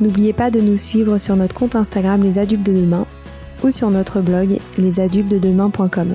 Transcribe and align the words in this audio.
N'oubliez 0.00 0.32
pas 0.32 0.50
de 0.50 0.60
nous 0.60 0.76
suivre 0.76 1.18
sur 1.18 1.36
notre 1.36 1.54
compte 1.54 1.76
Instagram 1.76 2.22
Les 2.22 2.38
Adultes 2.38 2.64
de 2.64 2.72
Demain 2.72 3.06
ou 3.62 3.70
sur 3.70 3.90
notre 3.90 4.20
blog 4.20 4.58
lesadultesdedemain.com. 4.76 6.14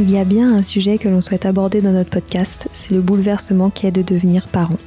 Il 0.00 0.10
y 0.12 0.16
a 0.16 0.24
bien 0.24 0.54
un 0.54 0.62
sujet 0.62 0.96
que 0.96 1.08
l'on 1.08 1.20
souhaite 1.20 1.44
aborder 1.44 1.80
dans 1.80 1.90
notre 1.90 2.10
podcast, 2.10 2.68
c'est 2.72 2.92
le 2.92 3.02
bouleversement 3.02 3.68
qui 3.68 3.86
est 3.88 3.90
de 3.90 4.02
devenir 4.02 4.46
parent. 4.46 4.78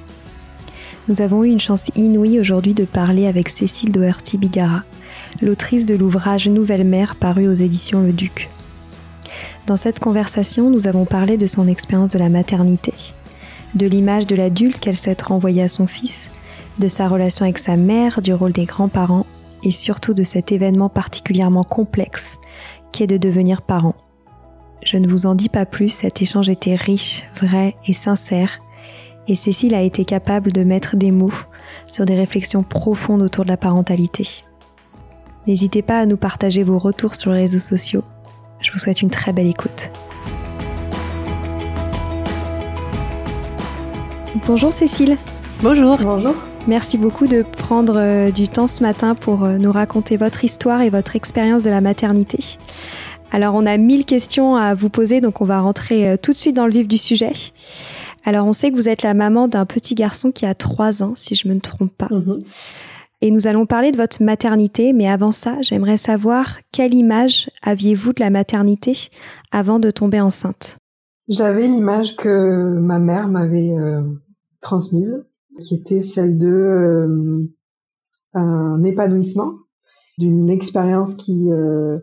Nous 1.09 1.21
avons 1.21 1.43
eu 1.43 1.49
une 1.49 1.59
chance 1.59 1.83
inouïe 1.97 2.39
aujourd'hui 2.39 2.73
de 2.73 2.85
parler 2.85 3.27
avec 3.27 3.49
Cécile 3.49 3.91
Doherty-Bigara, 3.91 4.83
l'autrice 5.39 5.85
de 5.85 5.95
l'ouvrage 5.95 6.47
Nouvelle 6.47 6.83
mère 6.83 7.15
paru 7.15 7.47
aux 7.47 7.53
éditions 7.53 8.01
Le 8.01 8.11
Duc. 8.11 8.49
Dans 9.67 9.77
cette 9.77 9.99
conversation, 9.99 10.69
nous 10.69 10.87
avons 10.87 11.05
parlé 11.05 11.37
de 11.37 11.47
son 11.47 11.67
expérience 11.67 12.09
de 12.09 12.19
la 12.19 12.29
maternité, 12.29 12.93
de 13.75 13.87
l'image 13.87 14.27
de 14.27 14.35
l'adulte 14.35 14.79
qu'elle 14.79 14.97
s'est 14.97 15.15
renvoyée 15.23 15.63
à 15.63 15.67
son 15.67 15.87
fils, 15.87 16.29
de 16.79 16.87
sa 16.87 17.07
relation 17.07 17.45
avec 17.45 17.57
sa 17.57 17.77
mère, 17.77 18.21
du 18.21 18.33
rôle 18.33 18.51
des 18.51 18.65
grands-parents 18.65 19.25
et 19.63 19.71
surtout 19.71 20.13
de 20.13 20.23
cet 20.23 20.51
événement 20.51 20.89
particulièrement 20.89 21.63
complexe 21.63 22.25
qui 22.91 23.03
est 23.03 23.07
de 23.07 23.17
devenir 23.17 23.61
parent. 23.61 23.95
Je 24.83 24.97
ne 24.97 25.07
vous 25.07 25.25
en 25.27 25.35
dis 25.35 25.49
pas 25.49 25.65
plus, 25.65 25.89
cet 25.89 26.21
échange 26.21 26.49
était 26.49 26.75
riche, 26.75 27.23
vrai 27.39 27.75
et 27.85 27.93
sincère, 27.93 28.59
et 29.27 29.35
Cécile 29.35 29.75
a 29.75 29.83
été 29.83 30.03
capable 30.03 30.51
de 30.51 30.63
mettre 30.63 30.97
des 30.97 31.11
mots 31.11 31.31
sur 31.85 32.05
des 32.05 32.15
réflexions 32.15 32.63
profondes 32.63 33.21
autour 33.21 33.45
de 33.45 33.49
la 33.49 33.57
parentalité. 33.57 34.27
N'hésitez 35.47 35.81
pas 35.81 35.99
à 35.99 36.05
nous 36.05 36.17
partager 36.17 36.61
vos 36.63 36.77
retours 36.77 37.15
sur 37.15 37.31
les 37.31 37.39
réseaux 37.39 37.59
sociaux. 37.59 38.03
Je 38.59 38.71
vous 38.71 38.77
souhaite 38.77 39.01
une 39.01 39.09
très 39.09 39.33
belle 39.33 39.47
écoute. 39.47 39.89
Bonjour 44.45 44.71
Cécile. 44.71 45.17
Bonjour. 45.63 45.97
Bonjour. 45.97 46.35
Merci 46.67 46.97
beaucoup 46.99 47.25
de 47.25 47.41
prendre 47.41 47.97
euh, 47.97 48.29
du 48.29 48.47
temps 48.47 48.67
ce 48.67 48.83
matin 48.83 49.15
pour 49.15 49.43
euh, 49.43 49.57
nous 49.57 49.71
raconter 49.71 50.15
votre 50.15 50.45
histoire 50.45 50.81
et 50.81 50.91
votre 50.91 51.15
expérience 51.15 51.63
de 51.63 51.71
la 51.71 51.81
maternité. 51.81 52.57
Alors 53.31 53.55
on 53.55 53.65
a 53.65 53.77
mille 53.77 54.05
questions 54.05 54.55
à 54.55 54.75
vous 54.75 54.89
poser, 54.89 55.21
donc 55.21 55.41
on 55.41 55.45
va 55.45 55.59
rentrer 55.59 56.07
euh, 56.07 56.17
tout 56.21 56.31
de 56.31 56.37
suite 56.37 56.55
dans 56.55 56.65
le 56.67 56.71
vif 56.71 56.87
du 56.87 56.97
sujet. 56.97 57.33
Alors 58.25 58.45
on 58.45 58.53
sait 58.53 58.69
que 58.69 58.75
vous 58.75 58.89
êtes 58.89 59.01
la 59.01 59.15
maman 59.15 59.47
d'un 59.47 59.65
petit 59.65 59.95
garçon 59.95 60.31
qui 60.31 60.45
a 60.45 60.53
trois 60.53 61.01
ans, 61.01 61.13
si 61.15 61.33
je 61.33 61.47
me 61.47 61.59
trompe 61.59 61.91
pas. 61.97 62.09
Mhm. 62.11 62.39
Et 63.23 63.29
nous 63.29 63.45
allons 63.45 63.67
parler 63.67 63.91
de 63.91 63.97
votre 63.97 64.23
maternité, 64.23 64.93
mais 64.93 65.07
avant 65.07 65.31
ça, 65.31 65.61
j'aimerais 65.61 65.97
savoir 65.97 66.59
quelle 66.71 66.95
image 66.95 67.51
aviez-vous 67.61 68.13
de 68.13 68.19
la 68.19 68.31
maternité 68.31 69.09
avant 69.51 69.77
de 69.77 69.91
tomber 69.91 70.19
enceinte? 70.19 70.77
J'avais 71.27 71.67
l'image 71.67 72.15
que 72.15 72.79
ma 72.79 72.97
mère 72.97 73.27
m'avait 73.27 73.77
euh, 73.77 74.01
transmise, 74.59 75.23
qui 75.61 75.75
était 75.75 76.01
celle 76.01 76.39
de 76.39 76.47
euh, 76.47 77.47
un 78.33 78.83
épanouissement, 78.83 79.53
d'une 80.17 80.49
expérience 80.49 81.15
qui 81.15 81.51
euh, 81.51 81.99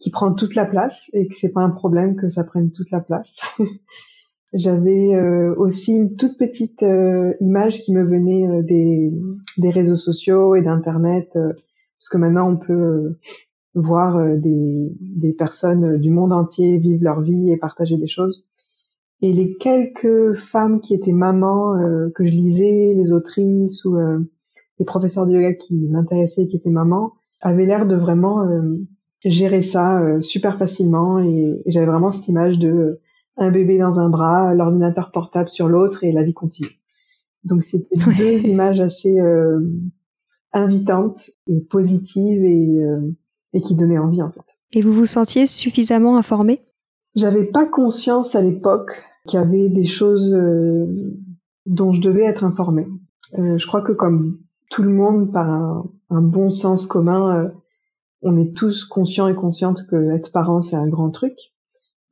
qui 0.00 0.10
prend 0.10 0.32
toute 0.32 0.54
la 0.54 0.66
place 0.66 1.10
et 1.12 1.28
que 1.28 1.34
c'est 1.34 1.52
pas 1.52 1.60
un 1.60 1.70
problème 1.70 2.16
que 2.16 2.28
ça 2.28 2.44
prenne 2.44 2.72
toute 2.72 2.90
la 2.90 3.00
place. 3.00 3.36
J'avais 4.52 5.14
euh, 5.14 5.54
aussi 5.56 5.92
une 5.92 6.16
toute 6.16 6.36
petite 6.36 6.82
euh, 6.82 7.34
image 7.40 7.82
qui 7.82 7.92
me 7.92 8.02
venait 8.02 8.48
euh, 8.48 8.62
des, 8.62 9.12
des 9.58 9.70
réseaux 9.70 9.96
sociaux 9.96 10.56
et 10.56 10.62
d'internet, 10.62 11.30
parce 11.34 12.08
que 12.10 12.18
maintenant 12.18 12.50
on 12.50 12.56
peut 12.56 13.16
voir 13.74 14.36
des, 14.36 14.92
des 15.00 15.32
personnes 15.32 15.98
du 15.98 16.10
monde 16.10 16.32
entier 16.32 16.78
vivre 16.78 17.04
leur 17.04 17.20
vie 17.20 17.52
et 17.52 17.56
partager 17.56 17.96
des 17.96 18.08
choses. 18.08 18.44
Et 19.22 19.32
les 19.32 19.56
quelques 19.56 20.34
femmes 20.34 20.80
qui 20.80 20.94
étaient 20.94 21.12
mamans 21.12 21.76
que 22.14 22.24
je 22.24 22.32
lisais, 22.32 22.94
les 22.96 23.12
autrices 23.12 23.84
ou 23.84 23.96
les 24.78 24.84
professeurs 24.84 25.26
de 25.26 25.34
yoga 25.34 25.52
qui 25.52 25.88
m'intéressaient, 25.88 26.46
qui 26.46 26.56
étaient 26.56 26.70
mamans, 26.70 27.12
avaient 27.42 27.66
l'air 27.66 27.86
de 27.86 27.94
vraiment 27.94 28.48
gérer 29.22 29.62
ça 29.62 30.20
super 30.22 30.56
facilement 30.56 31.20
et, 31.20 31.62
et 31.64 31.70
j'avais 31.70 31.86
vraiment 31.86 32.10
cette 32.10 32.26
image 32.28 32.58
de 32.58 32.98
un 33.40 33.50
bébé 33.50 33.78
dans 33.78 34.00
un 34.00 34.08
bras, 34.08 34.54
l'ordinateur 34.54 35.10
portable 35.10 35.48
sur 35.48 35.68
l'autre 35.68 36.04
et 36.04 36.12
la 36.12 36.22
vie 36.22 36.34
continue. 36.34 36.80
Donc 37.44 37.64
c'était 37.64 37.96
deux 38.18 38.46
images 38.46 38.80
assez 38.80 39.18
euh, 39.20 39.60
invitantes 40.52 41.30
et 41.46 41.60
positives 41.60 42.44
et, 42.44 42.84
euh, 42.84 43.16
et 43.52 43.62
qui 43.62 43.74
donnaient 43.74 43.98
envie 43.98 44.22
en 44.22 44.30
fait. 44.30 44.44
Et 44.72 44.82
vous 44.82 44.92
vous 44.92 45.06
sentiez 45.06 45.46
suffisamment 45.46 46.16
informée? 46.16 46.62
J'avais 47.16 47.44
pas 47.44 47.66
conscience 47.66 48.36
à 48.36 48.40
l'époque 48.40 48.92
qu'il 49.26 49.40
y 49.40 49.42
avait 49.42 49.68
des 49.68 49.86
choses 49.86 50.32
euh, 50.32 50.86
dont 51.66 51.92
je 51.92 52.00
devais 52.00 52.22
être 52.22 52.44
informée. 52.44 52.86
Euh, 53.38 53.58
je 53.58 53.66
crois 53.66 53.82
que 53.82 53.92
comme 53.92 54.38
tout 54.70 54.82
le 54.82 54.90
monde, 54.90 55.32
par 55.32 55.50
un, 55.50 55.90
un 56.10 56.22
bon 56.22 56.50
sens 56.50 56.86
commun, 56.86 57.36
euh, 57.36 57.48
on 58.22 58.36
est 58.36 58.54
tous 58.54 58.84
conscients 58.84 59.28
et 59.28 59.34
conscientes 59.34 59.86
que 59.88 60.10
être 60.12 60.30
parent 60.30 60.62
c'est 60.62 60.76
un 60.76 60.88
grand 60.88 61.10
truc. 61.10 61.36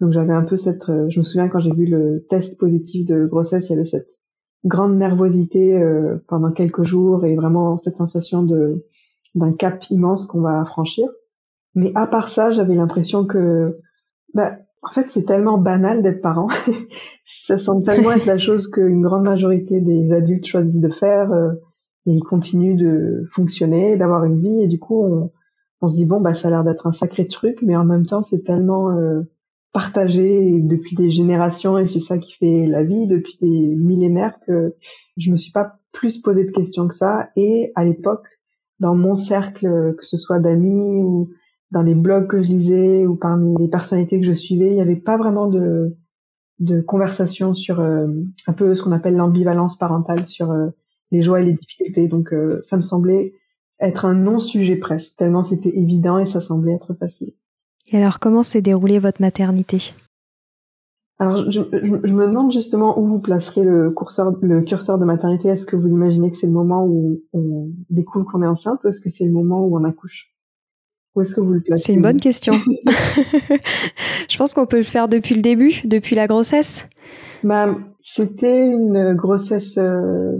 Donc 0.00 0.12
j'avais 0.12 0.32
un 0.32 0.44
peu 0.44 0.56
cette, 0.56 0.88
euh, 0.88 1.08
je 1.08 1.18
me 1.18 1.24
souviens 1.24 1.48
quand 1.48 1.58
j'ai 1.58 1.72
vu 1.72 1.86
le 1.86 2.24
test 2.30 2.58
positif 2.58 3.06
de 3.06 3.26
grossesse, 3.26 3.68
il 3.68 3.72
y 3.72 3.74
avait 3.76 3.84
cette 3.84 4.08
grande 4.64 4.96
nervosité 4.96 5.80
euh, 5.80 6.18
pendant 6.28 6.52
quelques 6.52 6.84
jours 6.84 7.24
et 7.24 7.34
vraiment 7.36 7.78
cette 7.78 7.96
sensation 7.96 8.42
de 8.42 8.84
d'un 9.34 9.52
cap 9.52 9.84
immense 9.90 10.24
qu'on 10.24 10.40
va 10.40 10.64
franchir. 10.64 11.08
Mais 11.74 11.92
à 11.94 12.06
part 12.06 12.28
ça, 12.28 12.50
j'avais 12.50 12.74
l'impression 12.74 13.24
que, 13.24 13.78
bah, 14.34 14.56
en 14.82 14.90
fait, 14.90 15.06
c'est 15.10 15.24
tellement 15.24 15.58
banal 15.58 16.02
d'être 16.02 16.22
parent. 16.22 16.48
ça 17.24 17.58
semble 17.58 17.84
tellement 17.84 18.12
être 18.12 18.26
la 18.26 18.38
chose 18.38 18.68
qu'une 18.68 19.02
grande 19.02 19.24
majorité 19.24 19.80
des 19.80 20.12
adultes 20.12 20.46
choisissent 20.46 20.80
de 20.80 20.88
faire 20.88 21.30
euh, 21.30 21.52
et 22.06 22.12
ils 22.12 22.24
continuent 22.24 22.76
de 22.76 23.26
fonctionner, 23.30 23.96
d'avoir 23.96 24.24
une 24.24 24.40
vie 24.40 24.62
et 24.62 24.66
du 24.66 24.78
coup, 24.78 25.04
on, 25.04 25.30
on 25.82 25.88
se 25.88 25.94
dit 25.94 26.06
bon, 26.06 26.20
bah, 26.20 26.34
ça 26.34 26.48
a 26.48 26.50
l'air 26.50 26.64
d'être 26.64 26.86
un 26.86 26.92
sacré 26.92 27.28
truc, 27.28 27.58
mais 27.62 27.76
en 27.76 27.84
même 27.84 28.06
temps, 28.06 28.22
c'est 28.22 28.42
tellement 28.42 28.90
partagé 29.72 30.60
depuis 30.60 30.96
des 30.96 31.10
générations 31.10 31.78
et 31.78 31.86
c'est 31.86 32.00
ça 32.00 32.18
qui 32.18 32.34
fait 32.34 32.66
la 32.66 32.82
vie 32.82 33.06
depuis 33.06 33.36
des 33.40 33.74
millénaires 33.76 34.38
que 34.46 34.74
je 35.16 35.30
me 35.30 35.36
suis 35.36 35.52
pas 35.52 35.78
plus 35.92 36.18
posé 36.20 36.44
de 36.44 36.50
questions 36.50 36.88
que 36.88 36.94
ça. 36.94 37.30
Et 37.36 37.72
à 37.74 37.84
l'époque 37.84 38.26
dans 38.80 38.94
mon 38.94 39.16
cercle 39.16 39.94
que 39.96 40.04
ce 40.04 40.16
soit 40.16 40.38
d'amis 40.38 41.02
ou 41.02 41.30
dans 41.70 41.82
les 41.82 41.94
blogs 41.94 42.28
que 42.28 42.42
je 42.42 42.48
lisais 42.48 43.06
ou 43.06 43.16
parmi 43.16 43.54
les 43.58 43.68
personnalités 43.68 44.20
que 44.20 44.26
je 44.26 44.32
suivais 44.32 44.68
il 44.68 44.74
n'y 44.74 44.80
avait 44.80 44.96
pas 44.96 45.18
vraiment 45.18 45.48
de 45.48 45.96
de 46.58 46.80
conversation 46.80 47.54
sur 47.54 47.80
euh, 47.80 48.08
un 48.46 48.52
peu 48.52 48.74
ce 48.74 48.82
qu'on 48.82 48.92
appelle 48.92 49.16
l'ambivalence 49.16 49.78
parentale 49.78 50.26
sur 50.26 50.50
euh, 50.50 50.68
les 51.10 51.22
joies 51.22 51.40
et 51.40 51.44
les 51.44 51.52
difficultés. 51.52 52.08
Donc 52.08 52.32
euh, 52.32 52.60
ça 52.62 52.76
me 52.76 52.82
semblait 52.82 53.34
être 53.80 54.04
un 54.04 54.14
non 54.14 54.38
sujet 54.38 54.76
presque 54.76 55.16
tellement 55.16 55.42
c'était 55.42 55.76
évident 55.76 56.18
et 56.18 56.26
ça 56.26 56.40
semblait 56.40 56.72
être 56.72 56.94
facile 56.94 57.34
et 57.90 57.96
alors, 57.96 58.18
comment 58.18 58.42
s'est 58.42 58.62
déroulée 58.62 58.98
votre 58.98 59.20
maternité? 59.20 59.92
Alors, 61.20 61.50
je, 61.50 61.60
je, 61.72 61.92
me 61.92 62.26
demande 62.26 62.52
justement 62.52 62.98
où 62.98 63.06
vous 63.06 63.18
placerez 63.18 63.64
le 63.64 63.90
curseur, 63.90 64.36
le 64.40 64.62
curseur 64.62 64.98
de 64.98 65.04
maternité. 65.04 65.48
Est-ce 65.48 65.66
que 65.66 65.74
vous 65.74 65.88
imaginez 65.88 66.30
que 66.30 66.36
c'est 66.36 66.46
le 66.46 66.52
moment 66.52 66.86
où 66.86 67.20
on 67.32 67.70
découvre 67.90 68.24
qu'on 68.24 68.42
est 68.42 68.46
enceinte 68.46 68.84
ou 68.84 68.88
est-ce 68.88 69.00
que 69.00 69.10
c'est 69.10 69.24
le 69.24 69.32
moment 69.32 69.64
où 69.64 69.76
on 69.76 69.84
accouche? 69.84 70.32
Où 71.14 71.22
est-ce 71.22 71.34
que 71.34 71.40
vous 71.40 71.54
le 71.54 71.60
placez? 71.60 71.86
C'est 71.86 71.94
une 71.94 72.02
bonne 72.02 72.20
question. 72.20 72.52
je 74.28 74.38
pense 74.38 74.54
qu'on 74.54 74.66
peut 74.66 74.76
le 74.76 74.84
faire 74.84 75.08
depuis 75.08 75.34
le 75.34 75.42
début, 75.42 75.80
depuis 75.84 76.14
la 76.14 76.28
grossesse. 76.28 76.86
Bah, 77.42 77.74
c'était 78.02 78.68
une 78.68 79.14
grossesse 79.14 79.76
euh, 79.78 80.36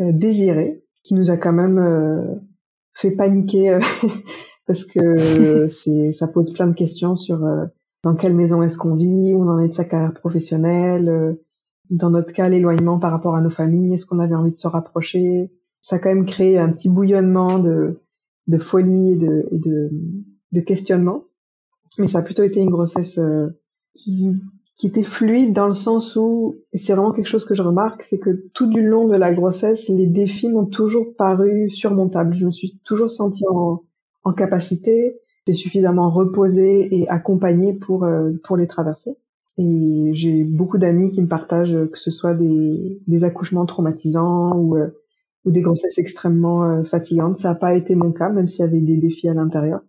euh 0.00 0.12
désirée 0.12 0.82
qui 1.02 1.14
nous 1.14 1.30
a 1.30 1.38
quand 1.38 1.52
même 1.52 1.78
euh, 1.78 2.34
fait 2.94 3.12
paniquer 3.12 3.78
parce 4.70 4.84
que 4.84 5.66
c'est 5.68 6.12
ça 6.12 6.28
pose 6.28 6.52
plein 6.52 6.68
de 6.68 6.74
questions 6.74 7.16
sur 7.16 7.44
euh, 7.44 7.64
dans 8.04 8.14
quelle 8.14 8.36
maison 8.36 8.62
est-ce 8.62 8.78
qu'on 8.78 8.94
vit, 8.94 9.34
où 9.34 9.42
on 9.42 9.48
en 9.48 9.58
est 9.58 9.68
de 9.68 9.74
sa 9.74 9.84
carrière 9.84 10.14
professionnelle, 10.14 11.08
euh, 11.08 11.32
dans 11.90 12.10
notre 12.10 12.32
cas 12.32 12.48
l'éloignement 12.48 13.00
par 13.00 13.10
rapport 13.10 13.34
à 13.34 13.40
nos 13.40 13.50
familles, 13.50 13.94
est-ce 13.94 14.06
qu'on 14.06 14.20
avait 14.20 14.36
envie 14.36 14.52
de 14.52 14.56
se 14.56 14.68
rapprocher. 14.68 15.50
Ça 15.82 15.96
a 15.96 15.98
quand 15.98 16.10
même 16.10 16.24
créé 16.24 16.56
un 16.56 16.68
petit 16.70 16.88
bouillonnement 16.88 17.58
de, 17.58 17.98
de 18.46 18.58
folie 18.58 19.14
et 19.14 19.16
de, 19.16 19.48
et 19.50 19.58
de, 19.58 19.90
de 20.52 20.60
questionnement. 20.60 21.24
Mais 21.98 22.06
ça 22.06 22.18
a 22.18 22.22
plutôt 22.22 22.44
été 22.44 22.60
une 22.60 22.70
grossesse 22.70 23.18
euh, 23.18 23.48
qui, 23.96 24.36
qui 24.76 24.86
était 24.86 25.02
fluide 25.02 25.52
dans 25.52 25.66
le 25.66 25.74
sens 25.74 26.14
où, 26.14 26.58
et 26.72 26.78
c'est 26.78 26.92
vraiment 26.92 27.10
quelque 27.10 27.26
chose 27.26 27.44
que 27.44 27.56
je 27.56 27.62
remarque, 27.62 28.04
c'est 28.04 28.20
que 28.20 28.48
tout 28.54 28.68
du 28.68 28.86
long 28.86 29.08
de 29.08 29.16
la 29.16 29.34
grossesse, 29.34 29.88
les 29.88 30.06
défis 30.06 30.48
m'ont 30.48 30.66
toujours 30.66 31.16
paru 31.16 31.70
surmontables. 31.70 32.36
Je 32.36 32.46
me 32.46 32.52
suis 32.52 32.78
toujours 32.84 33.10
sentie 33.10 33.44
en, 33.50 33.82
en 34.24 34.32
capacité, 34.32 35.20
et 35.50 35.54
suffisamment 35.54 36.10
reposée 36.10 36.94
et 36.94 37.08
accompagnée 37.08 37.74
pour, 37.74 38.04
euh, 38.04 38.30
pour 38.44 38.56
les 38.56 38.66
traverser. 38.66 39.16
Et 39.58 40.10
j'ai 40.12 40.44
beaucoup 40.44 40.78
d'amis 40.78 41.10
qui 41.10 41.20
me 41.20 41.28
partagent 41.28 41.76
que 41.90 41.98
ce 41.98 42.10
soit 42.10 42.34
des, 42.34 43.02
des 43.06 43.24
accouchements 43.24 43.66
traumatisants 43.66 44.56
ou, 44.56 44.76
euh, 44.76 44.88
ou 45.44 45.50
des 45.50 45.60
grossesses 45.60 45.98
extrêmement 45.98 46.64
euh, 46.64 46.84
fatigantes. 46.84 47.36
Ça 47.36 47.50
n'a 47.50 47.54
pas 47.56 47.74
été 47.74 47.94
mon 47.94 48.12
cas, 48.12 48.30
même 48.30 48.48
s'il 48.48 48.64
y 48.64 48.68
avait 48.68 48.80
des 48.80 48.96
défis 48.96 49.28
à 49.28 49.34
l'intérieur. 49.34 49.80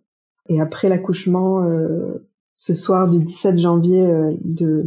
Et 0.48 0.60
après 0.60 0.88
l'accouchement, 0.88 1.62
euh, 1.62 2.28
ce 2.56 2.74
soir 2.74 3.08
du 3.08 3.24
17 3.24 3.58
janvier 3.58 4.06
de, 4.40 4.84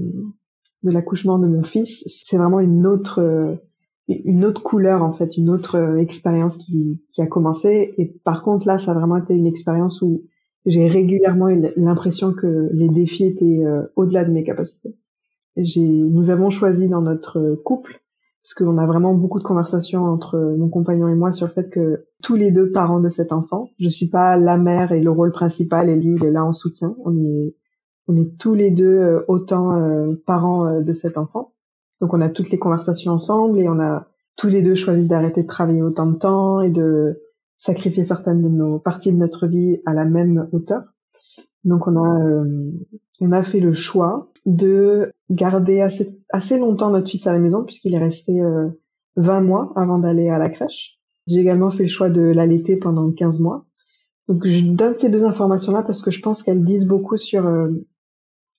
de 0.84 0.92
l'accouchement 0.92 1.40
de 1.40 1.48
mon 1.48 1.64
fils, 1.64 2.04
c'est 2.08 2.38
vraiment 2.38 2.60
une 2.60 2.86
autre 2.86 3.58
une 4.08 4.46
autre 4.46 4.62
couleur 4.62 5.04
en 5.04 5.14
fait, 5.14 5.38
une 5.38 5.50
autre 5.50 5.98
expérience 5.98 6.58
qui, 6.58 7.02
qui 7.10 7.22
a 7.22 7.28
commencé. 7.28 7.94
Et 7.98 8.06
par 8.24 8.44
contre 8.44 8.68
là, 8.68 8.78
ça 8.78 8.92
a 8.92 8.94
vraiment 8.94 9.18
été 9.18 9.34
une 9.34 9.48
expérience 9.48 10.02
où 10.02 10.24
j'ai 10.66 10.88
régulièrement 10.88 11.50
eu 11.50 11.64
l'impression 11.78 12.34
que 12.34 12.70
les 12.74 12.90
défis 12.90 13.26
étaient 13.26 13.64
euh, 13.64 13.84
au-delà 13.96 14.26
de 14.26 14.32
mes 14.32 14.44
capacités. 14.44 14.96
J'ai, 15.58 15.88
nous 15.88 16.30
avons 16.32 16.50
choisi 16.50 16.90
dans 16.90 17.02
notre 17.02 17.56
couple, 17.64 18.02
parce 18.44 18.56
qu'on 18.56 18.78
a 18.78 18.86
vraiment 18.86 19.14
beaucoup 19.14 19.40
de 19.40 19.44
conversations 19.44 20.04
entre 20.04 20.38
mon 20.58 20.70
compagnon 20.70 21.08
et 21.08 21.16
moi 21.16 21.32
sur 21.32 21.48
le 21.48 21.54
fait 21.54 21.70
que 21.70 22.06
tous 22.22 22.36
les 22.36 22.52
deux 22.52 22.72
parents 22.72 23.00
de 23.00 23.10
cet 23.10 23.32
enfant, 23.32 23.70
je 23.80 23.88
suis 23.88 24.08
pas 24.10 24.38
la 24.38 24.58
mère 24.58 24.92
et 24.92 25.02
le 25.02 25.12
rôle 25.12 25.32
principal 25.32 25.90
et 25.90 25.96
lui 25.96 26.16
il 26.16 26.26
est 26.26 26.32
là 26.32 26.44
en 26.44 26.52
soutien. 26.52 26.96
On 27.06 27.18
est, 27.18 27.56
on 28.08 28.16
est 28.18 28.38
tous 28.38 28.54
les 28.54 28.72
deux 28.72 28.86
euh, 28.86 29.22
autant 29.28 29.72
euh, 29.74 30.14
parents 30.26 30.82
de 30.82 30.94
cet 30.94 31.18
enfant. 31.18 31.55
Donc 32.02 32.14
on 32.14 32.22
a 32.22 32.30
toutes 32.30 32.50
les 32.50 32.60
conversations 32.60 33.14
ensemble 33.14 33.60
et 33.60 33.70
on 33.70 33.80
a 33.80 34.08
tous 34.36 34.48
les 34.48 34.62
deux 34.62 34.76
choisi 34.76 35.08
d'arrêter 35.08 35.44
de 35.44 35.48
travailler 35.48 35.82
autant 35.82 36.08
de 36.08 36.18
temps 36.18 36.62
et 36.62 36.70
de 36.70 37.22
sacrifier 37.58 38.04
certaines 38.04 38.42
de 38.42 38.50
nos 38.50 38.80
parties 38.80 39.14
de 39.14 39.18
notre 39.18 39.48
vie 39.48 39.82
à 39.86 39.94
la 39.94 40.06
même 40.06 40.48
hauteur. 40.52 40.84
Donc 41.64 41.88
on 41.88 41.96
a 41.96 42.26
euh, 42.26 42.72
on 43.22 43.32
a 43.32 43.44
fait 43.44 43.60
le 43.60 43.74
choix 43.74 44.32
de 44.46 45.12
garder 45.30 45.82
assez 45.82 46.20
assez 46.30 46.60
longtemps 46.60 46.92
notre 46.92 47.10
fils 47.10 47.26
à 47.28 47.34
la 47.34 47.40
maison 47.40 47.64
puisqu'il 47.64 47.96
est 47.96 48.00
resté 48.00 48.42
20 49.16 49.40
euh, 49.40 49.42
mois 49.42 49.74
avant 49.76 49.98
d'aller 49.98 50.30
à 50.30 50.38
la 50.38 50.50
crèche. 50.50 51.00
J'ai 51.28 51.40
également 51.40 51.72
fait 51.72 51.84
le 51.84 51.90
choix 51.90 52.10
de 52.10 52.22
l'allaiter 52.22 52.78
pendant 52.78 53.12
15 53.12 53.40
mois. 53.40 53.66
Donc 54.28 54.46
je 54.46 54.66
donne 54.66 54.94
ces 54.94 55.10
deux 55.10 55.24
informations 55.24 55.72
là 55.72 55.82
parce 55.82 56.02
que 56.02 56.12
je 56.12 56.22
pense 56.22 56.44
qu'elles 56.44 56.64
disent 56.64 56.86
beaucoup 56.86 57.18
sur 57.18 57.46
euh, 57.46 57.70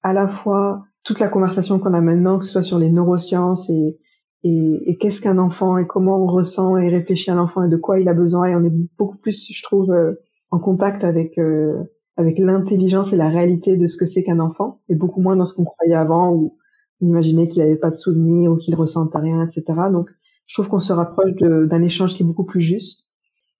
à 0.03 0.13
la 0.13 0.27
fois 0.27 0.85
toute 1.07 1.21
la 1.21 1.29
conversation 1.29 1.79
qu'on 1.79 1.95
a 1.95 2.01
maintenant, 2.03 2.39
que 2.39 2.45
ce 2.45 2.53
soit 2.53 2.63
sur 2.63 2.79
les 2.79 2.91
neurosciences 2.91 3.71
et 3.71 3.99
et, 4.47 4.97
qu'est-ce 4.99 5.21
qu'un 5.21 5.39
enfant 5.39 5.79
et 5.79 5.87
comment 5.87 6.23
on 6.23 6.27
ressent 6.27 6.77
et 6.77 6.89
réfléchit 6.89 7.31
à 7.31 7.35
l'enfant 7.35 7.65
et 7.65 7.69
de 7.69 7.77
quoi 7.77 8.01
il 8.01 8.09
a 8.09 8.15
besoin. 8.15 8.47
Et 8.47 8.55
on 8.55 8.65
est 8.65 8.73
beaucoup 8.99 9.17
plus 9.17 9.51
je 9.51 9.63
trouve 9.63 9.91
euh, 9.91 10.15
en 10.51 10.59
contact 10.59 11.05
avec 11.05 11.39
euh, 11.39 11.83
avec 12.17 12.39
l'intelligence 12.39 13.13
et 13.13 13.17
la 13.17 13.29
réalité 13.29 13.77
de 13.77 13.87
ce 13.87 13.97
que 13.97 14.07
c'est 14.07 14.23
qu'un 14.23 14.41
enfant 14.41 14.81
et 14.89 14.95
beaucoup 14.95 15.21
moins 15.21 15.37
dans 15.37 15.47
ce 15.47 15.55
qu'on 15.55 15.65
croyait 15.65 15.95
avant 15.95 16.33
où 16.33 16.57
on 17.01 17.07
imaginait 17.09 17.49
qu'il 17.49 17.63
n'avait 17.63 17.77
pas 17.77 17.91
de 17.91 17.97
souvenirs 17.97 18.53
ou 18.53 18.57
qu'il 18.57 18.75
ressentait 18.75 19.19
rien 19.19 19.47
etc 19.47 19.65
donc 19.93 20.09
je 20.47 20.55
trouve 20.55 20.69
qu'on 20.69 20.81
se 20.81 20.95
rapproche 20.95 21.35
d'un 21.35 21.83
échange 21.83 22.15
qui 22.15 22.23
est 22.23 22.27
beaucoup 22.27 22.47
plus 22.47 22.63
juste 22.63 23.11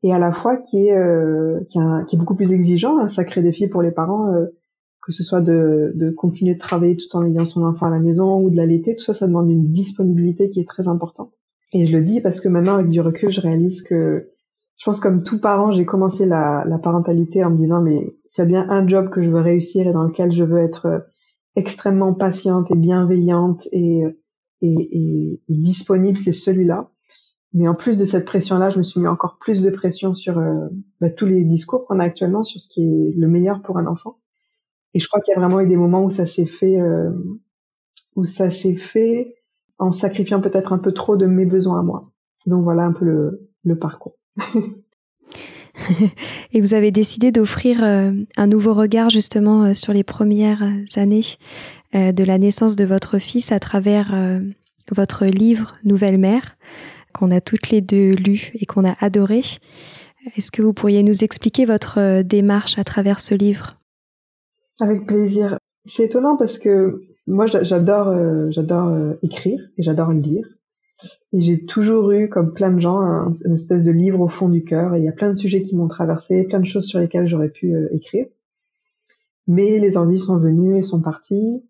et 0.03 0.15
à 0.15 0.19
la 0.19 0.33
fois 0.33 0.57
qui 0.57 0.87
est 0.87 0.97
euh, 0.97 1.61
qui, 1.69 1.79
est 1.79 2.19
beaucoup 2.19 2.35
plus 2.35 2.53
exigeant 2.53 2.99
un 2.99 3.09
sacré 3.09 3.43
défi 3.43 3.69
pour 3.69 3.83
les 3.83 3.91
parents 3.91 4.33
que 5.07 5.13
ce 5.13 5.23
soit 5.23 5.41
de, 5.41 5.93
de, 5.95 6.11
continuer 6.11 6.55
de 6.55 6.59
travailler 6.59 6.97
tout 6.97 7.17
en 7.17 7.25
ayant 7.25 7.47
son 7.47 7.63
enfant 7.63 7.87
à 7.87 7.91
la 7.91 8.01
maison 8.01 8.41
ou 8.41 8.51
de 8.51 8.57
l'allaiter, 8.57 8.97
tout 8.97 9.05
ça, 9.05 9.15
ça 9.15 9.29
demande 9.29 9.49
une 9.49 9.71
disponibilité 9.71 10.51
qui 10.51 10.59
est 10.59 10.69
très 10.69 10.89
importante. 10.89 11.31
Et 11.73 11.87
je 11.87 11.97
le 11.97 12.05
dis 12.05 12.21
parce 12.21 12.41
que 12.41 12.49
maintenant, 12.49 12.75
avec 12.75 12.91
du 12.91 13.01
recul, 13.01 13.31
je 13.31 13.41
réalise 13.41 13.83
que, 13.83 14.31
je 14.77 14.85
pense 14.85 14.99
comme 14.99 15.23
tout 15.23 15.41
parent, 15.41 15.71
j'ai 15.71 15.85
commencé 15.85 16.27
la, 16.27 16.65
la, 16.67 16.81
parentalité 16.81 17.45
en 17.45 17.51
me 17.51 17.57
disant, 17.57 17.81
mais 17.81 18.17
s'il 18.27 18.43
y 18.43 18.47
a 18.47 18.49
bien 18.49 18.67
un 18.69 18.87
job 18.89 19.11
que 19.11 19.23
je 19.23 19.31
veux 19.31 19.41
réussir 19.41 19.87
et 19.87 19.93
dans 19.93 20.03
lequel 20.03 20.33
je 20.33 20.43
veux 20.43 20.59
être 20.59 20.87
euh, 20.87 20.99
extrêmement 21.55 22.13
patiente 22.13 22.69
et 22.73 22.77
bienveillante 22.77 23.69
et, 23.71 24.03
et, 24.61 24.75
et, 24.91 25.41
disponible, 25.49 26.19
c'est 26.19 26.33
celui-là. 26.33 26.91
Mais 27.53 27.69
en 27.69 27.77
plus 27.77 27.97
de 27.97 28.05
cette 28.05 28.25
pression-là, 28.25 28.71
je 28.71 28.79
me 28.79 28.83
suis 28.83 28.99
mis 29.01 29.07
encore 29.07 29.39
plus 29.39 29.63
de 29.63 29.71
pression 29.71 30.15
sur 30.15 30.39
euh, 30.39 30.67
bah, 31.01 31.11
tous 31.11 31.27
les 31.27 31.45
discours 31.45 31.87
qu'on 31.87 32.01
a 32.01 32.05
actuellement 32.05 32.43
sur 32.43 32.61
ce 32.61 32.69
qui 32.69 32.83
est 32.83 33.15
le 33.17 33.29
meilleur 33.29 33.63
pour 33.63 33.79
un 33.79 33.87
enfant. 33.87 34.19
Et 34.97 34.99
je 34.99 35.09
crois 35.09 35.21
qu'il 35.21 35.35
y 35.35 35.37
a 35.37 35.41
vraiment 35.41 35.61
eu 35.61 35.67
des 35.67 35.77
moments 35.77 36.05
où 36.05 36.11
ça 36.11 36.25
s'est 36.25 36.47
fait, 36.47 36.81
euh, 36.81 37.11
où 38.15 38.25
ça 38.25 38.51
s'est 38.51 38.77
fait 38.77 39.35
en 39.77 39.93
sacrifiant 39.93 40.41
peut-être 40.41 40.73
un 40.73 40.79
peu 40.79 40.91
trop 40.93 41.19
de 41.19 41.27
mes 41.27 41.45
besoins 41.45 41.81
à 41.81 41.83
moi. 41.83 42.11
Donc 42.47 42.65
voilà 42.65 42.85
un 42.85 42.95
peu 42.95 43.05
le, 43.05 43.79
parcours. 43.79 44.17
et 46.55 46.63
vous 46.63 46.73
avez 46.73 46.93
décidé 46.93 47.31
d'offrir 47.31 47.85
euh, 47.85 48.11
un 48.39 48.47
nouveau 48.47 48.73
regard 48.73 49.11
justement 49.11 49.65
euh, 49.65 49.75
sur 49.75 49.93
les 49.93 50.03
premières 50.03 50.67
années 50.97 51.37
de 51.93 52.25
la 52.25 52.39
naissance 52.39 52.75
de 52.75 52.87
votre 52.87 53.19
fils 53.19 53.53
à 53.53 53.59
travers 53.59 54.15
votre 54.93 55.25
livre 55.25 55.77
Nouvelle 55.85 56.19
Mère, 56.19 56.59
qu'on 57.15 57.31
a 57.31 57.41
toutes 57.41 57.71
les 57.71 57.81
deux 57.81 58.13
lu 58.13 58.53
et 58.55 58.67
qu'on 58.67 58.87
a 58.87 58.95
adoré. 59.01 59.41
Est-ce 60.37 60.51
que 60.51 60.61
vous 60.61 60.75
pourriez 60.75 61.03
nous 61.03 61.25
expliquer 61.25 61.65
votre 61.65 62.21
démarche 62.21 62.79
à 62.79 62.85
travers 62.85 63.21
ce 63.21 63.35
livre? 63.35 63.77
Avec 64.81 65.07
plaisir. 65.07 65.59
C'est 65.87 66.05
étonnant 66.05 66.37
parce 66.37 66.59
que 66.59 67.03
moi 67.27 67.47
j'adore 67.47 68.09
euh, 68.09 68.49
j'adore 68.51 68.89
euh, 68.89 69.15
écrire 69.23 69.61
et 69.77 69.83
j'adore 69.83 70.13
lire. 70.13 70.47
Et 71.33 71.43
j'ai 71.43 71.67
toujours 71.67 72.13
eu, 72.13 72.29
comme 72.29 72.55
plein 72.55 72.71
de 72.71 72.81
gens, 72.81 72.99
un, 73.01 73.35
une 73.45 73.55
espèce 73.55 73.85
de 73.85 73.91
livre 73.91 74.21
au 74.21 74.29
fond 74.29 74.49
du 74.49 74.65
cœur. 74.65 74.95
Et 74.95 75.01
il 75.01 75.05
y 75.05 75.09
a 75.09 75.13
plein 75.13 75.31
de 75.31 75.37
sujets 75.37 75.63
qui 75.63 75.77
m'ont 75.77 75.89
traversé, 75.89 76.45
plein 76.45 76.61
de 76.61 76.67
choses 76.67 76.87
sur 76.87 76.99
lesquelles 76.99 77.29
j'aurais 77.29 77.51
pu 77.51 77.75
euh, 77.75 77.89
écrire. 77.93 78.27
Mais 79.47 79.79
les 79.79 79.99
envies 79.99 80.19
sont 80.19 80.39
venues 80.39 80.79
et 80.79 80.83
sont 80.83 81.03
parties. 81.03 81.63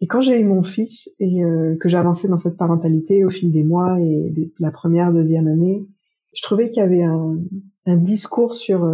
Et 0.00 0.06
quand 0.08 0.20
j'ai 0.20 0.40
eu 0.40 0.44
mon 0.44 0.64
fils 0.64 1.08
et 1.20 1.40
que 1.80 1.88
j'ai 1.88 1.96
avancé 1.96 2.28
dans 2.28 2.38
cette 2.38 2.58
parentalité 2.58 3.24
au 3.24 3.30
fil 3.30 3.50
des 3.50 3.64
mois 3.64 3.98
et 3.98 4.52
la 4.58 4.70
première, 4.70 5.14
deuxième 5.14 5.46
année, 5.46 5.86
je 6.34 6.42
trouvais 6.42 6.68
qu'il 6.68 6.82
y 6.82 6.84
avait 6.84 7.04
un 7.04 7.96
discours 7.96 8.54
sur 8.54 8.84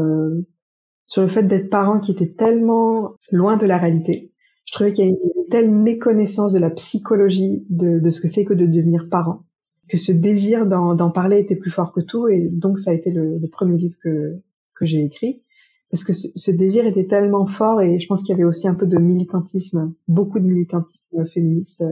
sur 1.10 1.22
le 1.22 1.28
fait 1.28 1.42
d'être 1.42 1.70
parent 1.70 1.98
qui 1.98 2.12
était 2.12 2.32
tellement 2.32 3.16
loin 3.32 3.56
de 3.56 3.66
la 3.66 3.78
réalité. 3.78 4.32
Je 4.64 4.72
trouvais 4.72 4.92
qu'il 4.92 5.04
y 5.04 5.08
a 5.08 5.10
une 5.10 5.48
telle 5.50 5.68
méconnaissance 5.68 6.52
de 6.52 6.60
la 6.60 6.70
psychologie 6.70 7.66
de, 7.68 7.98
de 7.98 8.10
ce 8.12 8.20
que 8.20 8.28
c'est 8.28 8.44
que 8.44 8.54
de 8.54 8.64
devenir 8.64 9.08
parent, 9.10 9.42
que 9.88 9.98
ce 9.98 10.12
désir 10.12 10.66
d'en 10.66 11.10
parler 11.10 11.40
était 11.40 11.56
plus 11.56 11.72
fort 11.72 11.92
que 11.92 12.00
tout, 12.00 12.28
et 12.28 12.48
donc 12.48 12.78
ça 12.78 12.92
a 12.92 12.94
été 12.94 13.10
le, 13.10 13.38
le 13.38 13.48
premier 13.48 13.76
livre 13.76 13.96
que, 14.00 14.40
que 14.76 14.86
j'ai 14.86 15.02
écrit, 15.02 15.42
parce 15.90 16.04
que 16.04 16.12
ce, 16.12 16.28
ce, 16.36 16.52
désir 16.52 16.86
était 16.86 17.08
tellement 17.08 17.48
fort, 17.48 17.80
et 17.80 17.98
je 17.98 18.06
pense 18.06 18.22
qu'il 18.22 18.30
y 18.30 18.34
avait 18.34 18.48
aussi 18.48 18.68
un 18.68 18.76
peu 18.76 18.86
de 18.86 18.96
militantisme, 18.96 19.92
beaucoup 20.06 20.38
de 20.38 20.46
militantisme 20.46 21.26
féministe 21.26 21.82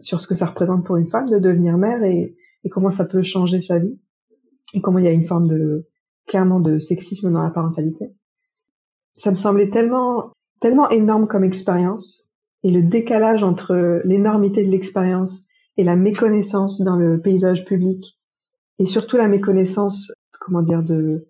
sur 0.00 0.18
ce 0.22 0.26
que 0.26 0.34
ça 0.34 0.46
représente 0.46 0.86
pour 0.86 0.96
une 0.96 1.08
femme 1.08 1.28
de 1.28 1.38
devenir 1.38 1.76
mère 1.76 2.02
et, 2.04 2.34
et 2.64 2.68
comment 2.70 2.90
ça 2.90 3.04
peut 3.04 3.22
changer 3.22 3.60
sa 3.60 3.80
vie, 3.80 3.98
et 4.72 4.80
comment 4.80 4.98
il 4.98 5.04
y 5.04 5.08
a 5.08 5.12
une 5.12 5.26
forme 5.26 5.46
de 5.46 5.86
clairement 6.26 6.60
de 6.60 6.78
sexisme 6.78 7.30
dans 7.30 7.42
la 7.42 7.50
parentalité 7.50 8.15
ça 9.16 9.30
me 9.30 9.36
semblait 9.36 9.70
tellement, 9.70 10.32
tellement 10.60 10.88
énorme 10.90 11.26
comme 11.26 11.44
expérience 11.44 12.28
et 12.62 12.70
le 12.70 12.82
décalage 12.82 13.42
entre 13.42 14.00
l'énormité 14.04 14.64
de 14.64 14.70
l'expérience 14.70 15.42
et 15.76 15.84
la 15.84 15.96
méconnaissance 15.96 16.80
dans 16.80 16.96
le 16.96 17.20
paysage 17.20 17.64
public 17.64 18.18
et 18.78 18.86
surtout 18.86 19.16
la 19.16 19.28
méconnaissance, 19.28 20.12
comment 20.40 20.62
dire, 20.62 20.82
de 20.82 21.28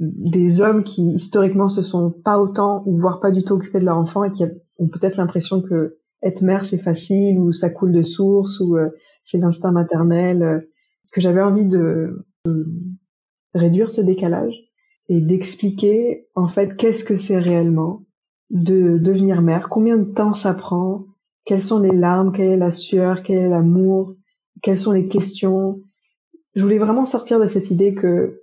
des 0.00 0.60
hommes 0.60 0.82
qui 0.82 1.02
historiquement 1.12 1.68
se 1.68 1.82
sont 1.82 2.10
pas 2.10 2.40
autant 2.40 2.82
ou 2.84 2.98
voire 2.98 3.20
pas 3.20 3.30
du 3.30 3.44
tout 3.44 3.54
occupés 3.54 3.78
de 3.78 3.84
leur 3.84 3.96
enfant 3.96 4.24
et 4.24 4.32
qui 4.32 4.42
ont 4.78 4.88
peut-être 4.88 5.16
l'impression 5.16 5.62
que 5.62 5.98
être 6.20 6.42
mère 6.42 6.66
c'est 6.66 6.78
facile 6.78 7.38
ou 7.38 7.52
ça 7.52 7.70
coule 7.70 7.92
de 7.92 8.02
source 8.02 8.58
ou 8.58 8.76
euh, 8.76 8.90
c'est 9.24 9.38
l'instinct 9.38 9.70
maternel 9.70 10.42
euh, 10.42 10.60
que 11.12 11.20
j'avais 11.20 11.42
envie 11.42 11.66
de, 11.66 12.26
de 12.44 12.66
réduire 13.54 13.88
ce 13.88 14.00
décalage 14.00 14.54
et 15.08 15.20
d'expliquer 15.20 16.26
en 16.34 16.48
fait 16.48 16.76
qu'est-ce 16.76 17.04
que 17.04 17.16
c'est 17.16 17.38
réellement 17.38 18.02
de 18.50 18.98
devenir 18.98 19.42
mère, 19.42 19.68
combien 19.68 19.96
de 19.96 20.04
temps 20.04 20.34
ça 20.34 20.54
prend, 20.54 21.06
quelles 21.44 21.62
sont 21.62 21.80
les 21.80 21.94
larmes, 21.94 22.32
quelle 22.32 22.52
est 22.52 22.56
la 22.56 22.72
sueur, 22.72 23.22
quel 23.22 23.38
est 23.38 23.48
l'amour, 23.48 24.14
quelles 24.62 24.78
sont 24.78 24.92
les 24.92 25.08
questions. 25.08 25.80
Je 26.54 26.62
voulais 26.62 26.78
vraiment 26.78 27.04
sortir 27.04 27.40
de 27.40 27.46
cette 27.46 27.70
idée 27.70 27.94
que 27.94 28.42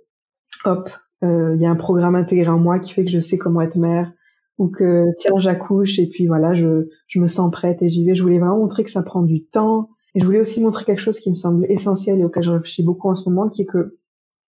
hop, 0.64 0.90
il 1.22 1.28
euh, 1.28 1.56
y 1.56 1.66
a 1.66 1.70
un 1.70 1.76
programme 1.76 2.14
intégré 2.14 2.48
en 2.48 2.58
moi 2.58 2.78
qui 2.78 2.92
fait 2.92 3.04
que 3.04 3.10
je 3.10 3.20
sais 3.20 3.38
comment 3.38 3.60
être 3.60 3.76
mère 3.76 4.12
ou 4.58 4.68
que 4.68 5.06
tiens 5.18 5.38
j'accouche 5.38 5.98
et 5.98 6.08
puis 6.08 6.26
voilà 6.26 6.54
je, 6.54 6.88
je 7.06 7.20
me 7.20 7.26
sens 7.26 7.50
prête 7.50 7.80
et 7.82 7.88
j'y 7.88 8.04
vais. 8.04 8.14
Je 8.14 8.22
voulais 8.22 8.38
vraiment 8.38 8.58
montrer 8.58 8.84
que 8.84 8.90
ça 8.90 9.02
prend 9.02 9.22
du 9.22 9.44
temps 9.44 9.88
et 10.14 10.20
je 10.20 10.24
voulais 10.26 10.40
aussi 10.40 10.62
montrer 10.62 10.84
quelque 10.84 11.00
chose 11.00 11.20
qui 11.20 11.30
me 11.30 11.36
semble 11.36 11.64
essentiel 11.70 12.20
et 12.20 12.24
auquel 12.24 12.42
je 12.42 12.50
réfléchis 12.50 12.82
beaucoup 12.82 13.08
en 13.08 13.14
ce 13.14 13.28
moment, 13.28 13.48
qui 13.48 13.62
est 13.62 13.66
que 13.66 13.98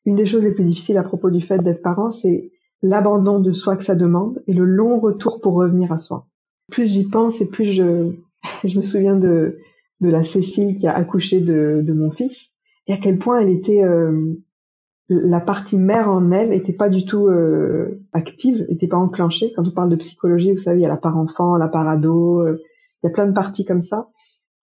une 0.06 0.16
des 0.16 0.26
choses 0.26 0.44
les 0.44 0.54
plus 0.54 0.64
difficiles 0.64 0.98
à 0.98 1.02
propos 1.02 1.30
du 1.30 1.40
fait 1.40 1.58
d'être 1.58 1.82
parent, 1.82 2.10
c'est 2.10 2.50
l'abandon 2.82 3.40
de 3.40 3.52
soi 3.52 3.76
que 3.76 3.84
ça 3.84 3.94
demande 3.94 4.42
et 4.46 4.52
le 4.52 4.64
long 4.64 5.00
retour 5.00 5.40
pour 5.40 5.54
revenir 5.54 5.92
à 5.92 5.98
soi. 5.98 6.26
Plus 6.70 6.86
j'y 6.86 7.08
pense 7.08 7.40
et 7.40 7.48
plus 7.48 7.66
je, 7.66 8.12
je 8.64 8.78
me 8.78 8.82
souviens 8.82 9.16
de, 9.16 9.58
de 10.00 10.08
la 10.08 10.24
Cécile 10.24 10.76
qui 10.76 10.86
a 10.86 10.94
accouché 10.94 11.40
de, 11.40 11.80
de 11.82 11.92
mon 11.92 12.10
fils 12.10 12.50
et 12.86 12.92
à 12.92 12.96
quel 12.98 13.18
point 13.18 13.40
elle 13.40 13.48
était 13.48 13.82
euh, 13.82 14.34
la 15.08 15.40
partie 15.40 15.78
mère 15.78 16.10
en 16.10 16.30
elle 16.30 16.52
était 16.52 16.72
pas 16.72 16.88
du 16.88 17.04
tout 17.04 17.26
euh, 17.28 18.02
active, 18.12 18.66
était 18.68 18.88
pas 18.88 18.96
enclenchée. 18.96 19.52
Quand 19.54 19.66
on 19.66 19.70
parle 19.70 19.90
de 19.90 19.96
psychologie, 19.96 20.52
vous 20.52 20.58
savez, 20.58 20.80
il 20.80 20.82
y 20.82 20.86
a 20.86 20.88
la 20.88 20.96
part 20.96 21.16
enfant, 21.16 21.56
la 21.56 21.68
part 21.68 21.88
ado, 21.88 22.40
euh, 22.40 22.58
il 23.02 23.08
y 23.08 23.10
a 23.10 23.12
plein 23.12 23.26
de 23.26 23.32
parties 23.32 23.64
comme 23.64 23.82
ça. 23.82 24.08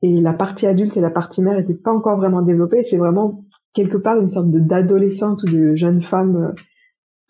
Et 0.03 0.21
la 0.21 0.33
partie 0.33 0.67
adulte 0.67 0.95
et 0.95 1.01
la 1.01 1.09
partie 1.09 1.41
mère 1.41 1.57
n'étaient 1.57 1.75
pas 1.75 1.91
encore 1.91 2.17
vraiment 2.17 2.43
développées. 2.43 2.83
C'est 2.83 2.97
vraiment 2.97 3.45
quelque 3.77 3.97
part 3.97 4.19
une 4.19 4.27
sorte 4.27 4.49
d'adolescente 4.49 5.43
ou 5.43 5.45
de 5.45 5.75
jeune 5.75 6.01
femme 6.01 6.35
euh, 6.35 6.51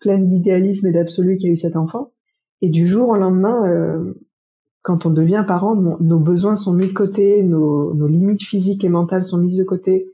pleine 0.00 0.30
d'idéalisme 0.30 0.86
et 0.86 0.92
d'absolu 0.92 1.36
qui 1.36 1.46
a 1.46 1.50
eu 1.50 1.58
cet 1.58 1.76
enfant. 1.76 2.12
Et 2.62 2.70
du 2.70 2.86
jour 2.86 3.10
au 3.10 3.16
lendemain, 3.16 3.68
euh, 3.68 4.14
quand 4.80 5.04
on 5.04 5.10
devient 5.10 5.44
parent, 5.46 5.76
nos 5.76 6.18
besoins 6.18 6.56
sont 6.56 6.72
mis 6.72 6.86
de 6.86 6.92
côté, 6.94 7.42
nos, 7.42 8.06
limites 8.06 8.42
physiques 8.42 8.82
et 8.82 8.88
mentales 8.88 9.24
sont 9.24 9.36
mises 9.36 9.58
de 9.58 9.64
côté. 9.64 10.10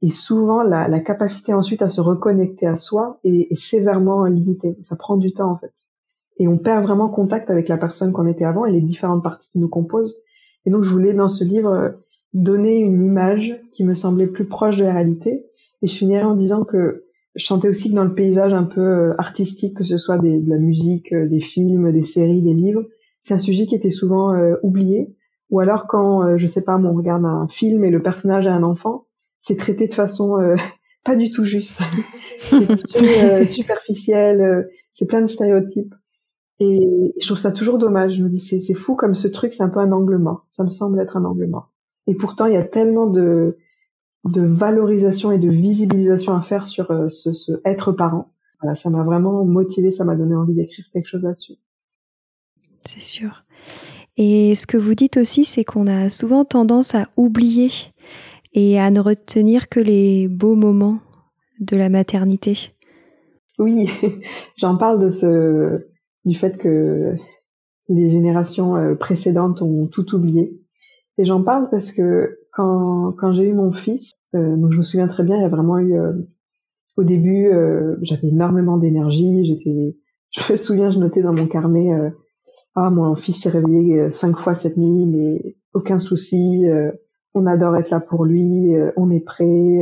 Et 0.00 0.10
souvent, 0.10 0.62
la, 0.62 1.00
capacité 1.00 1.52
ensuite 1.52 1.82
à 1.82 1.90
se 1.90 2.00
reconnecter 2.00 2.66
à 2.66 2.78
soi 2.78 3.20
est, 3.24 3.54
sévèrement 3.60 4.24
limitée. 4.24 4.78
Ça 4.88 4.96
prend 4.96 5.18
du 5.18 5.34
temps, 5.34 5.50
en 5.50 5.58
fait. 5.58 5.72
Et 6.38 6.48
on 6.48 6.56
perd 6.56 6.84
vraiment 6.84 7.10
contact 7.10 7.50
avec 7.50 7.68
la 7.68 7.76
personne 7.76 8.12
qu'on 8.12 8.26
était 8.26 8.44
avant 8.44 8.64
et 8.64 8.72
les 8.72 8.80
différentes 8.80 9.22
parties 9.22 9.50
qui 9.50 9.58
nous 9.58 9.68
composent. 9.68 10.16
Et 10.64 10.70
donc, 10.70 10.84
je 10.84 10.90
voulais, 10.90 11.12
dans 11.12 11.28
ce 11.28 11.44
livre, 11.44 11.96
donner 12.32 12.78
une 12.78 13.02
image 13.02 13.60
qui 13.72 13.84
me 13.84 13.94
semblait 13.94 14.28
plus 14.28 14.46
proche 14.46 14.78
de 14.78 14.84
la 14.84 14.94
réalité. 14.94 15.47
Et 15.82 15.86
je 15.86 15.96
finirai 15.96 16.24
en 16.24 16.34
disant 16.34 16.64
que 16.64 17.04
je 17.34 17.44
sentais 17.44 17.68
aussi 17.68 17.90
que 17.90 17.94
dans 17.94 18.04
le 18.04 18.14
paysage 18.14 18.52
un 18.52 18.64
peu 18.64 18.80
euh, 18.80 19.14
artistique, 19.18 19.76
que 19.76 19.84
ce 19.84 19.96
soit 19.96 20.18
des, 20.18 20.40
de 20.40 20.50
la 20.50 20.58
musique, 20.58 21.12
euh, 21.12 21.28
des 21.28 21.40
films, 21.40 21.92
des 21.92 22.04
séries, 22.04 22.42
des 22.42 22.54
livres, 22.54 22.84
c'est 23.22 23.34
un 23.34 23.38
sujet 23.38 23.66
qui 23.66 23.74
était 23.74 23.90
souvent 23.90 24.34
euh, 24.34 24.56
oublié. 24.62 25.14
Ou 25.50 25.60
alors 25.60 25.86
quand, 25.86 26.36
je 26.36 26.46
sais 26.46 26.60
pas, 26.60 26.76
on 26.76 26.92
regarde 26.92 27.24
un 27.24 27.48
film 27.48 27.82
et 27.82 27.90
le 27.90 28.02
personnage 28.02 28.46
a 28.46 28.52
un 28.52 28.62
enfant, 28.62 29.06
c'est 29.40 29.56
traité 29.56 29.88
de 29.88 29.94
façon 29.94 30.36
pas 31.04 31.16
du 31.16 31.30
tout 31.30 31.44
juste. 31.44 31.80
c'est 32.36 33.46
superficiel, 33.46 34.68
c'est 34.92 35.06
plein 35.06 35.22
de 35.22 35.26
stéréotypes. 35.26 35.94
Et 36.60 37.14
je 37.18 37.26
trouve 37.26 37.38
ça 37.38 37.50
toujours 37.50 37.78
dommage. 37.78 38.16
Je 38.16 38.22
me 38.22 38.28
dis, 38.28 38.40
c'est 38.40 38.74
fou 38.74 38.94
comme 38.94 39.14
ce 39.14 39.26
truc, 39.26 39.54
c'est 39.54 39.62
un 39.62 39.70
peu 39.70 39.80
un 39.80 39.90
angle 39.90 40.18
mort. 40.18 40.46
Ça 40.50 40.64
me 40.64 40.68
semble 40.68 41.00
être 41.00 41.16
un 41.16 41.24
angle 41.24 41.46
mort. 41.46 41.72
Et 42.06 42.14
pourtant, 42.14 42.44
il 42.44 42.52
y 42.52 42.58
a 42.58 42.64
tellement 42.64 43.06
de, 43.06 43.56
de 44.32 44.42
valorisation 44.42 45.32
et 45.32 45.38
de 45.38 45.48
visibilisation 45.48 46.34
à 46.34 46.40
faire 46.40 46.66
sur 46.66 46.90
euh, 46.90 47.08
ce, 47.08 47.32
ce, 47.32 47.52
être 47.64 47.92
parent. 47.92 48.32
Voilà, 48.60 48.76
ça 48.76 48.90
m'a 48.90 49.04
vraiment 49.04 49.44
motivé, 49.44 49.92
ça 49.92 50.04
m'a 50.04 50.16
donné 50.16 50.34
envie 50.34 50.54
d'écrire 50.54 50.84
quelque 50.92 51.06
chose 51.06 51.22
là-dessus. 51.22 51.54
C'est 52.84 53.00
sûr. 53.00 53.44
Et 54.16 54.54
ce 54.54 54.66
que 54.66 54.76
vous 54.76 54.94
dites 54.94 55.16
aussi, 55.16 55.44
c'est 55.44 55.64
qu'on 55.64 55.86
a 55.86 56.08
souvent 56.08 56.44
tendance 56.44 56.94
à 56.94 57.08
oublier 57.16 57.70
et 58.52 58.80
à 58.80 58.90
ne 58.90 59.00
retenir 59.00 59.68
que 59.68 59.78
les 59.78 60.26
beaux 60.26 60.56
moments 60.56 60.98
de 61.60 61.76
la 61.76 61.88
maternité. 61.88 62.72
Oui, 63.58 63.90
j'en 64.56 64.76
parle 64.76 64.98
de 65.00 65.08
ce, 65.08 65.86
du 66.24 66.36
fait 66.36 66.58
que 66.58 67.14
les 67.88 68.10
générations 68.10 68.76
euh, 68.76 68.94
précédentes 68.94 69.62
ont 69.62 69.86
tout 69.86 70.14
oublié. 70.14 70.60
Et 71.16 71.24
j'en 71.24 71.42
parle 71.42 71.68
parce 71.70 71.92
que 71.92 72.38
quand, 72.52 73.12
quand 73.12 73.32
j'ai 73.32 73.48
eu 73.48 73.54
mon 73.54 73.72
fils, 73.72 74.12
donc 74.34 74.72
je 74.72 74.78
me 74.78 74.82
souviens 74.82 75.08
très 75.08 75.24
bien, 75.24 75.36
il 75.36 75.42
y 75.42 75.44
a 75.44 75.48
vraiment 75.48 75.78
eu 75.78 75.98
euh, 75.98 76.12
au 76.96 77.04
début, 77.04 77.46
euh, 77.46 77.96
j'avais 78.02 78.28
énormément 78.28 78.76
d'énergie. 78.76 79.44
J'étais, 79.44 79.96
je 80.30 80.52
me 80.52 80.56
souviens, 80.56 80.90
je 80.90 80.98
notais 80.98 81.22
dans 81.22 81.32
mon 81.32 81.46
carnet, 81.46 81.90
ah 82.74 82.90
mon 82.90 83.16
fils 83.16 83.42
s'est 83.42 83.48
réveillé 83.48 84.10
cinq 84.10 84.36
fois 84.36 84.54
cette 84.54 84.76
nuit, 84.76 85.06
mais 85.06 85.56
aucun 85.72 85.98
souci. 85.98 86.66
on 87.34 87.46
adore 87.46 87.76
être 87.76 87.90
là 87.90 88.00
pour 88.00 88.24
lui, 88.24 88.74
on 88.96 89.10
est 89.10 89.24
prêt, 89.24 89.80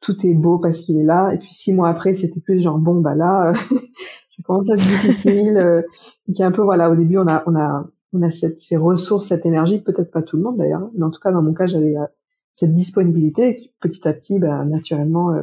tout 0.00 0.26
est 0.26 0.34
beau 0.34 0.58
parce 0.58 0.80
qu'il 0.80 0.98
est 0.98 1.04
là. 1.04 1.32
Et 1.32 1.38
puis 1.38 1.54
six 1.54 1.72
mois 1.72 1.88
après, 1.88 2.14
c'était 2.14 2.40
plus 2.40 2.60
genre 2.60 2.78
bon 2.78 3.00
bah 3.00 3.14
là, 3.14 3.52
ça 4.30 4.42
commence 4.44 4.68
à 4.68 4.74
être 4.74 4.86
difficile. 4.86 5.84
donc 6.28 6.40
un 6.40 6.52
peu 6.52 6.62
voilà, 6.62 6.90
au 6.90 6.96
début 6.96 7.16
on 7.16 7.26
a 7.26 7.42
on 7.46 7.56
a 7.56 7.86
on 8.12 8.22
a 8.22 8.30
cette, 8.30 8.60
ces 8.60 8.76
ressources, 8.76 9.28
cette 9.28 9.46
énergie, 9.46 9.80
peut-être 9.80 10.10
pas 10.10 10.22
tout 10.22 10.36
le 10.36 10.42
monde 10.42 10.58
d'ailleurs, 10.58 10.90
mais 10.94 11.04
en 11.04 11.10
tout 11.10 11.20
cas 11.20 11.32
dans 11.32 11.42
mon 11.42 11.54
cas 11.54 11.66
j'avais 11.66 11.96
cette 12.54 12.74
disponibilité 12.74 13.56
qui 13.56 13.74
petit 13.80 14.06
à 14.06 14.12
petit, 14.12 14.38
bah, 14.38 14.64
naturellement, 14.64 15.30
euh, 15.30 15.42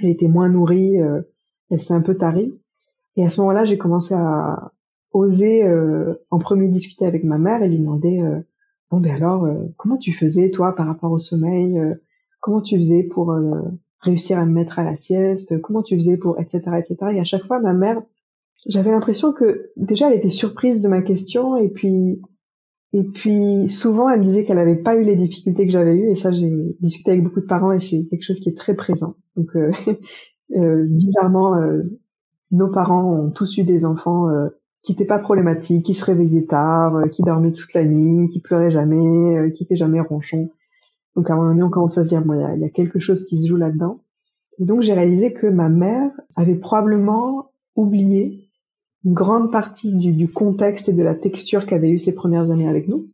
elle 0.00 0.08
était 0.08 0.28
moins 0.28 0.48
nourrie, 0.48 1.00
euh, 1.00 1.22
elle 1.70 1.80
s'est 1.80 1.94
un 1.94 2.00
peu 2.00 2.16
tarie. 2.16 2.58
Et 3.16 3.24
à 3.24 3.30
ce 3.30 3.40
moment-là, 3.40 3.64
j'ai 3.64 3.78
commencé 3.78 4.14
à 4.14 4.72
oser 5.12 5.64
euh, 5.64 6.14
en 6.30 6.38
premier 6.38 6.68
discuter 6.68 7.06
avec 7.06 7.22
ma 7.24 7.38
mère 7.38 7.62
et 7.62 7.68
lui 7.68 7.78
demander 7.78 8.20
bon 8.90 8.98
ben 8.98 9.12
alors 9.12 9.48
comment 9.76 9.96
tu 9.96 10.12
faisais 10.12 10.50
toi 10.50 10.74
par 10.74 10.88
rapport 10.88 11.12
au 11.12 11.20
sommeil, 11.20 11.80
comment 12.40 12.60
tu 12.60 12.76
faisais 12.76 13.04
pour 13.04 13.32
réussir 14.00 14.40
à 14.40 14.44
me 14.44 14.50
mettre 14.50 14.80
à 14.80 14.84
la 14.84 14.96
sieste, 14.96 15.60
comment 15.60 15.82
tu 15.84 15.94
faisais 15.94 16.16
pour 16.16 16.40
etc 16.40 16.62
etc. 16.78 17.12
Et 17.12 17.20
à 17.20 17.24
chaque 17.24 17.46
fois, 17.46 17.60
ma 17.60 17.74
mère, 17.74 18.02
j'avais 18.66 18.90
l'impression 18.90 19.32
que 19.32 19.70
déjà 19.76 20.10
elle 20.10 20.18
était 20.18 20.30
surprise 20.30 20.82
de 20.82 20.88
ma 20.88 21.02
question 21.02 21.56
et 21.56 21.68
puis 21.68 22.20
et 22.96 23.02
puis 23.02 23.68
souvent, 23.68 24.08
elle 24.08 24.20
me 24.20 24.24
disait 24.24 24.44
qu'elle 24.44 24.56
n'avait 24.56 24.76
pas 24.76 24.94
eu 24.94 25.02
les 25.02 25.16
difficultés 25.16 25.66
que 25.66 25.72
j'avais 25.72 25.96
eues, 25.96 26.10
et 26.10 26.14
ça, 26.14 26.30
j'ai 26.30 26.76
discuté 26.80 27.10
avec 27.10 27.24
beaucoup 27.24 27.40
de 27.40 27.46
parents, 27.46 27.72
et 27.72 27.80
c'est 27.80 28.06
quelque 28.08 28.22
chose 28.22 28.38
qui 28.38 28.50
est 28.50 28.56
très 28.56 28.74
présent. 28.74 29.16
Donc, 29.36 29.48
euh, 29.56 29.72
euh, 30.56 30.86
bizarrement, 30.88 31.56
euh, 31.56 31.82
nos 32.52 32.68
parents 32.68 33.02
ont 33.12 33.30
tous 33.30 33.58
eu 33.58 33.64
des 33.64 33.84
enfants 33.84 34.28
euh, 34.28 34.46
qui 34.82 34.92
n'étaient 34.92 35.06
pas 35.06 35.18
problématiques, 35.18 35.84
qui 35.84 35.94
se 35.94 36.04
réveillaient 36.04 36.46
tard, 36.46 36.94
euh, 36.94 37.08
qui 37.08 37.24
dormaient 37.24 37.50
toute 37.50 37.74
la 37.74 37.84
nuit, 37.84 38.28
qui 38.28 38.40
pleuraient 38.40 38.70
jamais, 38.70 39.50
qui 39.56 39.64
étaient 39.64 39.74
jamais 39.74 40.00
ronchons. 40.00 40.52
Donc, 41.16 41.28
à 41.30 41.32
un 41.32 41.36
moment 41.36 41.48
donné, 41.48 41.64
on 41.64 41.70
commence 41.70 41.98
à 41.98 42.04
se 42.04 42.08
dire, 42.08 42.24
bon, 42.24 42.34
il 42.34 42.60
y 42.60 42.64
a, 42.64 42.70
quelque 42.70 43.00
chose 43.00 43.26
qui 43.26 43.42
se 43.42 43.48
joue 43.48 43.56
là-dedans. 43.56 44.02
Et 44.60 44.66
donc, 44.66 44.82
j'ai 44.82 44.94
réalisé 44.94 45.32
que 45.32 45.48
ma 45.48 45.68
mère 45.68 46.12
avait 46.36 46.54
probablement 46.54 47.50
oublié 47.74 48.43
une 49.04 49.12
grande 49.12 49.52
partie 49.52 49.94
du, 49.94 50.12
du, 50.12 50.30
contexte 50.30 50.88
et 50.88 50.92
de 50.92 51.02
la 51.02 51.14
texture 51.14 51.66
qu'avait 51.66 51.90
eu 51.90 51.98
ses 51.98 52.14
premières 52.14 52.50
années 52.50 52.68
avec 52.68 52.88
nous. 52.88 53.08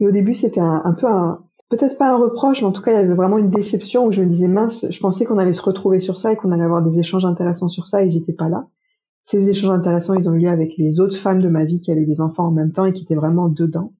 Et 0.00 0.06
au 0.06 0.10
début, 0.10 0.34
c'était 0.34 0.60
un, 0.60 0.94
peu 0.98 1.06
un, 1.06 1.44
peut-être 1.68 1.98
pas 1.98 2.10
un 2.10 2.16
reproche, 2.16 2.62
mais 2.62 2.68
en 2.68 2.72
tout 2.72 2.82
cas, 2.82 2.92
il 2.92 2.94
y 2.94 2.98
avait 2.98 3.14
vraiment 3.14 3.36
une 3.36 3.50
déception 3.50 4.06
où 4.06 4.12
je 4.12 4.22
me 4.22 4.28
disais, 4.28 4.48
mince, 4.48 4.86
je 4.88 5.00
pensais 5.00 5.26
qu'on 5.26 5.38
allait 5.38 5.52
se 5.52 5.62
retrouver 5.62 6.00
sur 6.00 6.16
ça 6.16 6.32
et 6.32 6.36
qu'on 6.36 6.52
allait 6.52 6.64
avoir 6.64 6.82
des 6.82 6.98
échanges 6.98 7.26
intéressants 7.26 7.68
sur 7.68 7.86
ça, 7.86 8.02
ils 8.02 8.14
n'étaient 8.14 8.32
pas 8.32 8.48
là. 8.48 8.66
Ces 9.24 9.50
échanges 9.50 9.70
intéressants, 9.70 10.14
ils 10.14 10.28
ont 10.28 10.32
eu 10.32 10.40
lieu 10.40 10.48
avec 10.48 10.76
les 10.78 11.00
autres 11.00 11.16
femmes 11.16 11.42
de 11.42 11.48
ma 11.48 11.66
vie 11.66 11.80
qui 11.80 11.92
avaient 11.92 12.06
des 12.06 12.22
enfants 12.22 12.46
en 12.46 12.50
même 12.50 12.72
temps 12.72 12.86
et 12.86 12.94
qui 12.94 13.04
étaient 13.04 13.14
vraiment 13.14 13.48
dedans. 13.48 13.92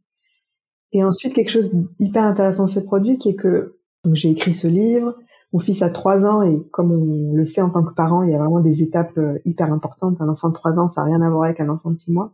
Et 0.93 1.05
ensuite, 1.05 1.35
quelque 1.35 1.51
chose 1.51 1.71
d'hyper 2.01 2.25
intéressant 2.25 2.67
s'est 2.67 2.85
produit, 2.85 3.19
qui 3.19 3.29
est 3.29 3.37
que 3.37 3.77
j'ai 4.13 4.31
écrit 4.31 4.55
ce 4.55 4.67
livre, 4.67 5.17
mon 5.53 5.59
fils 5.59 5.83
a 5.83 5.91
trois 5.91 6.27
ans 6.27 6.43
et 6.43 6.63
comme 6.71 6.93
on 6.93 7.35
le 7.35 7.45
sait 7.45 7.61
en 7.61 7.71
tant 7.71 7.83
que 7.83 7.95
parent, 7.95 8.23
il 8.23 8.31
y 8.31 8.35
a 8.35 8.39
vraiment 8.39 8.61
des 8.61 8.83
étapes 8.83 9.17
euh, 9.19 9.39
hyper 9.45 9.73
importantes. 9.73 10.21
Un 10.21 10.29
enfant 10.29 10.49
de 10.49 10.55
trois 10.55 10.79
ans, 10.79 10.87
ça 10.87 11.03
n'a 11.03 11.09
rien 11.09 11.23
à 11.23 11.31
voir 11.31 11.45
avec 11.45 11.61
un 11.61 11.69
enfant 11.69 11.91
de 11.91 11.97
six 11.97 12.13
mois. 12.13 12.33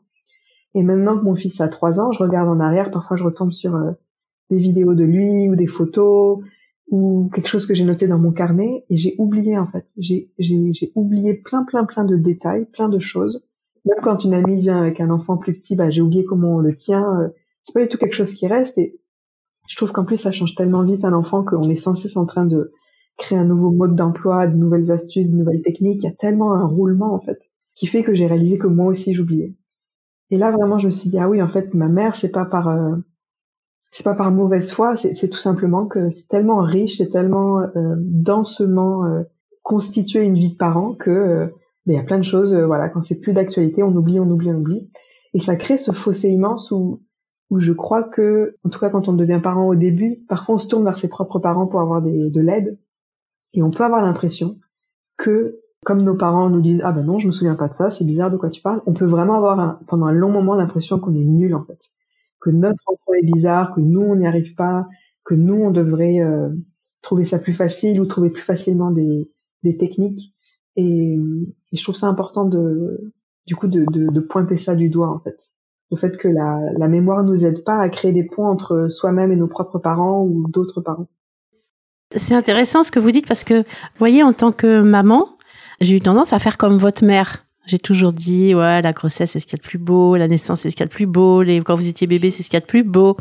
Et 0.75 0.83
maintenant 0.83 1.19
que 1.19 1.25
mon 1.25 1.35
fils 1.35 1.61
a 1.63 1.69
trois 1.69 1.99
ans, 2.01 2.13
je 2.13 2.23
regarde 2.23 2.49
en 2.49 2.61
arrière, 2.61 2.91
parfois 2.91 3.17
je 3.17 3.25
retombe 3.25 3.53
sur 3.53 3.75
euh, 3.75 3.93
des 4.51 4.59
vidéos 4.59 4.95
de 4.95 5.05
lui 5.05 5.49
ou 5.49 5.57
des 5.57 5.67
photos 5.67 6.41
ou 6.89 7.31
quelque 7.35 7.49
chose 7.49 7.67
que 7.67 7.75
j'ai 7.75 7.85
noté 7.85 8.07
dans 8.07 8.19
mon 8.19 8.31
carnet 8.31 8.85
et 8.91 8.97
j'ai 8.99 9.15
oublié 9.19 9.59
en 9.59 9.67
fait. 9.67 9.87
J'ai, 9.97 10.31
oublié 10.95 11.35
plein 11.35 11.65
plein 11.65 11.85
plein 11.85 12.05
de 12.05 12.17
détails, 12.17 12.67
plein 12.67 12.91
de 12.91 12.99
choses. 12.99 13.43
Même 13.87 13.99
quand 14.03 14.25
une 14.25 14.35
amie 14.35 14.61
vient 14.61 14.79
avec 14.79 15.01
un 15.01 15.11
enfant 15.11 15.39
plus 15.39 15.55
petit, 15.55 15.77
bah, 15.77 15.91
j'ai 15.91 16.03
oublié 16.03 16.25
comment 16.25 16.57
on 16.57 16.59
le 16.59 16.77
tient. 16.77 17.21
Euh, 17.21 17.29
c'est 17.63 17.73
pas 17.73 17.83
du 17.83 17.89
tout 17.89 17.99
quelque 17.99 18.15
chose 18.15 18.35
qui 18.35 18.47
reste 18.47 18.77
et 18.77 19.01
je 19.69 19.77
trouve 19.77 19.93
qu'en 19.93 20.05
plus 20.05 20.19
ça 20.19 20.31
change 20.31 20.55
tellement 20.55 20.85
vite 20.85 21.05
un 21.05 21.15
enfant 21.15 21.43
qu'on 21.43 21.71
est 21.71 21.77
sans 21.77 21.95
cesse 21.95 22.19
en 22.19 22.27
train 22.27 22.45
de 22.45 22.73
créer 23.17 23.39
un 23.39 23.45
nouveau 23.45 23.71
mode 23.71 23.97
d'emploi, 23.97 24.47
de 24.47 24.57
nouvelles 24.57 24.91
astuces, 24.91 25.31
de 25.31 25.37
nouvelles 25.37 25.63
techniques. 25.63 26.03
Il 26.03 26.07
y 26.07 26.13
a 26.13 26.17
tellement 26.17 26.53
un 26.53 26.67
roulement 26.67 27.15
en 27.15 27.21
fait 27.21 27.39
qui 27.75 27.87
fait 27.87 28.03
que 28.03 28.15
j'ai 28.15 28.27
réalisé 28.27 28.59
que 28.59 28.67
moi 28.67 28.87
aussi 28.87 29.15
j'oubliais. 29.15 29.55
Et 30.31 30.39
là 30.39 30.51
vraiment 30.51 30.79
je 30.79 30.87
me 30.87 30.93
suis 30.93 31.11
dit 31.11 31.19
ah 31.19 31.29
oui 31.29 31.43
en 31.43 31.49
fait 31.49 31.75
ma 31.75 31.89
mère 31.89 32.17
c'est 32.17 32.31
pas 32.31 32.45
par 32.45 32.69
euh, 32.69 32.97
c'est 33.97 34.03
pas 34.03 34.15
par 34.15 34.31
mauvaise 34.31 34.73
foi, 34.73 34.97
c'est 34.97 35.29
tout 35.29 35.39
simplement 35.39 35.87
que 35.87 36.11
c'est 36.11 36.29
tellement 36.29 36.61
riche, 36.61 36.99
c'est 36.99 37.09
tellement 37.09 37.61
euh, 37.61 37.95
densément 37.99 39.07
euh, 39.07 39.23
constitué 39.63 40.25
une 40.25 40.35
vie 40.35 40.53
de 40.53 40.57
parent 40.57 40.93
que 40.95 41.11
euh, 41.11 41.47
ben, 41.87 41.93
il 41.93 41.95
y 41.95 41.99
a 41.99 42.03
plein 42.03 42.19
de 42.19 42.25
choses 42.25 42.55
voilà 42.55 42.89
quand 42.91 43.01
c'est 43.03 43.21
plus 43.21 43.33
d'actualité 43.33 43.83
on 43.83 43.95
oublie 43.97 44.21
on 44.21 44.29
oublie 44.29 44.51
on 44.51 44.57
oublie 44.57 44.91
et 45.33 45.41
ça 45.41 45.57
crée 45.57 45.79
ce 45.79 45.93
fossé 45.93 46.29
immense 46.29 46.71
où 46.73 47.01
où 47.49 47.59
je 47.59 47.73
crois 47.73 48.03
que 48.03 48.57
en 48.65 48.69
tout 48.69 48.81
cas 48.81 48.91
quand 48.91 49.09
on 49.09 49.13
devient 49.13 49.41
parent 49.43 49.67
au 49.67 49.77
début 49.77 50.25
parfois 50.29 50.57
on 50.57 50.59
se 50.59 50.69
tourne 50.69 50.85
vers 50.85 50.99
ses 50.99 51.09
propres 51.09 51.39
parents 51.39 51.67
pour 51.67 51.81
avoir 51.81 52.03
des, 52.03 52.29
de 52.29 52.41
l'aide 52.41 52.79
et 53.57 53.63
on 53.63 53.71
peut 53.71 53.85
avoir 53.85 54.03
l'impression 54.03 54.59
que, 55.17 55.61
comme 55.85 56.03
nos 56.03 56.15
parents 56.15 56.51
nous 56.51 56.61
disent, 56.61 56.83
ah 56.85 56.93
ben 56.93 57.05
non, 57.05 57.19
je 57.19 57.27
me 57.27 57.33
souviens 57.33 57.55
pas 57.55 57.69
de 57.69 57.75
ça, 57.75 57.91
c'est 57.91 58.05
bizarre 58.05 58.31
de 58.31 58.37
quoi 58.37 58.51
tu 58.51 58.61
parles, 58.61 58.83
on 58.87 58.93
peut 58.93 59.07
vraiment 59.07 59.35
avoir 59.35 59.81
pendant 59.87 60.07
un 60.07 60.13
long 60.13 60.31
moment 60.31 60.55
l'impression 60.55 61.01
qu'on 61.01 61.15
est 61.15 61.25
nul 61.25 61.55
en 61.55 61.65
fait. 61.65 61.81
Que 62.41 62.51
notre 62.51 62.83
enfant 62.87 63.15
est 63.15 63.25
bizarre, 63.25 63.75
que 63.75 63.81
nous 63.81 64.03
on 64.03 64.17
n'y 64.17 64.27
arrive 64.27 64.55
pas, 64.55 64.87
que 65.25 65.35
nous 65.35 65.55
on 65.55 65.71
devrait 65.71 66.21
euh, 66.21 66.51
trouver 67.01 67.25
ça 67.25 67.39
plus 67.39 67.55
facile 67.55 68.01
ou 68.01 68.07
trouver 68.07 68.31
plus 68.31 68.43
facilement 68.43 68.91
des, 68.91 69.31
des 69.63 69.79
techniques. 69.79 70.35
Et, 70.77 71.19
je 71.73 71.83
trouve 71.83 71.97
ça 71.97 72.07
important 72.07 72.45
de, 72.47 73.13
du 73.47 73.57
coup, 73.57 73.69
de, 73.69 73.85
de, 73.91 74.11
de, 74.11 74.21
pointer 74.21 74.59
ça 74.59 74.75
du 74.75 74.89
doigt 74.89 75.11
en 75.11 75.19
fait. 75.19 75.37
le 75.91 75.97
fait 75.97 76.17
que 76.17 76.29
la, 76.29 76.61
la 76.79 76.89
mémoire 76.89 77.25
nous 77.25 77.45
aide 77.45 77.65
pas 77.65 77.79
à 77.79 77.89
créer 77.89 78.13
des 78.13 78.25
ponts 78.25 78.47
entre 78.47 78.89
soi-même 78.89 79.33
et 79.33 79.37
nos 79.37 79.49
propres 79.49 79.79
parents 79.79 80.23
ou 80.23 80.49
d'autres 80.49 80.81
parents. 80.81 81.09
C'est 82.15 82.35
intéressant 82.35 82.85
ce 82.85 82.93
que 82.93 83.01
vous 83.01 83.11
dites 83.11 83.27
parce 83.27 83.45
que, 83.45 83.55
vous 83.55 83.99
voyez, 83.99 84.23
en 84.23 84.33
tant 84.33 84.53
que 84.53 84.81
maman, 84.81 85.37
j'ai 85.81 85.97
eu 85.97 86.01
tendance 86.01 86.33
à 86.33 86.39
faire 86.39 86.57
comme 86.57 86.79
votre 86.79 87.05
mère. 87.05 87.45
J'ai 87.67 87.79
toujours 87.79 88.13
dit, 88.13 88.55
ouais, 88.55 88.81
la 88.81 88.93
grossesse, 88.93 89.33
c'est 89.33 89.41
ce 89.41 89.47
qu'il 89.47 89.59
y 89.59 89.61
a 89.61 89.63
de 89.63 89.69
plus 89.69 89.79
beau, 89.79 90.17
la 90.17 90.29
naissance, 90.29 90.61
c'est 90.61 90.71
ce 90.71 90.77
qu'il 90.77 90.85
y 90.85 90.85
a 90.85 90.89
de 90.89 90.95
plus 90.95 91.07
beau, 91.07 91.43
les, 91.43 91.61
quand 91.61 91.75
vous 91.75 91.89
étiez 91.89 92.07
bébé, 92.07 92.31
c'est 92.31 92.45
ce 92.45 92.49
qu'il 92.49 92.57
y 92.57 92.59
a 92.59 92.61
de 92.61 92.67
plus 92.67 92.85
beau. 92.85 93.17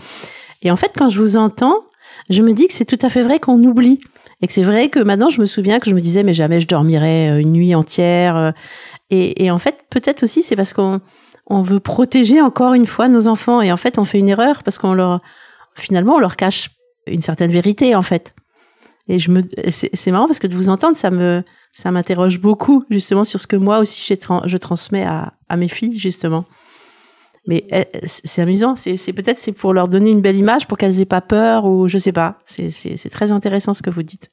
Et 0.62 0.70
en 0.70 0.76
fait, 0.76 0.92
quand 0.96 1.10
je 1.10 1.20
vous 1.20 1.36
entends, 1.36 1.84
je 2.30 2.44
me 2.44 2.54
dis 2.54 2.68
que 2.68 2.74
c'est 2.74 2.86
tout 2.86 3.00
à 3.02 3.10
fait 3.10 3.24
vrai 3.24 3.40
qu'on 3.40 3.64
oublie. 3.64 4.00
Et 4.42 4.48
que 4.48 4.54
c'est 4.54 4.64
vrai 4.64 4.90
que 4.90 5.00
maintenant, 5.00 5.30
je 5.30 5.42
me 5.42 5.46
souviens 5.46 5.80
que 5.80 5.90
je 5.90 5.96
me 5.96 6.02
disais, 6.02 6.22
mais 6.22 6.34
jamais 6.34 6.60
je 6.60 6.68
dormirais 6.68 7.32
euh, 7.32 7.40
une 7.40 7.54
nuit 7.54 7.74
entière. 7.74 8.36
Euh. 8.36 8.52
Et, 9.10 9.50
en 9.50 9.60
fait, 9.60 9.78
peut-être 9.90 10.24
aussi, 10.24 10.44
c'est 10.44 10.56
parce 10.56 10.74
qu'on 10.74 11.00
on 11.48 11.62
veut 11.62 11.80
protéger 11.80 12.42
encore 12.42 12.74
une 12.74 12.86
fois 12.86 13.08
nos 13.08 13.28
enfants. 13.28 13.62
Et 13.62 13.72
en 13.72 13.78
fait, 13.78 13.98
on 13.98 14.06
fait 14.06 14.20
une 14.20 14.30
erreur 14.30 14.62
parce 14.64 14.78
qu'on 14.78 14.94
leur, 14.94 15.22
finalement, 15.76 16.16
on 16.16 16.20
leur 16.20 16.36
cache 16.36 16.70
une 17.08 17.22
certaine 17.22 17.52
vérité, 17.52 17.96
en 17.96 18.02
fait. 18.02 18.35
Et 19.08 19.20
je 19.20 19.30
me, 19.30 19.42
c'est 19.70 20.12
marrant 20.12 20.26
parce 20.26 20.40
que 20.40 20.48
de 20.48 20.56
vous 20.56 20.70
entendre, 20.70 20.98
ça 20.98 21.12
me, 21.12 21.44
ça 21.72 21.92
m'interroge 21.92 22.40
beaucoup 22.40 22.84
justement 22.90 23.24
sur 23.24 23.40
ce 23.40 23.48
que 23.48 23.56
moi 23.56 23.80
aussi 23.80 24.04
je 24.04 24.58
transmets 24.58 25.04
à, 25.04 25.34
à 25.48 25.58
mes 25.58 25.68
filles 25.68 25.98
justement. 25.98 26.46
Mais 27.48 27.66
eh, 27.72 27.86
c'est 28.04 28.42
amusant, 28.42 28.76
c'est 28.76 29.14
peut-être 29.14 29.40
c'est 29.40 29.52
pour 29.52 29.74
leur 29.74 29.88
donner 29.88 30.10
une 30.10 30.22
belle 30.22 30.40
image, 30.40 30.68
pour 30.68 30.78
qu'elles 30.78 31.00
aient 31.00 31.06
pas 31.06 31.22
peur 31.22 31.66
ou 31.66 31.88
je 31.88 31.98
sais 31.98 32.12
pas. 32.12 32.40
C'est 32.46 33.10
très 33.12 33.32
intéressant 33.32 33.74
ce 33.74 33.84
que 33.84 33.92
vous 33.92 34.04
dites. 34.04 34.32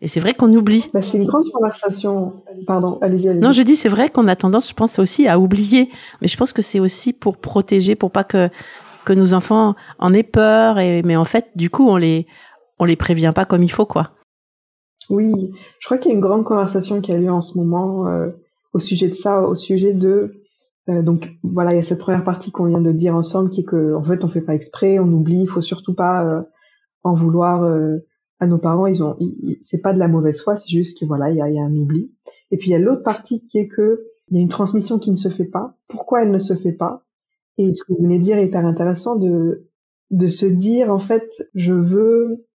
Et 0.00 0.08
c'est 0.08 0.18
vrai 0.18 0.34
qu'on 0.34 0.52
oublie. 0.52 0.90
Bah, 0.92 1.00
c'est 1.00 1.18
une 1.18 1.26
grande 1.26 1.48
conversation. 1.52 2.42
Pardon, 2.66 2.98
allez-y. 3.02 3.28
Allez 3.28 3.38
non, 3.38 3.52
je 3.52 3.62
dis 3.62 3.76
c'est 3.76 3.88
vrai 3.88 4.10
qu'on 4.10 4.26
a 4.26 4.34
tendance, 4.34 4.68
je 4.68 4.74
pense 4.74 4.98
aussi 4.98 5.28
à 5.28 5.38
oublier. 5.38 5.90
Mais 6.20 6.26
je 6.26 6.36
pense 6.36 6.52
que 6.52 6.60
c'est 6.62 6.80
aussi 6.80 7.12
pour 7.12 7.36
protéger, 7.36 7.94
pour 7.94 8.10
pas 8.10 8.24
que 8.24 8.48
que 9.04 9.12
nos 9.12 9.34
enfants 9.34 9.74
en 10.00 10.12
aient 10.12 10.24
peur. 10.24 10.80
Et 10.80 11.02
mais 11.02 11.14
en 11.14 11.24
fait, 11.24 11.50
du 11.54 11.70
coup, 11.70 11.88
on 11.88 11.96
les 11.96 12.26
on 12.78 12.84
les 12.84 12.96
prévient 12.96 13.32
pas 13.34 13.44
comme 13.44 13.62
il 13.62 13.70
faut, 13.70 13.86
quoi. 13.86 14.12
Oui, 15.10 15.52
je 15.78 15.86
crois 15.86 15.98
qu'il 15.98 16.10
y 16.10 16.14
a 16.14 16.16
une 16.16 16.22
grande 16.22 16.44
conversation 16.44 17.00
qui 17.00 17.12
a 17.12 17.16
lieu 17.16 17.30
en 17.30 17.40
ce 17.40 17.56
moment 17.56 18.06
euh, 18.06 18.30
au 18.72 18.78
sujet 18.78 19.08
de 19.08 19.14
ça, 19.14 19.42
au 19.42 19.54
sujet 19.54 19.92
de 19.92 20.34
euh, 20.88 21.02
donc 21.02 21.28
voilà, 21.42 21.72
il 21.72 21.76
y 21.76 21.80
a 21.80 21.84
cette 21.84 22.00
première 22.00 22.24
partie 22.24 22.50
qu'on 22.50 22.66
vient 22.66 22.80
de 22.80 22.92
dire 22.92 23.14
ensemble 23.14 23.50
qui 23.50 23.60
est 23.60 23.64
que 23.64 23.94
en 23.94 24.02
fait 24.02 24.24
on 24.24 24.28
fait 24.28 24.40
pas 24.40 24.54
exprès, 24.54 24.98
on 24.98 25.06
oublie, 25.12 25.42
il 25.42 25.48
faut 25.48 25.62
surtout 25.62 25.94
pas 25.94 26.24
euh, 26.24 26.42
en 27.04 27.14
vouloir 27.14 27.64
à 28.38 28.46
nos 28.46 28.58
parents. 28.58 28.86
Ils 28.86 29.02
ont, 29.02 29.16
c'est 29.62 29.80
pas 29.80 29.92
de 29.92 29.98
la 29.98 30.08
mauvaise 30.08 30.40
foi, 30.40 30.56
c'est 30.56 30.70
juste 30.70 31.00
que 31.00 31.04
voilà, 31.04 31.30
il 31.30 31.36
y 31.36 31.42
a, 31.42 31.50
y 31.50 31.58
a, 31.58 31.62
un 31.62 31.76
oubli. 31.76 32.12
Et 32.50 32.56
puis 32.56 32.70
il 32.70 32.72
y 32.72 32.76
a 32.76 32.78
l'autre 32.78 33.02
partie 33.02 33.44
qui 33.44 33.58
est 33.58 33.68
que 33.68 34.04
il 34.28 34.36
y 34.36 34.38
a 34.38 34.42
une 34.42 34.48
transmission 34.48 34.98
qui 34.98 35.10
ne 35.10 35.16
se 35.16 35.28
fait 35.28 35.44
pas. 35.44 35.76
Pourquoi 35.88 36.22
elle 36.22 36.30
ne 36.30 36.38
se 36.38 36.54
fait 36.54 36.72
pas? 36.72 37.04
Et 37.58 37.72
ce 37.74 37.84
que 37.84 37.92
vous 37.92 38.02
venez 38.02 38.18
de 38.18 38.24
dire 38.24 38.38
est 38.38 38.46
hyper 38.46 38.64
intéressant 38.64 39.16
de 39.16 39.68
de 40.10 40.28
se 40.28 40.46
dire 40.46 40.92
en 40.92 41.00
fait, 41.00 41.28
je 41.54 41.74
veux 41.74 42.46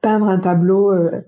peindre 0.00 0.28
un 0.28 0.38
tableau 0.38 0.92
euh, 0.92 1.22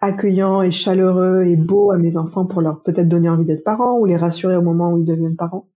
accueillant 0.00 0.62
et 0.62 0.70
chaleureux 0.70 1.44
et 1.44 1.56
beau 1.56 1.90
à 1.92 1.98
mes 1.98 2.16
enfants 2.16 2.46
pour 2.46 2.60
leur 2.60 2.82
peut-être 2.82 3.08
donner 3.08 3.28
envie 3.28 3.44
d'être 3.44 3.64
parents 3.64 3.98
ou 3.98 4.04
les 4.04 4.16
rassurer 4.16 4.56
au 4.56 4.62
moment 4.62 4.92
où 4.92 4.98
ils 4.98 5.04
deviennent 5.04 5.36
parents. 5.36 5.68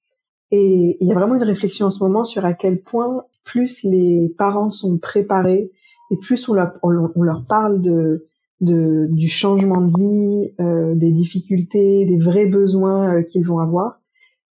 Et 0.50 0.96
il 1.00 1.06
y 1.06 1.12
a 1.12 1.14
vraiment 1.14 1.34
une 1.34 1.42
réflexion 1.42 1.86
en 1.86 1.90
ce 1.90 2.02
moment 2.02 2.24
sur 2.24 2.44
à 2.44 2.52
quel 2.52 2.80
point 2.80 3.24
plus 3.44 3.82
les 3.84 4.34
parents 4.36 4.70
sont 4.70 4.98
préparés 4.98 5.70
et 6.10 6.16
plus 6.16 6.48
on 6.48 6.54
leur, 6.54 7.44
parle 7.48 7.80
de, 7.80 8.26
de, 8.60 9.08
du 9.10 9.28
changement 9.28 9.80
de 9.80 9.98
vie, 9.98 10.54
euh, 10.60 10.94
des 10.94 11.10
difficultés, 11.10 12.06
des 12.06 12.18
vrais 12.18 12.46
besoins 12.46 13.16
euh, 13.16 13.22
qu'ils 13.22 13.44
vont 13.44 13.58
avoir. 13.58 14.00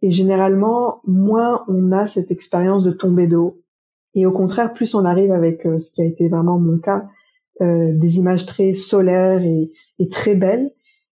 Et 0.02 0.12
généralement, 0.12 1.00
moins 1.06 1.64
on 1.68 1.92
a 1.92 2.06
cette 2.06 2.30
expérience 2.30 2.84
de 2.84 2.92
tomber 2.92 3.26
de 3.26 3.36
haut. 3.36 3.60
Et 4.14 4.26
au 4.26 4.32
contraire, 4.32 4.72
plus 4.72 4.94
on 4.94 5.04
arrive 5.04 5.32
avec 5.32 5.62
ce 5.62 5.90
qui 5.92 6.02
a 6.02 6.06
été 6.06 6.28
vraiment 6.28 6.58
mon 6.58 6.78
cas, 6.78 7.08
euh, 7.60 7.92
des 7.92 8.16
images 8.16 8.46
très 8.46 8.72
solaires 8.72 9.42
et, 9.42 9.70
et, 9.98 10.08
très 10.08 10.34
belles. 10.34 10.72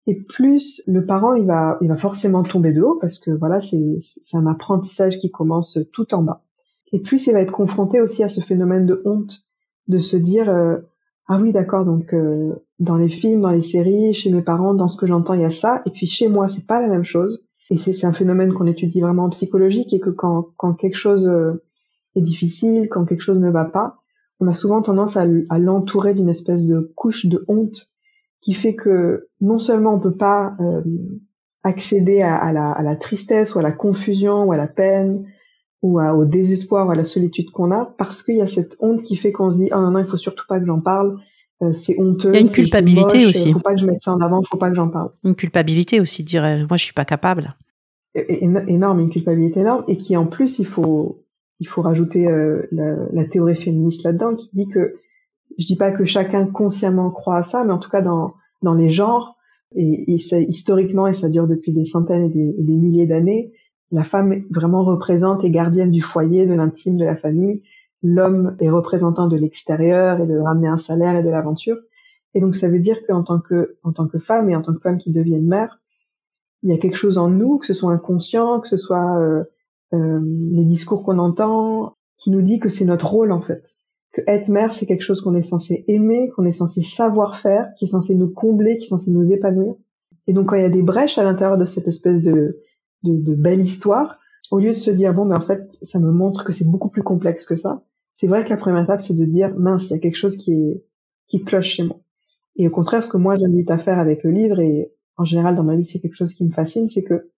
Et 0.07 0.15
plus 0.15 0.83
le 0.87 1.07
parent, 1.07 1.35
il 1.35 1.47
va, 1.47 1.79
il 1.81 1.89
va 1.89 1.97
forcément 1.97 2.43
tomber 2.43 2.73
de 2.73 2.83
haut 2.83 2.99
parce 3.01 3.19
que 3.19 3.31
voilà, 3.31 3.63
c'est, 3.63 4.01
un 4.35 4.47
apprentissage 4.47 5.19
qui 5.19 5.31
commence 5.31 5.79
tout 5.93 6.15
en 6.15 6.23
bas. 6.23 6.43
Et 6.93 7.01
plus 7.01 7.27
il 7.27 7.33
va 7.33 7.41
être 7.41 7.51
confronté 7.51 8.03
aussi 8.03 8.23
à 8.23 8.29
ce 8.29 8.43
phénomène 8.43 8.85
de 8.85 9.01
honte, 9.07 9.41
de 9.89 9.99
se 9.99 10.19
dire 10.19 10.51
euh, 10.51 10.77
ah 11.29 11.41
oui 11.41 11.53
d'accord 11.53 11.87
donc 11.87 12.13
euh, 12.13 12.53
dans 12.79 12.97
les 12.97 13.09
films, 13.09 13.41
dans 13.41 13.51
les 13.51 13.63
séries, 13.63 14.13
chez 14.13 14.31
mes 14.31 14.43
parents, 14.43 14.75
dans 14.75 14.89
ce 14.89 14.99
que 14.99 15.07
j'entends 15.07 15.33
il 15.33 15.41
y 15.41 15.47
a 15.47 15.51
ça, 15.51 15.81
et 15.87 15.91
puis 15.91 16.07
chez 16.07 16.29
moi 16.29 16.51
c'est 16.51 16.67
pas 16.67 16.83
la 16.83 16.89
même 16.89 17.05
chose. 17.05 17.43
Et 17.71 17.79
c'est, 17.79 18.05
un 18.05 18.13
phénomène 18.13 18.53
qu'on 18.53 18.67
étudie 18.67 19.01
vraiment 19.01 19.25
en 19.25 19.31
psychologique 19.31 19.95
et 19.95 20.01
que 20.01 20.11
quand, 20.11 20.49
quand 20.59 20.75
quelque 20.75 20.99
chose 20.99 21.27
est 22.15 22.21
difficile, 22.21 22.91
quand 22.91 23.07
quelque 23.07 23.23
chose 23.23 23.39
ne 23.39 23.51
va 23.51 23.65
pas, 23.65 24.04
on 24.41 24.49
a 24.49 24.55
souvent 24.55 24.83
tendance 24.83 25.17
à, 25.17 25.27
l'entourer 25.27 26.15
d'une 26.15 26.29
espèce 26.29 26.67
de 26.67 26.93
couche 26.97 27.27
de 27.27 27.45
honte 27.49 27.89
qui 28.41 28.55
fait 28.55 28.75
que 28.75 29.29
non 29.41 29.59
seulement 29.59 29.95
on 29.95 30.01
peut 30.01 30.17
pas 30.17 30.55
euh, 30.61 30.83
accéder 31.63 32.21
à, 32.21 32.53
la, 32.53 32.97
tristesse 32.97 33.55
ou 33.55 33.59
à 33.59 33.63
la 33.63 33.73
confusion 33.73 34.45
ou 34.45 34.53
à 34.53 34.57
la 34.57 34.69
peine 34.69 35.27
ou 35.83 36.01
au 36.01 36.25
désespoir 36.25 36.87
ou 36.87 36.91
à 36.91 36.95
la 36.95 37.05
solitude 37.05 37.51
qu'on 37.51 37.71
a 37.71 37.95
parce 37.99 38.23
qu'il 38.23 38.37
y 38.37 38.43
a 38.43 38.49
cette 38.49 38.77
honte 38.81 39.03
qui 39.03 39.17
fait 39.17 39.33
qu'on 39.33 39.51
se 39.51 39.57
dit 39.57 39.71
oh 39.73 39.77
non 39.77 39.91
non 39.91 40.01
il 40.01 40.07
faut 40.07 40.17
surtout 40.17 40.45
pas 40.49 40.59
que 40.61 40.67
j'en 40.67 40.81
parle. 40.81 41.19
Euh, 41.63 41.73
c'est 41.73 41.99
honteux 42.01 42.31
il 42.31 42.35
y 42.35 42.39
a 42.39 42.41
une 42.41 42.51
culpabilité 42.51 43.27
aussi. 43.27 43.49
il 43.49 43.53
faut 43.53 43.61
pas 43.61 43.75
que 43.75 43.81
je 43.81 43.87
mette 43.87 44.03
ça 44.03 44.13
en 44.13 44.21
avant 44.21 44.41
il 44.41 44.47
faut 44.49 44.57
pas 44.57 44.71
que 44.71 44.75
j'en 44.75 44.89
parle 44.89 45.11
une 45.23 45.37
culpabilité 45.37 46.01
aussi 46.01 46.25
de 46.25 46.29
dire 46.29 46.43
moi 46.69 46.77
je 46.77 46.83
suis 46.83 46.93
pas 46.93 47.05
capable 47.05 47.55
énorme 48.15 49.01
une 49.01 49.11
culpabilité 49.11 49.61
énorme 49.61 49.85
et 49.87 49.97
qui 49.97 50.17
en 50.17 50.27
plus 50.27 50.59
il 50.59 50.67
faut 50.67 51.24
il 51.61 51.69
faut 51.69 51.83
rajouter 51.83 52.29
euh, 52.29 52.67
la, 52.73 52.97
la, 53.13 53.25
théorie 53.25 53.57
féministe 53.57 54.03
là-dedans 54.03 54.35
qui 54.35 54.51
dit 54.55 54.69
que 54.69 54.97
je 55.59 55.67
dis 55.67 55.77
pas 55.77 55.93
que 55.93 56.05
chacun 56.05 56.47
consciemment 56.47 57.11
croit 57.11 57.37
à 57.37 57.43
ça, 57.43 57.65
mais 57.65 57.73
en 57.73 57.79
tout 57.79 57.91
cas 57.91 58.03
dans 58.03 58.35
dans 58.63 58.75
les 58.75 58.91
genres 58.91 59.37
et, 59.75 60.15
et 60.15 60.41
historiquement 60.49 61.07
et 61.07 61.15
ça 61.15 61.29
dure 61.29 61.47
depuis 61.47 61.73
des 61.73 61.85
centaines 61.85 62.25
et 62.25 62.29
des, 62.29 62.55
des 62.59 62.77
milliers 62.77 63.07
d'années, 63.07 63.53
la 63.91 64.05
femme 64.05 64.35
vraiment 64.51 64.85
représente 64.85 65.45
et 65.45 65.51
gardienne 65.51 65.91
du 65.91 66.03
foyer, 66.03 66.47
de 66.47 66.55
l'intime, 66.55 66.97
de 66.97 67.05
la 67.05 67.17
famille. 67.17 67.63
L'homme 68.03 68.57
est 68.59 68.71
représentant 68.71 69.29
de 69.29 69.37
l'extérieur 69.37 70.21
et 70.21 70.27
de 70.27 70.39
ramener 70.39 70.69
un 70.69 70.79
salaire 70.79 71.17
et 71.17 71.23
de 71.23 71.31
l'aventure. 71.31 71.79
Et 72.35 72.41
donc 72.41 72.57
ça 72.57 72.69
veut 72.69 72.81
dire 72.81 73.07
qu'en 73.07 73.23
tant 73.23 73.39
que 73.39 73.77
en 73.83 73.93
tant 73.93 74.09
que 74.09 74.19
femme 74.19 74.51
et 74.51 74.57
en 74.57 74.63
tant 74.63 74.75
que 74.75 74.81
femme 74.81 74.99
qui 74.99 75.13
deviennent 75.13 75.47
mère, 75.47 75.81
il 76.63 76.71
y 76.71 76.73
a 76.73 76.79
quelque 76.79 76.97
chose 76.97 77.19
en 77.19 77.29
nous, 77.29 77.59
que 77.59 77.67
ce 77.67 77.75
soit 77.75 77.93
inconscient, 77.93 78.61
que 78.61 78.69
ce 78.69 78.77
soit 78.77 79.19
euh, 79.19 79.45
euh, 79.95 80.21
les 80.51 80.65
discours 80.65 81.05
qu'on 81.05 81.19
entend, 81.19 81.95
qui 82.19 82.31
nous 82.31 82.43
dit 82.43 82.59
que 82.59 82.69
c'est 82.69 82.85
notre 82.85 83.07
rôle 83.07 83.33
en 83.33 83.41
fait, 83.41 83.77
que 84.13 84.23
être 84.27 84.49
mère 84.49 84.75
c'est 84.75 84.87
quelque 84.87 85.03
chose 85.03 85.21
qu'on 85.21 85.35
est 85.35 85.43
censé 85.43 85.85
aimer, 85.89 86.31
qu'on 86.35 86.45
est 86.45 86.53
censé 86.53 86.83
savoir 86.83 87.39
faire, 87.39 87.69
qui 87.79 87.85
est 87.85 87.89
censé 87.89 88.15
nous 88.15 88.31
combler, 88.31 88.79
qui 88.79 88.85
est 88.85 88.89
censé 88.89 89.11
nous 89.11 89.33
épanouir. 89.33 89.75
Et 90.27 90.33
donc 90.33 90.49
quand 90.49 90.57
il 90.57 90.63
y 90.63 90.67
a 90.67 90.71
des 90.71 90.83
brèches 90.83 91.19
à 91.19 91.25
l'intérieur 91.25 91.59
de 91.59 91.65
cette 91.65 91.89
espèce 91.89 92.23
de, 92.23 92.61
de, 93.03 93.17
de 93.17 93.35
belle 93.35 93.61
histoire, 93.61 94.19
au 94.51 94.59
lieu 94.59 94.71
de 94.71 94.75
se 94.75 94.91
dire 94.91 95.15
bon 95.15 95.25
mais 95.25 95.37
en 95.37 95.47
fait 95.47 95.71
ça 95.83 95.99
me 95.99 96.11
montre 96.11 96.45
que 96.45 96.53
c'est 96.53 96.69
beaucoup 96.69 96.89
plus 96.91 97.03
complexe 97.03 97.47
que 97.47 97.57
ça, 97.57 97.85
c'est 98.17 98.27
vrai 98.27 98.45
que 98.45 98.51
la 98.51 98.57
première 98.57 98.83
étape 98.83 99.01
c'est 99.01 99.17
de 99.17 99.25
dire 99.25 99.55
mince 99.57 99.91
il 99.91 99.95
y 99.95 99.97
a 99.97 99.99
quelque 99.99 100.17
chose 100.17 100.37
qui 100.37 100.53
est 100.53 100.85
qui 101.27 101.43
cloche 101.43 101.69
chez 101.69 101.85
moi. 101.85 102.01
Et 102.57 102.69
au 102.69 102.71
contraire 102.71 103.05
ce 103.05 103.11
que 103.11 103.17
moi 103.17 103.37
j'invite 103.37 103.71
à 103.71 103.79
faire 103.79 103.99
avec 103.99 104.23
le 104.23 104.31
livre 104.31 104.61
et 104.61 104.93
en 105.17 105.25
général 105.25 105.57
dans 105.57 105.65
ma 105.65 105.77
vie 105.77 105.85
c'est 105.85 106.01
quelque 106.01 106.17
chose 106.17 106.35
qui 106.35 106.45
me 106.45 106.53
fascine, 106.53 106.89
c'est 106.89 107.03
que 107.03 107.31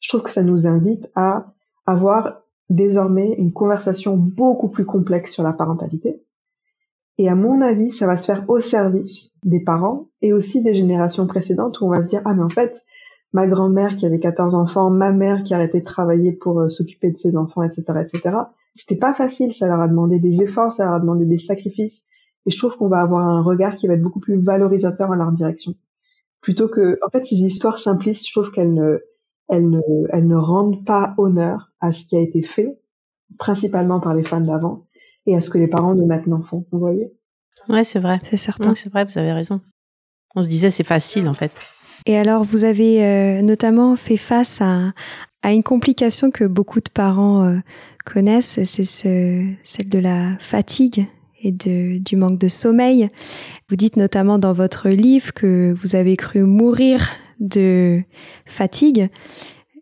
je 0.00 0.08
trouve 0.08 0.22
que 0.22 0.30
ça 0.30 0.42
nous 0.42 0.66
invite 0.66 1.08
à 1.14 1.54
avoir 1.86 2.42
désormais 2.70 3.34
une 3.34 3.52
conversation 3.52 4.16
beaucoup 4.16 4.68
plus 4.68 4.84
complexe 4.84 5.32
sur 5.32 5.42
la 5.42 5.52
parentalité. 5.52 6.22
Et 7.18 7.28
à 7.28 7.34
mon 7.34 7.60
avis, 7.60 7.92
ça 7.92 8.06
va 8.06 8.16
se 8.16 8.24
faire 8.24 8.44
au 8.48 8.60
service 8.60 9.30
des 9.44 9.60
parents 9.60 10.08
et 10.22 10.32
aussi 10.32 10.62
des 10.62 10.74
générations 10.74 11.26
précédentes 11.26 11.80
où 11.80 11.86
on 11.86 11.90
va 11.90 12.02
se 12.02 12.08
dire, 12.08 12.22
ah 12.24 12.34
mais 12.34 12.42
en 12.42 12.48
fait, 12.48 12.82
ma 13.32 13.46
grand-mère 13.46 13.96
qui 13.96 14.06
avait 14.06 14.20
14 14.20 14.54
enfants, 14.54 14.90
ma 14.90 15.12
mère 15.12 15.44
qui 15.44 15.52
a 15.52 15.58
arrêté 15.58 15.80
de 15.80 15.84
travailler 15.84 16.32
pour 16.32 16.60
euh, 16.60 16.68
s'occuper 16.68 17.10
de 17.10 17.18
ses 17.18 17.36
enfants, 17.36 17.62
etc., 17.62 17.84
etc., 18.00 18.36
c'était 18.74 18.96
pas 18.96 19.12
facile, 19.12 19.54
ça 19.54 19.66
leur 19.66 19.80
a 19.80 19.88
demandé 19.88 20.18
des 20.18 20.42
efforts, 20.42 20.72
ça 20.72 20.86
leur 20.86 20.94
a 20.94 21.00
demandé 21.00 21.26
des 21.26 21.38
sacrifices. 21.38 22.04
Et 22.46 22.50
je 22.50 22.58
trouve 22.58 22.76
qu'on 22.76 22.88
va 22.88 23.00
avoir 23.00 23.28
un 23.28 23.42
regard 23.42 23.76
qui 23.76 23.86
va 23.86 23.94
être 23.94 24.02
beaucoup 24.02 24.20
plus 24.20 24.40
valorisateur 24.40 25.10
en 25.10 25.14
leur 25.14 25.30
direction. 25.30 25.74
Plutôt 26.40 26.68
que, 26.68 26.98
en 27.06 27.10
fait, 27.10 27.26
ces 27.26 27.36
histoires 27.36 27.78
simplistes, 27.78 28.26
je 28.26 28.32
trouve 28.32 28.50
qu'elles 28.50 28.72
ne, 28.72 28.98
elles 29.52 29.68
ne, 29.68 29.80
elles 30.08 30.26
ne 30.26 30.36
rendent 30.36 30.82
pas 30.84 31.14
honneur 31.18 31.70
à 31.80 31.92
ce 31.92 32.06
qui 32.06 32.16
a 32.16 32.20
été 32.20 32.42
fait, 32.42 32.78
principalement 33.38 34.00
par 34.00 34.14
les 34.14 34.24
femmes 34.24 34.46
d'avant, 34.46 34.86
et 35.26 35.36
à 35.36 35.42
ce 35.42 35.50
que 35.50 35.58
les 35.58 35.68
parents 35.68 35.94
de 35.94 36.02
maintenant 36.02 36.42
font. 36.42 36.64
Vous 36.72 36.78
voyez? 36.78 37.12
Ouais, 37.68 37.84
c'est 37.84 38.00
vrai. 38.00 38.18
C'est 38.22 38.38
certain. 38.38 38.74
c'est 38.74 38.90
vrai, 38.90 39.04
vous 39.04 39.18
avez 39.18 39.32
raison. 39.32 39.60
On 40.34 40.42
se 40.42 40.48
disait 40.48 40.70
c'est 40.70 40.84
facile 40.84 41.28
en 41.28 41.34
fait. 41.34 41.52
Et 42.06 42.16
alors, 42.16 42.42
vous 42.42 42.64
avez 42.64 43.04
euh, 43.04 43.42
notamment 43.42 43.94
fait 43.94 44.16
face 44.16 44.60
à, 44.60 44.92
à 45.42 45.52
une 45.52 45.62
complication 45.62 46.30
que 46.30 46.44
beaucoup 46.44 46.80
de 46.80 46.90
parents 46.92 47.44
euh, 47.44 47.58
connaissent, 48.06 48.58
c'est 48.64 48.84
ce, 48.84 49.46
celle 49.62 49.88
de 49.88 49.98
la 49.98 50.36
fatigue 50.38 51.06
et 51.42 51.52
de, 51.52 51.98
du 51.98 52.16
manque 52.16 52.38
de 52.38 52.48
sommeil. 52.48 53.10
Vous 53.68 53.76
dites 53.76 53.96
notamment 53.96 54.38
dans 54.38 54.54
votre 54.54 54.88
livre 54.88 55.32
que 55.34 55.74
vous 55.74 55.94
avez 55.94 56.16
cru 56.16 56.42
mourir 56.42 57.06
de 57.42 58.02
fatigue. 58.46 59.10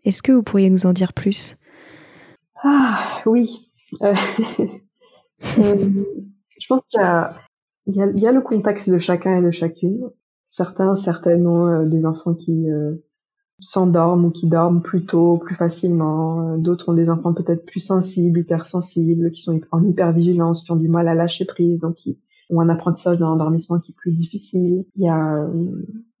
Est-ce 0.03 0.21
que 0.21 0.31
vous 0.31 0.43
pourriez 0.43 0.69
nous 0.69 0.85
en 0.85 0.93
dire 0.93 1.13
plus? 1.13 1.57
Ah 2.63 3.21
oui. 3.25 3.71
Euh, 4.01 4.13
euh, 5.59 5.89
je 6.59 6.67
pense 6.67 6.83
qu'il 6.85 7.01
y 7.87 8.27
a, 8.27 8.31
le 8.31 8.41
contexte 8.41 8.89
de 8.89 8.97
chacun 8.97 9.37
et 9.37 9.41
de 9.41 9.51
chacune. 9.51 10.09
Certains, 10.49 10.97
certaines 10.97 11.47
ont 11.47 11.67
euh, 11.67 11.85
des 11.85 12.05
enfants 12.05 12.33
qui 12.33 12.67
s'endorment 13.59 14.25
ou 14.25 14.31
qui 14.31 14.47
dorment 14.47 14.81
plus 14.81 15.05
tôt, 15.05 15.37
plus 15.37 15.55
facilement. 15.55 16.57
D'autres 16.57 16.89
ont 16.89 16.93
des 16.93 17.09
enfants 17.09 17.33
peut-être 17.33 17.65
plus 17.65 17.79
sensibles, 17.79 18.39
hypersensibles, 18.39 19.31
qui 19.31 19.43
sont 19.43 19.61
en 19.71 19.83
hypervigilance, 19.83 20.63
qui 20.63 20.71
ont 20.71 20.77
du 20.77 20.89
mal 20.89 21.07
à 21.07 21.13
lâcher 21.13 21.45
prise, 21.45 21.81
donc 21.81 21.95
qui 21.95 22.19
ont 22.49 22.59
un 22.59 22.69
apprentissage 22.69 23.17
de 23.17 23.23
l'endormissement 23.23 23.79
qui 23.79 23.91
est 23.91 23.95
plus 23.95 24.11
difficile. 24.11 24.85
Il 24.95 25.03
y 25.03 25.09
a 25.09 25.47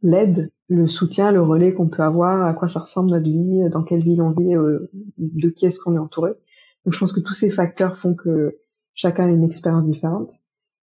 l'aide, 0.03 0.51
le 0.71 0.87
soutien, 0.87 1.33
le 1.33 1.43
relais 1.43 1.73
qu'on 1.73 1.89
peut 1.89 2.01
avoir, 2.01 2.45
à 2.45 2.53
quoi 2.53 2.69
ça 2.69 2.79
ressemble 2.79 3.09
notre 3.11 3.25
vie, 3.25 3.69
dans 3.69 3.83
quelle 3.83 4.01
ville 4.01 4.21
on 4.21 4.31
vit, 4.31 4.55
de 5.17 5.49
qui 5.49 5.65
est-ce 5.65 5.81
qu'on 5.81 5.95
est 5.95 5.99
entouré. 5.99 6.31
Donc 6.85 6.93
je 6.93 6.99
pense 6.99 7.11
que 7.11 7.19
tous 7.19 7.33
ces 7.33 7.51
facteurs 7.51 7.97
font 7.97 8.15
que 8.15 8.57
chacun 8.93 9.25
a 9.25 9.31
une 9.31 9.43
expérience 9.43 9.89
différente. 9.89 10.31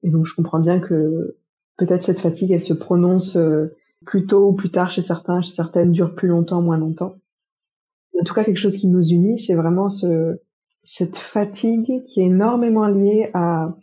Et 0.05 0.11
donc 0.11 0.25
je 0.25 0.37
comprends 0.37 0.61
bien 0.61 0.79
que 0.79 1.37
peut-être 1.79 2.05
cette 2.05 2.21
fatigue, 2.21 2.53
elle 2.53 2.62
se 2.62 2.75
prononce 2.75 3.35
euh, 3.35 3.75
plus 4.07 4.25
tôt 4.25 4.51
ou 4.51 4.53
plus 4.53 4.71
tard 4.71 4.88
chez 4.88 5.03
certains, 5.03 5.40
chez 5.40 5.53
certaines 5.53 5.90
dure 5.90 6.14
plus 6.14 6.29
longtemps, 6.29 6.62
moins 6.62 6.79
longtemps. 6.79 7.16
En 8.21 8.23
tout 8.23 8.35
cas, 8.35 8.45
quelque 8.45 8.59
chose 8.59 8.77
qui 8.77 8.87
nous 8.87 9.05
unit, 9.05 9.40
c'est 9.40 9.57
vraiment 9.57 9.88
ce, 9.88 10.38
cette 10.85 11.16
fatigue 11.16 12.05
qui 12.05 12.21
est 12.21 12.27
énormément 12.27 12.87
liée 12.87 13.31
à 13.35 13.75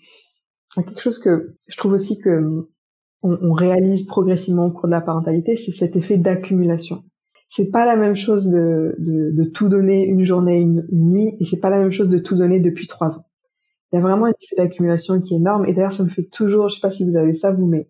quelque 0.78 1.02
chose 1.02 1.20
que 1.20 1.58
je 1.68 1.76
trouve 1.76 1.92
aussi 1.92 2.20
que 2.20 2.70
on, 3.24 3.38
on, 3.42 3.54
réalise 3.54 4.06
progressivement 4.06 4.68
au 4.68 4.72
cours 4.72 4.88
de 4.88 4.92
la 4.92 5.02
parentalité, 5.02 5.58
c'est 5.58 5.72
cet 5.72 5.96
effet 5.96 6.18
d'accumulation 6.18 7.04
c'est 7.50 7.72
pas 7.72 7.86
la 7.86 7.96
même 7.96 8.16
chose 8.16 8.48
de, 8.48 8.96
de, 9.00 9.32
de, 9.32 9.44
tout 9.44 9.70
donner 9.70 10.06
une 10.06 10.24
journée, 10.24 10.60
une, 10.60 10.86
nuit, 10.92 11.36
et 11.40 11.46
c'est 11.46 11.60
pas 11.60 11.72
la 11.72 11.80
même 11.80 11.92
chose 11.92 12.10
de 12.10 12.20
tout 12.20 12.36
donner 12.36 12.60
depuis 12.60 12.88
trois 12.88 13.18
ans. 13.18 13.26
Il 13.92 13.96
y 13.96 14.00
a 14.00 14.02
vraiment 14.02 14.28
une 14.28 14.36
effet 14.42 14.56
d'accumulation 14.56 15.20
qui 15.20 15.34
est 15.34 15.38
énorme, 15.38 15.66
et 15.66 15.74
d'ailleurs 15.74 15.94
ça 15.94 16.04
me 16.04 16.10
fait 16.10 16.24
toujours, 16.24 16.70
je 16.70 16.76
sais 16.76 16.82
pas 16.82 16.92
si 16.92 17.04
vous 17.04 17.16
avez 17.16 17.34
ça 17.34 17.52
vous, 17.52 17.66
mais 17.66 17.90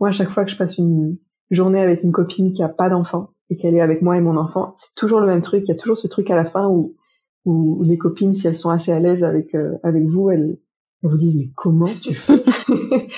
moi 0.00 0.08
à 0.08 0.12
chaque 0.12 0.30
fois 0.30 0.44
que 0.44 0.50
je 0.50 0.56
passe 0.56 0.78
une 0.78 1.18
journée 1.50 1.80
avec 1.80 2.02
une 2.02 2.12
copine 2.12 2.52
qui 2.52 2.62
a 2.62 2.68
pas 2.68 2.88
d'enfant 2.88 3.30
et 3.50 3.56
qu'elle 3.56 3.74
est 3.74 3.80
avec 3.80 4.00
moi 4.00 4.16
et 4.16 4.20
mon 4.20 4.36
enfant, 4.38 4.74
c'est 4.78 4.94
toujours 4.94 5.20
le 5.20 5.26
même 5.26 5.42
truc. 5.42 5.64
Il 5.66 5.68
y 5.68 5.72
a 5.72 5.78
toujours 5.78 5.98
ce 5.98 6.06
truc 6.06 6.30
à 6.30 6.36
la 6.36 6.44
fin 6.46 6.68
où, 6.68 6.96
où 7.44 7.82
les 7.82 7.98
copines, 7.98 8.34
si 8.34 8.46
elles 8.46 8.56
sont 8.56 8.70
assez 8.70 8.92
à 8.92 9.00
l'aise 9.00 9.22
avec 9.22 9.54
euh, 9.54 9.76
avec 9.82 10.04
vous, 10.04 10.30
elles, 10.30 10.58
elles, 11.02 11.10
vous 11.10 11.16
disent 11.16 11.36
mais 11.36 11.50
comment 11.54 11.90
tu 12.02 12.14
fais 12.14 12.42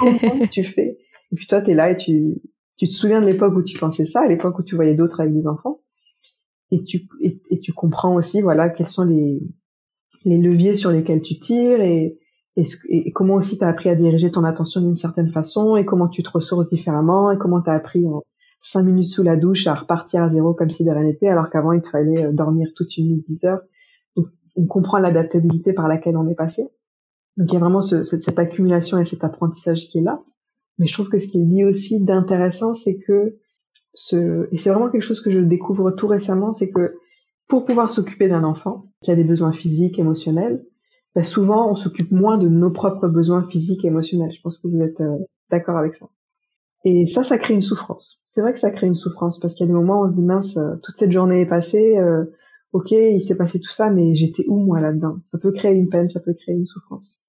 Comment 0.00 0.46
tu 0.50 0.64
fais 0.64 0.98
Et 1.32 1.36
puis 1.36 1.46
toi 1.46 1.60
t'es 1.60 1.74
là 1.74 1.90
et 1.90 1.96
tu 1.96 2.40
tu 2.76 2.86
te 2.86 2.92
souviens 2.92 3.20
de 3.20 3.26
l'époque 3.26 3.54
où 3.54 3.62
tu 3.62 3.78
pensais 3.78 4.04
ça, 4.04 4.22
à 4.22 4.28
l'époque 4.28 4.58
où 4.58 4.62
tu 4.64 4.74
voyais 4.74 4.94
d'autres 4.94 5.20
avec 5.20 5.32
des 5.32 5.46
enfants, 5.46 5.80
et 6.70 6.82
tu 6.82 7.08
et, 7.20 7.60
tu 7.60 7.72
comprends 7.72 8.14
aussi 8.16 8.40
voilà 8.40 8.68
quels 8.68 8.88
sont 8.88 9.04
les 9.04 9.40
les 10.24 10.38
leviers 10.38 10.74
sur 10.74 10.90
lesquels 10.90 11.22
tu 11.22 11.38
tires 11.38 11.80
et 11.80 12.18
et, 12.56 12.64
et 12.88 13.12
comment 13.12 13.34
aussi 13.34 13.58
tu 13.58 13.64
as 13.64 13.68
appris 13.68 13.88
à 13.88 13.96
diriger 13.96 14.30
ton 14.30 14.44
attention 14.44 14.80
d'une 14.80 14.94
certaine 14.94 15.30
façon 15.32 15.76
et 15.76 15.84
comment 15.84 16.08
tu 16.08 16.22
te 16.22 16.30
ressources 16.30 16.68
différemment 16.68 17.30
et 17.32 17.38
comment 17.38 17.60
tu 17.60 17.70
as 17.70 17.74
appris 17.74 18.06
en 18.06 18.22
cinq 18.64 18.82
minutes 18.82 19.08
sous 19.08 19.22
la 19.22 19.36
douche 19.36 19.66
à 19.66 19.74
repartir 19.74 20.22
à 20.22 20.28
zéro 20.28 20.54
comme 20.54 20.70
si 20.70 20.84
de 20.84 20.90
rien 20.90 21.02
n'était 21.02 21.28
alors 21.28 21.50
qu'avant 21.50 21.72
il 21.72 21.82
te 21.82 21.88
fallait 21.88 22.24
euh, 22.24 22.32
dormir 22.32 22.68
toute 22.74 22.96
une 22.96 23.08
nuit 23.08 23.24
dix 23.28 23.44
heures. 23.44 23.60
Donc 24.16 24.28
on 24.56 24.66
comprend 24.66 24.98
l'adaptabilité 24.98 25.72
par 25.72 25.88
laquelle 25.88 26.16
on 26.16 26.28
est 26.28 26.34
passé. 26.34 26.68
Donc 27.36 27.50
il 27.50 27.54
y 27.54 27.56
a 27.56 27.60
vraiment 27.60 27.82
ce, 27.82 28.04
cette, 28.04 28.24
cette 28.24 28.38
accumulation 28.38 28.98
et 28.98 29.04
cet 29.04 29.24
apprentissage 29.24 29.88
qui 29.88 29.98
est 29.98 30.02
là. 30.02 30.22
Mais 30.78 30.86
je 30.86 30.92
trouve 30.92 31.08
que 31.08 31.18
ce 31.18 31.28
qui 31.28 31.40
est 31.40 31.46
dit 31.46 31.64
aussi 31.64 32.02
d'intéressant, 32.02 32.74
c'est 32.74 32.98
que 32.98 33.36
ce, 33.94 34.48
et 34.52 34.58
c'est 34.58 34.70
vraiment 34.70 34.90
quelque 34.90 35.02
chose 35.02 35.20
que 35.20 35.30
je 35.30 35.40
découvre 35.40 35.92
tout 35.92 36.06
récemment, 36.06 36.52
c'est 36.52 36.70
que 36.70 36.96
pour 37.48 37.64
pouvoir 37.64 37.90
s'occuper 37.90 38.28
d'un 38.28 38.44
enfant 38.44 38.86
qui 39.02 39.10
a 39.10 39.16
des 39.16 39.24
besoins 39.24 39.52
physiques, 39.52 39.98
émotionnels, 39.98 40.64
ben 41.14 41.24
souvent 41.24 41.70
on 41.70 41.76
s'occupe 41.76 42.10
moins 42.10 42.38
de 42.38 42.48
nos 42.48 42.70
propres 42.70 43.08
besoins 43.08 43.46
physiques 43.48 43.84
et 43.84 43.88
émotionnels. 43.88 44.32
Je 44.32 44.40
pense 44.40 44.58
que 44.58 44.68
vous 44.68 44.80
êtes 44.80 45.00
euh, 45.00 45.18
d'accord 45.50 45.76
avec 45.76 45.94
ça. 45.96 46.06
Et 46.84 47.06
ça, 47.06 47.24
ça 47.24 47.38
crée 47.38 47.54
une 47.54 47.62
souffrance. 47.62 48.24
C'est 48.30 48.42
vrai 48.42 48.52
que 48.52 48.60
ça 48.60 48.70
crée 48.70 48.86
une 48.86 48.96
souffrance 48.96 49.38
parce 49.38 49.54
qu'il 49.54 49.66
y 49.66 49.68
a 49.70 49.72
des 49.72 49.78
moments 49.78 50.00
où 50.00 50.04
on 50.04 50.08
se 50.08 50.14
dit 50.14 50.24
mince, 50.24 50.56
euh, 50.56 50.74
toute 50.82 50.98
cette 50.98 51.12
journée 51.12 51.42
est 51.42 51.46
passée, 51.46 51.96
euh, 51.98 52.24
ok, 52.72 52.90
il 52.90 53.22
s'est 53.22 53.36
passé 53.36 53.60
tout 53.60 53.72
ça, 53.72 53.90
mais 53.90 54.14
j'étais 54.14 54.44
où 54.48 54.58
moi 54.58 54.80
là-dedans? 54.80 55.18
Ça 55.28 55.38
peut 55.38 55.52
créer 55.52 55.74
une 55.74 55.88
peine, 55.88 56.10
ça 56.10 56.20
peut 56.20 56.34
créer 56.34 56.54
une 56.56 56.66
souffrance. 56.66 57.23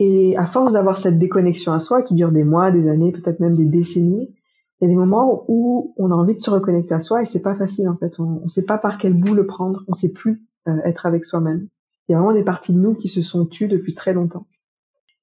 Et 0.00 0.34
à 0.38 0.46
force 0.46 0.72
d'avoir 0.72 0.96
cette 0.96 1.18
déconnexion 1.18 1.72
à 1.72 1.78
soi 1.78 2.02
qui 2.02 2.14
dure 2.14 2.32
des 2.32 2.42
mois, 2.42 2.70
des 2.70 2.88
années, 2.88 3.12
peut-être 3.12 3.38
même 3.38 3.54
des 3.54 3.66
décennies, 3.66 4.34
il 4.80 4.84
y 4.84 4.86
a 4.86 4.88
des 4.88 4.96
moments 4.96 5.44
où 5.46 5.92
on 5.98 6.10
a 6.10 6.14
envie 6.14 6.32
de 6.32 6.38
se 6.38 6.48
reconnecter 6.48 6.94
à 6.94 7.00
soi 7.00 7.22
et 7.22 7.26
c'est 7.26 7.42
pas 7.42 7.54
facile 7.54 7.86
en 7.86 7.96
fait. 7.98 8.18
On 8.18 8.40
ne 8.42 8.48
sait 8.48 8.64
pas 8.64 8.78
par 8.78 8.96
quel 8.96 9.12
bout 9.12 9.34
le 9.34 9.46
prendre. 9.46 9.84
On 9.88 9.92
sait 9.92 10.10
plus 10.10 10.42
euh, 10.68 10.78
être 10.86 11.04
avec 11.04 11.26
soi-même. 11.26 11.68
Il 12.08 12.12
y 12.12 12.14
a 12.14 12.18
vraiment 12.18 12.32
des 12.32 12.44
parties 12.44 12.72
de 12.72 12.78
nous 12.78 12.94
qui 12.94 13.08
se 13.08 13.20
sont 13.20 13.44
tues 13.44 13.68
depuis 13.68 13.94
très 13.94 14.14
longtemps. 14.14 14.46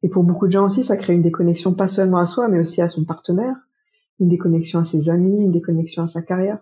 Et 0.04 0.10
pour 0.10 0.24
beaucoup 0.24 0.46
de 0.46 0.52
gens 0.52 0.68
aussi, 0.68 0.84
ça 0.84 0.96
crée 0.96 1.16
une 1.16 1.24
déconnexion 1.24 1.74
pas 1.74 1.88
seulement 1.88 2.20
à 2.20 2.28
soi, 2.28 2.48
mais 2.48 2.60
aussi 2.60 2.80
à 2.84 2.88
son 2.88 3.04
partenaire, 3.04 3.56
une 4.20 4.30
déconnexion 4.30 4.82
à 4.82 4.84
ses 4.84 5.10
amis, 5.10 5.42
une 5.42 5.52
déconnexion 5.52 6.04
à 6.04 6.08
sa 6.08 6.22
carrière. 6.22 6.60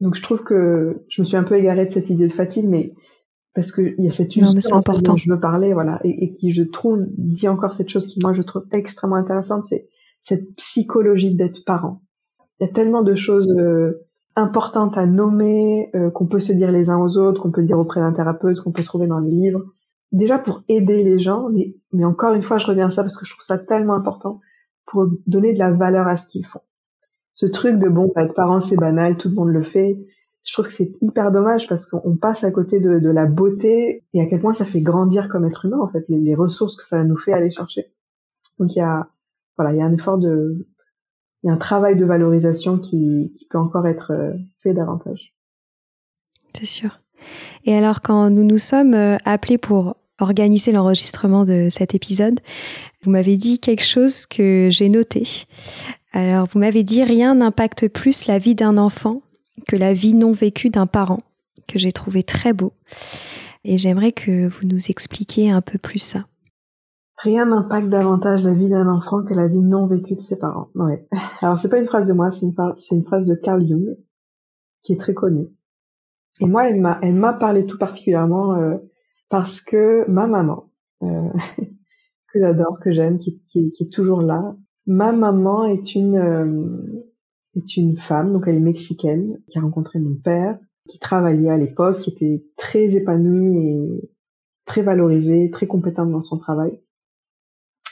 Donc 0.00 0.14
je 0.14 0.22
trouve 0.22 0.42
que 0.42 1.04
je 1.10 1.20
me 1.20 1.26
suis 1.26 1.36
un 1.36 1.44
peu 1.44 1.56
égarée 1.56 1.84
de 1.84 1.92
cette 1.92 2.08
idée 2.08 2.26
de 2.26 2.32
fatigue, 2.32 2.66
mais 2.66 2.94
parce 3.54 3.72
qu'il 3.72 3.94
y 3.98 4.08
a 4.08 4.12
cette 4.12 4.36
usure 4.36 4.52
dont 5.02 5.16
je 5.16 5.30
veux 5.30 5.40
parler, 5.40 5.74
voilà, 5.74 6.00
et, 6.04 6.24
et, 6.24 6.32
qui 6.32 6.52
je 6.52 6.62
trouve 6.62 7.04
dit 7.16 7.48
encore 7.48 7.74
cette 7.74 7.88
chose 7.88 8.06
qui 8.06 8.20
moi 8.20 8.32
je 8.32 8.42
trouve 8.42 8.64
extrêmement 8.72 9.16
intéressante, 9.16 9.64
c'est 9.64 9.88
cette 10.22 10.54
psychologie 10.56 11.34
d'être 11.34 11.64
parent. 11.64 12.02
Il 12.60 12.66
y 12.66 12.70
a 12.70 12.72
tellement 12.72 13.02
de 13.02 13.14
choses 13.14 13.50
euh, 13.50 14.06
importantes 14.36 14.96
à 14.96 15.06
nommer, 15.06 15.90
euh, 15.94 16.10
qu'on 16.10 16.26
peut 16.26 16.40
se 16.40 16.52
dire 16.52 16.70
les 16.70 16.90
uns 16.90 16.98
aux 16.98 17.18
autres, 17.18 17.42
qu'on 17.42 17.50
peut 17.50 17.62
dire 17.62 17.78
auprès 17.78 18.00
d'un 18.00 18.12
thérapeute, 18.12 18.60
qu'on 18.60 18.72
peut 18.72 18.84
trouver 18.84 19.06
dans 19.06 19.18
les 19.18 19.30
livres. 19.30 19.64
Déjà 20.12 20.38
pour 20.38 20.62
aider 20.68 21.02
les 21.02 21.18
gens, 21.18 21.48
mais, 21.50 21.74
mais 21.92 22.04
encore 22.04 22.34
une 22.34 22.42
fois, 22.42 22.58
je 22.58 22.66
reviens 22.66 22.88
à 22.88 22.90
ça 22.90 23.02
parce 23.02 23.16
que 23.16 23.24
je 23.24 23.32
trouve 23.32 23.44
ça 23.44 23.58
tellement 23.58 23.94
important 23.94 24.40
pour 24.86 25.08
donner 25.26 25.54
de 25.54 25.58
la 25.58 25.72
valeur 25.72 26.06
à 26.06 26.16
ce 26.16 26.28
qu'ils 26.28 26.46
font. 26.46 26.60
Ce 27.34 27.46
truc 27.46 27.78
de 27.78 27.88
bon, 27.88 28.12
être 28.16 28.34
parent 28.34 28.60
c'est 28.60 28.76
banal, 28.76 29.16
tout 29.16 29.28
le 29.28 29.34
monde 29.34 29.48
le 29.48 29.62
fait 29.62 29.98
je 30.44 30.52
trouve 30.52 30.66
que 30.66 30.72
c'est 30.72 30.92
hyper 31.00 31.32
dommage 31.32 31.68
parce 31.68 31.86
qu'on 31.86 32.16
passe 32.16 32.44
à 32.44 32.50
côté 32.50 32.80
de, 32.80 33.10
la 33.10 33.26
beauté 33.26 34.04
et 34.14 34.20
à 34.20 34.26
quel 34.26 34.40
point 34.40 34.54
ça 34.54 34.64
fait 34.64 34.80
grandir 34.80 35.28
comme 35.28 35.44
être 35.44 35.66
humain 35.66 35.78
en 35.78 35.88
fait 35.88 36.04
les, 36.08 36.18
les, 36.18 36.34
ressources 36.34 36.76
que 36.76 36.86
ça 36.86 37.04
nous 37.04 37.16
fait 37.16 37.32
aller 37.32 37.50
chercher. 37.50 37.92
Donc 38.58 38.74
il 38.74 38.78
y 38.78 38.82
a 38.82 39.08
voilà 39.56 39.72
il 39.72 39.78
y 39.78 39.82
a 39.82 39.84
un 39.84 39.92
effort 39.92 40.18
de 40.18 40.66
il 41.42 41.46
y 41.46 41.50
a 41.50 41.52
un 41.52 41.58
travail 41.58 41.96
de 41.96 42.04
valorisation 42.04 42.78
qui, 42.78 43.32
qui 43.36 43.46
peut 43.48 43.58
encore 43.58 43.86
être 43.86 44.12
euh, 44.12 44.32
fait 44.62 44.74
davantage. 44.74 45.34
C'est 46.54 46.66
sûr. 46.66 47.00
Et 47.64 47.74
alors 47.74 48.00
quand 48.00 48.30
nous 48.30 48.44
nous 48.44 48.58
sommes 48.58 48.94
euh, 48.94 49.16
appelés 49.24 49.58
pour 49.58 49.96
organiser 50.18 50.72
l'enregistrement 50.72 51.44
de 51.44 51.68
cet 51.70 51.94
épisode, 51.94 52.40
vous 53.02 53.10
m'avez 53.10 53.36
dit 53.36 53.58
quelque 53.58 53.84
chose 53.84 54.26
que 54.26 54.68
j'ai 54.70 54.88
noté. 54.88 55.46
Alors 56.12 56.46
vous 56.46 56.58
m'avez 56.58 56.82
dit 56.82 57.04
rien 57.04 57.36
n'impacte 57.36 57.88
plus 57.88 58.26
la 58.26 58.38
vie 58.38 58.54
d'un 58.54 58.76
enfant 58.76 59.22
que 59.66 59.76
la 59.76 59.92
vie 59.92 60.14
non 60.14 60.32
vécue 60.32 60.70
d'un 60.70 60.86
parent, 60.86 61.20
que 61.66 61.78
j'ai 61.78 61.92
trouvé 61.92 62.22
très 62.22 62.52
beau. 62.52 62.72
Et 63.64 63.78
j'aimerais 63.78 64.12
que 64.12 64.48
vous 64.48 64.66
nous 64.66 64.90
expliquiez 64.90 65.50
un 65.50 65.60
peu 65.60 65.78
plus 65.78 65.98
ça. 65.98 66.26
Rien 67.18 67.46
n'impacte 67.46 67.90
davantage 67.90 68.42
la 68.42 68.54
vie 68.54 68.70
d'un 68.70 68.88
enfant 68.88 69.22
que 69.22 69.34
la 69.34 69.46
vie 69.46 69.60
non 69.60 69.86
vécue 69.86 70.14
de 70.14 70.20
ses 70.20 70.38
parents. 70.38 70.68
Ouais. 70.74 71.06
Alors 71.42 71.58
c'est 71.58 71.68
pas 71.68 71.78
une 71.78 71.86
phrase 71.86 72.08
de 72.08 72.14
moi, 72.14 72.30
c'est 72.30 72.46
une, 72.46 73.04
phrase 73.04 73.26
de 73.26 73.34
Carl 73.34 73.60
Jung, 73.66 73.96
qui 74.82 74.94
est 74.94 74.96
très 74.96 75.12
connue. 75.12 75.48
Et 76.40 76.46
moi, 76.46 76.68
elle 76.68 76.80
m'a, 76.80 76.98
elle 77.02 77.14
m'a 77.14 77.34
parlé 77.34 77.66
tout 77.66 77.76
particulièrement 77.76 78.54
euh, 78.54 78.78
parce 79.28 79.60
que 79.60 80.08
ma 80.08 80.26
maman, 80.26 80.70
euh, 81.02 81.28
que 82.32 82.40
j'adore, 82.40 82.78
que 82.80 82.90
j'aime, 82.90 83.18
qui, 83.18 83.42
est 83.54 83.92
toujours 83.92 84.22
là, 84.22 84.56
ma 84.86 85.12
maman 85.12 85.66
est 85.66 85.94
une 85.94 86.16
euh, 86.16 87.04
est 87.56 87.76
une 87.76 87.96
femme, 87.96 88.32
donc 88.32 88.44
elle 88.46 88.56
est 88.56 88.60
mexicaine, 88.60 89.40
qui 89.50 89.58
a 89.58 89.62
rencontré 89.62 89.98
mon 89.98 90.14
père, 90.14 90.58
qui 90.88 90.98
travaillait 90.98 91.50
à 91.50 91.58
l'époque, 91.58 92.00
qui 92.00 92.10
était 92.10 92.44
très 92.56 92.94
épanouie 92.94 93.68
et 93.68 94.10
très 94.66 94.82
valorisée, 94.82 95.50
très 95.50 95.66
compétente 95.66 96.10
dans 96.10 96.20
son 96.20 96.38
travail. 96.38 96.80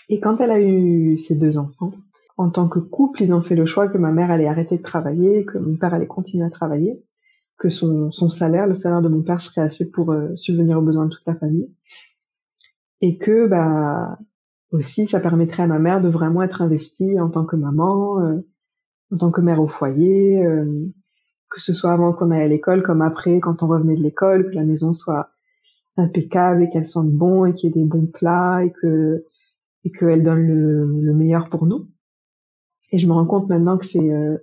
Et 0.09 0.21
quand 0.21 0.41
elle 0.41 0.51
a 0.51 0.61
eu 0.61 1.19
ses 1.19 1.35
deux 1.35 1.59
enfants, 1.59 1.93
en 2.37 2.51
tant 2.51 2.69
que 2.69 2.79
couple, 2.79 3.23
ils 3.23 3.35
ont 3.35 3.43
fait 3.43 3.57
le 3.57 3.67
choix 3.67 3.89
que 3.89 3.99
ma 3.99 4.13
mère 4.13 4.31
allait 4.31 4.47
arrêter 4.47 4.79
de 4.79 4.83
travailler, 4.83 5.45
que 5.45 5.59
mon 5.59 5.77
père 5.77 5.93
allait 5.93 6.07
continuer 6.07 6.47
à 6.47 6.51
travailler, 6.51 7.05
que 7.59 7.69
son, 7.69 8.13
son 8.13 8.31
salaire, 8.31 8.69
le 8.69 8.77
salaire 8.77 9.03
de 9.03 9.09
mon 9.09 9.23
père 9.23 9.43
serait 9.43 9.61
assez 9.61 9.91
pour 9.91 10.13
euh, 10.13 10.35
subvenir 10.37 10.79
aux 10.79 10.83
besoins 10.83 11.07
de 11.07 11.11
toute 11.11 11.27
la 11.27 11.35
famille. 11.35 11.69
Et 13.01 13.19
que, 13.19 13.49
bah, 13.49 14.19
aussi, 14.71 15.07
ça 15.07 15.21
permettrait 15.21 15.65
à 15.65 15.67
ma 15.67 15.81
mère 15.81 16.01
de 16.01 16.09
vraiment 16.09 16.43
être 16.43 16.63
investie 16.63 17.19
en 17.19 17.29
tant 17.29 17.45
que 17.45 17.57
maman, 17.57 18.21
euh, 18.21 18.47
en 19.13 19.17
tant 19.17 19.31
que 19.31 19.41
mère 19.41 19.61
au 19.61 19.69
foyer, 19.69 20.45
euh, 20.45 20.87
que 21.51 21.61
ce 21.61 21.73
soit 21.73 21.93
avant 21.93 22.13
qu'on 22.13 22.31
aille 22.31 22.43
à 22.43 22.49
l'école 22.49 22.83
comme 22.83 23.03
après 23.03 23.41
quand 23.41 23.63
on 23.63 23.67
revenait 23.69 23.97
de 23.97 24.03
l'école, 24.03 24.51
que 24.51 24.55
la 24.55 24.65
maison 24.65 24.93
soit 24.93 25.31
impeccable 25.97 26.63
et 26.63 26.71
qu'elle 26.71 26.87
sente 26.87 27.11
bon 27.11 27.45
et 27.45 27.55
qu'il 27.55 27.71
y 27.71 27.73
ait 27.73 27.83
des 27.83 27.89
bons 27.89 28.07
plats 28.07 28.65
et 28.65 28.73
que 28.73 29.25
et 29.85 29.91
qu'elle 29.91 30.23
donne 30.23 30.47
le, 30.47 31.01
le, 31.01 31.15
meilleur 31.15 31.49
pour 31.49 31.67
nous. 31.67 31.89
Et 32.91 32.99
je 32.99 33.07
me 33.07 33.13
rends 33.13 33.27
compte 33.27 33.49
maintenant 33.49 33.79
que 33.79 33.87
c'est 33.87 34.13
euh, 34.13 34.37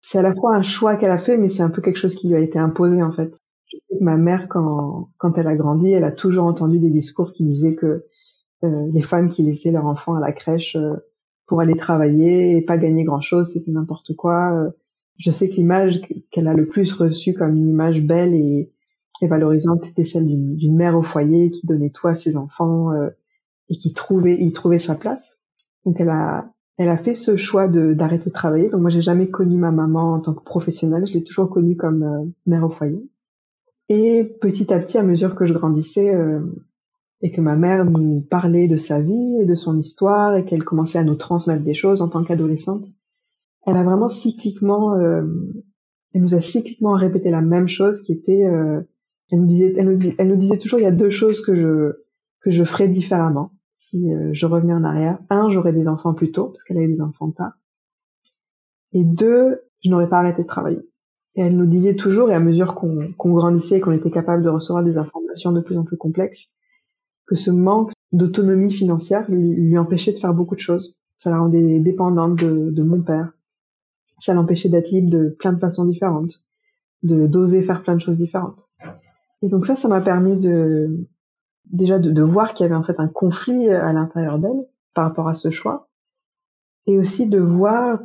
c'est 0.00 0.18
à 0.18 0.22
la 0.22 0.34
fois 0.34 0.54
un 0.54 0.62
choix 0.62 0.96
qu'elle 0.96 1.10
a 1.10 1.18
fait, 1.18 1.38
mais 1.38 1.48
c'est 1.48 1.62
un 1.62 1.70
peu 1.70 1.80
quelque 1.80 1.98
chose 1.98 2.14
qui 2.14 2.28
lui 2.28 2.36
a 2.36 2.40
été 2.40 2.58
imposé 2.58 3.02
en 3.02 3.12
fait. 3.12 3.34
Je 3.66 3.78
sais 3.78 3.98
que 3.98 4.04
ma 4.04 4.16
mère, 4.16 4.48
quand, 4.48 5.08
quand 5.16 5.38
elle 5.38 5.46
a 5.46 5.56
grandi, 5.56 5.92
elle 5.92 6.04
a 6.04 6.12
toujours 6.12 6.44
entendu 6.44 6.78
des 6.78 6.90
discours 6.90 7.32
qui 7.32 7.44
disaient 7.44 7.74
que 7.74 8.04
euh, 8.64 8.86
les 8.92 9.02
femmes 9.02 9.30
qui 9.30 9.42
laissaient 9.42 9.72
leurs 9.72 9.86
enfants 9.86 10.14
à 10.14 10.20
la 10.20 10.32
crèche 10.32 10.76
euh, 10.76 10.96
pour 11.46 11.60
aller 11.60 11.76
travailler 11.76 12.56
et 12.56 12.62
pas 12.62 12.78
gagner 12.78 13.04
grand-chose, 13.04 13.52
c'était 13.52 13.70
n'importe 13.70 14.14
quoi. 14.16 14.52
Euh. 14.54 14.70
je 15.18 15.30
sais 15.30 15.48
que 15.48 15.54
l'image 15.54 16.00
qu'elle 16.30 16.48
a 16.48 16.54
le 16.54 16.66
plus 16.66 16.92
reçue 16.92 17.34
comme 17.34 17.56
une 17.56 17.68
image 17.68 18.02
belle 18.02 18.34
et, 18.34 18.70
valorisante 19.22 19.86
était 19.86 20.04
celle 20.04 20.26
d'une 20.26 20.76
mère 20.76 20.98
au 20.98 21.02
foyer 21.02 21.50
qui 21.50 21.66
donnait 21.66 21.88
tout 21.88 22.08
à 22.08 22.14
ses 22.14 22.36
enfants 22.36 22.90
et 23.70 23.78
qui 23.78 23.94
trouvait, 23.94 24.36
y 24.38 24.52
trouvait 24.52 24.78
sa 24.78 24.96
place. 24.96 25.38
Donc 25.86 25.98
elle 25.98 26.10
a, 26.10 26.52
elle 26.76 26.90
a 26.90 26.98
fait 26.98 27.14
ce 27.14 27.34
choix 27.34 27.66
de 27.66 27.94
d'arrêter 27.94 28.26
de 28.26 28.34
travailler. 28.34 28.68
Donc 28.68 28.82
moi 28.82 28.90
j'ai 28.90 29.00
jamais 29.00 29.28
connu 29.28 29.56
ma 29.56 29.70
maman 29.70 30.12
en 30.12 30.20
tant 30.20 30.34
que 30.34 30.44
professionnelle, 30.44 31.06
je 31.06 31.14
l'ai 31.14 31.24
toujours 31.24 31.48
connue 31.48 31.74
comme 31.74 32.34
mère 32.44 32.64
au 32.64 32.68
foyer. 32.68 33.02
Et 33.88 34.24
petit 34.40 34.72
à 34.72 34.80
petit, 34.80 34.98
à 34.98 35.02
mesure 35.02 35.34
que 35.34 35.44
je 35.44 35.52
grandissais, 35.52 36.14
euh, 36.14 36.40
et 37.20 37.32
que 37.32 37.40
ma 37.40 37.56
mère 37.56 37.84
nous 37.84 38.20
parlait 38.20 38.68
de 38.68 38.76
sa 38.76 39.00
vie 39.00 39.36
et 39.40 39.46
de 39.46 39.54
son 39.54 39.78
histoire 39.78 40.36
et 40.36 40.44
qu'elle 40.44 40.64
commençait 40.64 40.98
à 40.98 41.04
nous 41.04 41.14
transmettre 41.14 41.62
des 41.62 41.74
choses 41.74 42.02
en 42.02 42.08
tant 42.08 42.24
qu'adolescente, 42.24 42.86
elle 43.66 43.76
a 43.76 43.84
vraiment 43.84 44.08
cycliquement, 44.08 44.94
euh, 44.94 45.22
elle 46.12 46.22
nous 46.22 46.34
a 46.34 46.42
cycliquement 46.42 46.92
répété 46.92 47.30
la 47.30 47.40
même 47.40 47.68
chose 47.68 48.02
qui 48.02 48.12
était, 48.12 48.44
euh, 48.44 48.82
elle 49.30 49.40
nous 49.40 49.46
disait, 49.46 49.74
elle 49.76 50.28
nous, 50.28 50.36
disait 50.36 50.58
toujours 50.58 50.78
il 50.78 50.82
y 50.82 50.86
a 50.86 50.92
deux 50.92 51.10
choses 51.10 51.40
que 51.42 51.54
je 51.54 51.92
que 52.40 52.50
je 52.50 52.62
ferais 52.62 52.88
différemment 52.88 53.52
si 53.78 54.12
euh, 54.12 54.30
je 54.32 54.46
revenais 54.46 54.74
en 54.74 54.84
arrière. 54.84 55.18
Un, 55.30 55.48
j'aurais 55.48 55.72
des 55.72 55.88
enfants 55.88 56.12
plus 56.12 56.30
tôt 56.30 56.48
parce 56.48 56.62
qu'elle 56.62 56.76
avait 56.76 56.88
des 56.88 57.00
enfants 57.00 57.30
tard. 57.30 57.52
Et 58.92 59.04
deux, 59.04 59.62
je 59.82 59.90
n'aurais 59.90 60.08
pas 60.08 60.18
arrêté 60.18 60.42
de 60.42 60.46
travailler. 60.46 60.82
Et 61.36 61.42
elle 61.42 61.56
nous 61.56 61.66
disait 61.66 61.96
toujours, 61.96 62.30
et 62.30 62.34
à 62.34 62.40
mesure 62.40 62.74
qu'on 62.74 63.32
grandissait 63.34 63.78
et 63.78 63.80
qu'on 63.80 63.92
était 63.92 64.10
capable 64.10 64.42
de 64.42 64.48
recevoir 64.48 64.84
des 64.84 64.96
informations 64.98 65.52
de 65.52 65.60
plus 65.60 65.76
en 65.76 65.84
plus 65.84 65.96
complexes, 65.96 66.52
que 67.26 67.36
ce 67.36 67.50
manque 67.50 67.92
d'autonomie 68.12 68.72
financière 68.72 69.28
lui, 69.30 69.76
empêchait 69.78 70.12
de 70.12 70.18
faire 70.18 70.34
beaucoup 70.34 70.54
de 70.54 70.60
choses. 70.60 70.96
Ça 71.18 71.30
la 71.30 71.38
rendait 71.38 71.80
dépendante 71.80 72.36
de, 72.36 72.82
mon 72.82 73.02
père. 73.02 73.32
Ça 74.20 74.34
l'empêchait 74.34 74.68
d'être 74.68 74.90
libre 74.90 75.10
de 75.10 75.36
plein 75.38 75.52
de 75.52 75.58
façons 75.58 75.84
différentes, 75.84 76.44
de 77.02 77.26
d'oser 77.26 77.62
faire 77.62 77.82
plein 77.82 77.94
de 77.94 78.00
choses 78.00 78.18
différentes. 78.18 78.68
Et 79.42 79.48
donc 79.48 79.66
ça, 79.66 79.76
ça 79.76 79.88
m'a 79.88 80.00
permis 80.00 80.36
de 80.36 81.06
déjà 81.70 81.98
de, 81.98 82.10
de 82.10 82.22
voir 82.22 82.54
qu'il 82.54 82.64
y 82.64 82.66
avait 82.66 82.74
en 82.74 82.84
fait 82.84 83.00
un 83.00 83.08
conflit 83.08 83.68
à 83.68 83.92
l'intérieur 83.92 84.38
d'elle 84.38 84.66
par 84.94 85.04
rapport 85.04 85.28
à 85.28 85.34
ce 85.34 85.50
choix, 85.50 85.88
et 86.86 86.98
aussi 86.98 87.28
de 87.28 87.38
voir, 87.38 88.00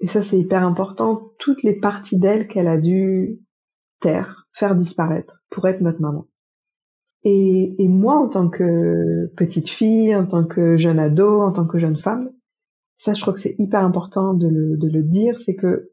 et 0.00 0.08
ça 0.08 0.22
c'est 0.22 0.38
hyper 0.38 0.64
important, 0.64 1.32
toutes 1.38 1.62
les 1.62 1.78
parties 1.78 2.18
d'elle 2.18 2.46
qu'elle 2.46 2.68
a 2.68 2.78
dû 2.78 3.40
taire, 4.00 4.46
faire 4.52 4.76
disparaître 4.76 5.42
pour 5.50 5.66
être 5.66 5.80
notre 5.80 6.00
maman. 6.00 6.26
Et, 7.24 7.74
et, 7.82 7.88
moi, 7.88 8.16
en 8.16 8.28
tant 8.28 8.48
que 8.48 9.26
petite 9.36 9.68
fille, 9.68 10.14
en 10.14 10.26
tant 10.26 10.44
que 10.44 10.76
jeune 10.76 10.98
ado, 10.98 11.40
en 11.40 11.52
tant 11.52 11.66
que 11.66 11.78
jeune 11.78 11.96
femme, 11.96 12.30
ça, 12.98 13.12
je 13.12 13.20
crois 13.20 13.32
que 13.32 13.40
c'est 13.40 13.56
hyper 13.58 13.84
important 13.84 14.34
de 14.34 14.48
le, 14.48 14.76
de 14.76 14.88
le 14.88 15.02
dire, 15.02 15.40
c'est 15.40 15.54
que 15.54 15.90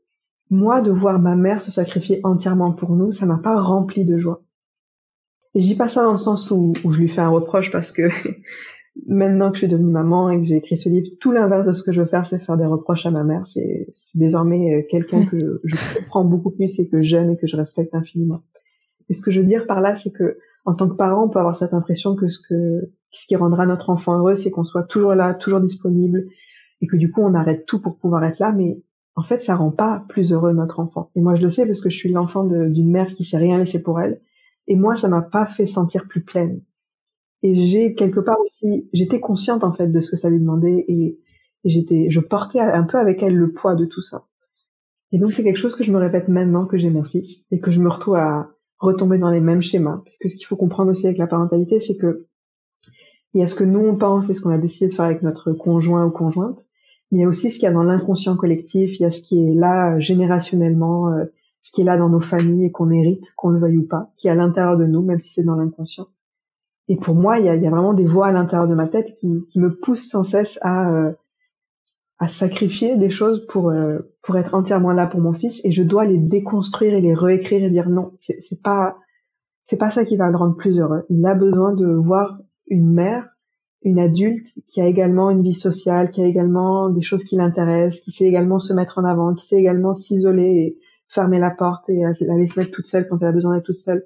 moi, 0.49 0.81
de 0.81 0.91
voir 0.91 1.19
ma 1.19 1.35
mère 1.35 1.61
se 1.61 1.71
sacrifier 1.71 2.19
entièrement 2.23 2.71
pour 2.71 2.95
nous, 2.95 3.11
ça 3.11 3.25
m'a 3.25 3.37
pas 3.37 3.59
rempli 3.59 4.05
de 4.05 4.17
joie. 4.17 4.43
Et 5.55 5.61
je 5.61 5.67
dis 5.67 5.75
pas 5.75 5.89
ça 5.89 6.03
dans 6.03 6.11
le 6.11 6.17
sens 6.17 6.51
où, 6.51 6.73
où 6.83 6.91
je 6.91 6.99
lui 6.99 7.07
fais 7.07 7.21
un 7.21 7.29
reproche 7.29 7.71
parce 7.71 7.91
que 7.91 8.09
maintenant 9.07 9.49
que 9.49 9.55
je 9.55 9.59
suis 9.59 9.67
devenue 9.67 9.91
maman 9.91 10.29
et 10.29 10.39
que 10.39 10.45
j'ai 10.45 10.57
écrit 10.57 10.77
ce 10.77 10.89
livre, 10.89 11.07
tout 11.19 11.31
l'inverse 11.31 11.67
de 11.67 11.73
ce 11.73 11.83
que 11.83 11.91
je 11.91 12.01
veux 12.01 12.07
faire, 12.07 12.25
c'est 12.25 12.39
faire 12.39 12.57
des 12.57 12.65
reproches 12.65 13.05
à 13.05 13.11
ma 13.11 13.23
mère. 13.23 13.47
C'est 13.47 13.87
désormais 14.13 14.75
euh, 14.75 14.87
quelqu'un 14.89 15.25
que 15.25 15.59
je 15.63 15.75
comprends 15.97 16.25
beaucoup 16.25 16.51
plus 16.51 16.79
et 16.79 16.87
que 16.89 17.01
j'aime 17.01 17.31
et 17.31 17.37
que 17.37 17.47
je 17.47 17.55
respecte 17.55 17.95
infiniment. 17.95 18.43
Et 19.09 19.13
ce 19.13 19.21
que 19.21 19.31
je 19.31 19.41
veux 19.41 19.47
dire 19.47 19.65
par 19.65 19.81
là, 19.81 19.95
c'est 19.95 20.11
que 20.11 20.37
en 20.65 20.73
tant 20.73 20.89
que 20.89 20.95
parent, 20.95 21.25
on 21.25 21.29
peut 21.29 21.39
avoir 21.39 21.55
cette 21.55 21.73
impression 21.73 22.15
que 22.15 22.27
ce 22.29 22.39
que 22.39 22.91
ce 23.11 23.27
qui 23.27 23.35
rendra 23.35 23.65
notre 23.65 23.89
enfant 23.91 24.17
heureux, 24.17 24.35
c'est 24.35 24.51
qu'on 24.51 24.65
soit 24.65 24.83
toujours 24.83 25.15
là, 25.15 25.33
toujours 25.33 25.61
disponible, 25.61 26.25
et 26.81 26.87
que 26.87 26.97
du 26.97 27.11
coup 27.11 27.21
on 27.21 27.33
arrête 27.33 27.65
tout 27.65 27.79
pour 27.79 27.97
pouvoir 27.97 28.23
être 28.25 28.39
là. 28.39 28.51
Mais 28.51 28.81
en 29.15 29.23
fait, 29.23 29.41
ça 29.41 29.55
rend 29.55 29.71
pas 29.71 30.03
plus 30.09 30.33
heureux 30.33 30.51
notre 30.51 30.79
enfant. 30.79 31.09
Et 31.15 31.21
moi, 31.21 31.35
je 31.35 31.43
le 31.43 31.49
sais 31.49 31.65
parce 31.65 31.79
que 31.79 31.89
je 31.89 31.97
suis 31.97 32.11
l'enfant 32.11 32.43
d'une 32.43 32.91
mère 32.91 33.13
qui 33.13 33.23
s'est 33.23 33.37
rien 33.37 33.57
laissé 33.57 33.81
pour 33.81 34.01
elle. 34.01 34.19
Et 34.67 34.75
moi, 34.75 34.95
ça 34.95 35.07
m'a 35.07 35.21
pas 35.21 35.45
fait 35.45 35.67
sentir 35.67 36.07
plus 36.07 36.23
pleine. 36.23 36.61
Et 37.41 37.55
j'ai 37.55 37.93
quelque 37.93 38.19
part 38.19 38.39
aussi, 38.41 38.89
j'étais 38.91 39.19
consciente 39.19 39.63
en 39.63 39.71
fait 39.71 39.87
de 39.87 40.01
ce 40.01 40.11
que 40.11 40.17
ça 40.17 40.29
lui 40.29 40.39
demandait 40.39 40.83
et, 40.87 41.19
et 41.63 41.69
j'étais, 41.69 42.09
je 42.09 42.19
portais 42.19 42.59
un 42.59 42.83
peu 42.83 42.97
avec 42.97 43.21
elle 43.21 43.35
le 43.35 43.51
poids 43.53 43.75
de 43.75 43.85
tout 43.85 44.01
ça. 44.01 44.25
Et 45.11 45.19
donc 45.19 45.31
c'est 45.31 45.43
quelque 45.43 45.59
chose 45.59 45.75
que 45.75 45.83
je 45.83 45.93
me 45.93 45.99
répète 45.99 46.27
maintenant 46.27 46.65
que 46.65 46.77
j'ai 46.77 46.89
mon 46.89 47.03
fils 47.03 47.45
et 47.51 47.59
que 47.59 47.69
je 47.69 47.81
me 47.81 47.89
retrouve 47.89 48.15
à, 48.15 48.54
retomber 48.79 49.17
dans 49.17 49.29
les 49.29 49.41
mêmes 49.41 49.61
schémas. 49.61 50.01
Parce 50.03 50.17
que 50.17 50.29
ce 50.29 50.35
qu'il 50.35 50.45
faut 50.45 50.55
comprendre 50.55 50.91
aussi 50.91 51.05
avec 51.05 51.17
la 51.17 51.27
parentalité, 51.27 51.79
c'est 51.79 51.97
que 51.97 52.25
il 53.33 53.41
y 53.41 53.43
a 53.43 53.47
ce 53.47 53.55
que 53.55 53.65
nous 53.65 53.81
on 53.81 53.97
pense 53.97 54.29
et 54.29 54.33
ce 54.33 54.39
qu'on 54.39 54.51
a 54.51 54.57
décidé 54.57 54.87
de 54.89 54.93
faire 54.93 55.05
avec 55.05 55.21
notre 55.21 55.51
conjoint 55.51 56.05
ou 56.05 56.09
conjointe, 56.09 56.65
mais 57.11 57.19
il 57.19 57.21
y 57.21 57.25
a 57.25 57.27
aussi 57.27 57.51
ce 57.51 57.59
qu'il 57.59 57.65
y 57.65 57.69
a 57.69 57.73
dans 57.73 57.83
l'inconscient 57.83 58.37
collectif, 58.37 58.97
il 58.97 59.03
y 59.03 59.05
a 59.05 59.11
ce 59.11 59.21
qui 59.21 59.45
est 59.45 59.53
là 59.53 59.99
générationnellement, 59.99 61.11
euh, 61.11 61.25
ce 61.61 61.73
qui 61.73 61.81
est 61.81 61.83
là 61.83 61.97
dans 61.97 62.07
nos 62.07 62.21
familles 62.21 62.65
et 62.65 62.71
qu'on 62.71 62.91
hérite, 62.91 63.33
qu'on 63.35 63.49
le 63.49 63.59
veuille 63.59 63.77
ou 63.79 63.87
pas, 63.87 64.13
qui 64.15 64.27
est 64.27 64.31
à 64.31 64.35
l'intérieur 64.35 64.77
de 64.77 64.85
nous, 64.85 65.01
même 65.01 65.19
si 65.19 65.33
c'est 65.33 65.43
dans 65.43 65.55
l'inconscient. 65.55 66.07
Et 66.87 66.97
pour 66.97 67.15
moi, 67.15 67.39
il 67.39 67.45
y 67.45 67.49
a, 67.49 67.55
il 67.55 67.63
y 67.63 67.67
a 67.67 67.71
vraiment 67.71 67.93
des 67.93 68.05
voix 68.05 68.27
à 68.27 68.31
l'intérieur 68.31 68.69
de 68.69 68.75
ma 68.75 68.87
tête 68.87 69.11
qui, 69.13 69.45
qui 69.47 69.59
me 69.59 69.75
poussent 69.75 70.07
sans 70.07 70.23
cesse 70.23 70.57
à 70.61 70.89
euh, 70.91 71.11
à 72.17 72.27
sacrifier 72.27 72.95
des 72.97 73.09
choses 73.09 73.45
pour 73.47 73.69
euh, 73.69 73.99
pour 74.21 74.37
être 74.37 74.53
entièrement 74.53 74.91
là 74.91 75.07
pour 75.07 75.19
mon 75.19 75.33
fils 75.33 75.61
et 75.63 75.71
je 75.71 75.83
dois 75.83 76.05
les 76.05 76.17
déconstruire 76.17 76.93
et 76.93 77.01
les 77.01 77.13
réécrire 77.13 77.63
et 77.63 77.69
dire 77.69 77.89
non 77.89 78.13
c'est 78.17 78.39
c'est 78.41 78.61
pas 78.61 78.97
c'est 79.67 79.77
pas 79.77 79.91
ça 79.91 80.05
qui 80.05 80.15
va 80.15 80.29
le 80.29 80.37
rendre 80.37 80.55
plus 80.55 80.79
heureux. 80.79 81.05
Il 81.09 81.25
a 81.25 81.35
besoin 81.35 81.73
de 81.73 81.87
voir 81.87 82.39
une 82.67 82.93
mère 82.93 83.27
une 83.81 83.99
adulte 83.99 84.47
qui 84.67 84.81
a 84.81 84.87
également 84.87 85.29
une 85.29 85.43
vie 85.43 85.53
sociale 85.53 86.09
qui 86.09 86.21
a 86.21 86.25
également 86.25 86.89
des 86.89 87.01
choses 87.01 87.23
qui 87.23 87.35
l'intéressent 87.35 88.01
qui 88.01 88.11
sait 88.11 88.25
également 88.25 88.59
se 88.59 88.73
mettre 88.73 88.97
en 88.97 89.03
avant 89.03 89.35
qui 89.35 89.45
sait 89.45 89.57
également 89.57 89.93
s'isoler 89.93 90.43
et 90.43 90.79
fermer 91.07 91.39
la 91.39 91.51
porte 91.51 91.89
et 91.89 92.05
aller 92.05 92.47
se 92.47 92.59
mettre 92.59 92.71
toute 92.71 92.87
seule 92.87 93.07
quand 93.07 93.21
elle 93.21 93.27
a 93.27 93.31
besoin 93.31 93.55
d'être 93.55 93.65
toute 93.65 93.75
seule. 93.75 94.05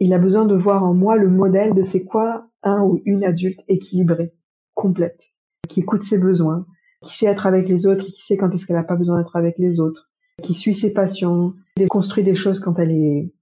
Il 0.00 0.12
a 0.14 0.18
besoin 0.18 0.46
de 0.46 0.56
voir 0.56 0.82
en 0.82 0.94
moi 0.94 1.16
le 1.16 1.28
modèle 1.28 1.74
de 1.74 1.82
c'est 1.84 2.04
quoi 2.04 2.48
un 2.62 2.82
ou 2.82 3.00
une 3.04 3.24
adulte 3.24 3.60
équilibrée 3.68 4.32
complète 4.74 5.32
qui 5.68 5.80
écoute 5.80 6.02
ses 6.02 6.18
besoins 6.18 6.66
qui 7.02 7.16
sait 7.16 7.26
être 7.26 7.46
avec 7.46 7.68
les 7.68 7.86
autres 7.86 8.04
qui 8.04 8.22
sait 8.22 8.36
quand 8.36 8.50
est-ce 8.50 8.66
qu'elle 8.66 8.76
n'a 8.76 8.84
pas 8.84 8.96
besoin 8.96 9.18
d'être 9.18 9.36
avec 9.36 9.58
les 9.58 9.80
autres, 9.80 10.10
qui 10.42 10.54
suit 10.54 10.74
ses 10.74 10.92
passions, 10.92 11.54
qui 11.76 11.86
construit 11.86 12.24
des 12.24 12.34
choses 12.34 12.60
quand 12.60 12.78
elle 12.78 12.92
est 12.92 13.32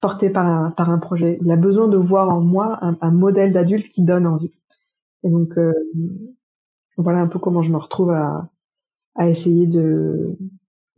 portée 0.00 0.30
par 0.30 0.46
un, 0.46 0.70
par 0.70 0.90
un 0.90 0.98
projet. 0.98 1.38
Il 1.42 1.50
a 1.50 1.56
besoin 1.56 1.88
de 1.88 1.96
voir 1.96 2.28
en 2.28 2.40
moi 2.40 2.78
un, 2.82 3.10
modèle 3.10 3.52
d'adulte 3.52 3.88
qui 3.88 4.02
donne 4.02 4.26
envie. 4.26 4.52
Et 5.22 5.30
donc 5.30 5.56
euh, 5.56 5.72
voilà 6.96 7.20
un 7.20 7.28
peu 7.28 7.38
comment 7.38 7.62
je 7.62 7.72
me 7.72 7.78
retrouve 7.78 8.10
à, 8.10 8.50
à 9.14 9.28
essayer 9.28 9.66
de, 9.66 10.36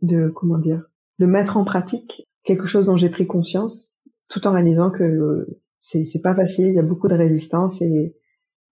de 0.01 0.29
comment 0.29 0.57
dire, 0.57 0.83
de 1.19 1.25
mettre 1.25 1.57
en 1.57 1.63
pratique 1.63 2.27
quelque 2.43 2.67
chose 2.67 2.85
dont 2.87 2.97
j'ai 2.97 3.09
pris 3.09 3.27
conscience, 3.27 3.99
tout 4.29 4.45
en 4.47 4.51
réalisant 4.51 4.89
que 4.89 5.47
c'est 5.81 6.21
pas 6.21 6.35
facile, 6.35 6.67
il 6.67 6.75
y 6.75 6.79
a 6.79 6.83
beaucoup 6.83 7.07
de 7.07 7.15
résistance 7.15 7.81
et, 7.81 7.85
et 7.85 8.13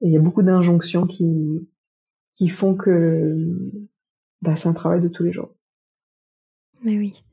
il 0.01 0.11
y 0.11 0.17
a 0.17 0.21
beaucoup 0.21 0.43
d'injonctions 0.43 1.07
qui 1.07 1.67
qui 2.35 2.49
font 2.49 2.75
que 2.75 3.35
bah, 4.41 4.55
c'est 4.57 4.67
un 4.67 4.73
travail 4.73 5.01
de 5.01 5.07
tous 5.07 5.23
les 5.23 5.31
jours. 5.31 5.55
Mais 6.83 6.97
oui, 6.97 7.23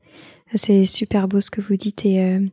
c'est 0.55 0.85
super 0.85 1.27
beau 1.27 1.41
ce 1.41 1.51
que 1.51 1.61
vous 1.61 1.75
dites 1.75 2.05
et 2.05 2.23
euh, 2.23 2.45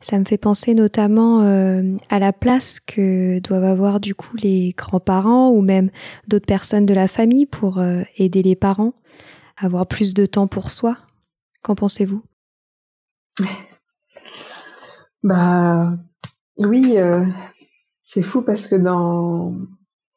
ça 0.00 0.18
me 0.18 0.24
fait 0.24 0.38
penser 0.38 0.74
notamment 0.74 1.42
euh, 1.42 1.96
à 2.10 2.18
la 2.18 2.32
place 2.32 2.80
que 2.80 3.38
doivent 3.40 3.64
avoir 3.64 4.00
du 4.00 4.14
coup 4.14 4.36
les 4.36 4.74
grands-parents 4.76 5.50
ou 5.50 5.62
même 5.62 5.90
d'autres 6.28 6.46
personnes 6.46 6.86
de 6.86 6.94
la 6.94 7.08
famille 7.08 7.46
pour 7.46 7.78
euh, 7.78 8.02
aider 8.16 8.42
les 8.42 8.56
parents 8.56 8.94
à 9.56 9.66
avoir 9.66 9.86
plus 9.86 10.14
de 10.14 10.26
temps 10.26 10.46
pour 10.46 10.70
soi. 10.70 10.96
Qu'en 11.62 11.74
pensez-vous? 11.74 12.22
Bah 15.22 15.96
oui, 16.60 16.96
c'est 18.04 18.22
fou 18.22 18.42
parce 18.42 18.66
que 18.66 18.74
dans 18.74 19.56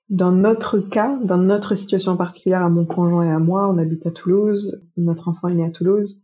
dans 0.09 0.31
notre 0.31 0.79
cas, 0.79 1.17
dans 1.23 1.37
notre 1.37 1.75
situation 1.75 2.15
particulière, 2.15 2.63
à 2.63 2.69
mon 2.69 2.85
conjoint 2.85 3.25
et 3.25 3.31
à 3.31 3.39
moi, 3.39 3.69
on 3.69 3.77
habite 3.77 4.05
à 4.05 4.11
Toulouse, 4.11 4.81
notre 4.95 5.27
enfant 5.27 5.49
est 5.49 5.55
né 5.55 5.65
à 5.65 5.69
Toulouse, 5.69 6.23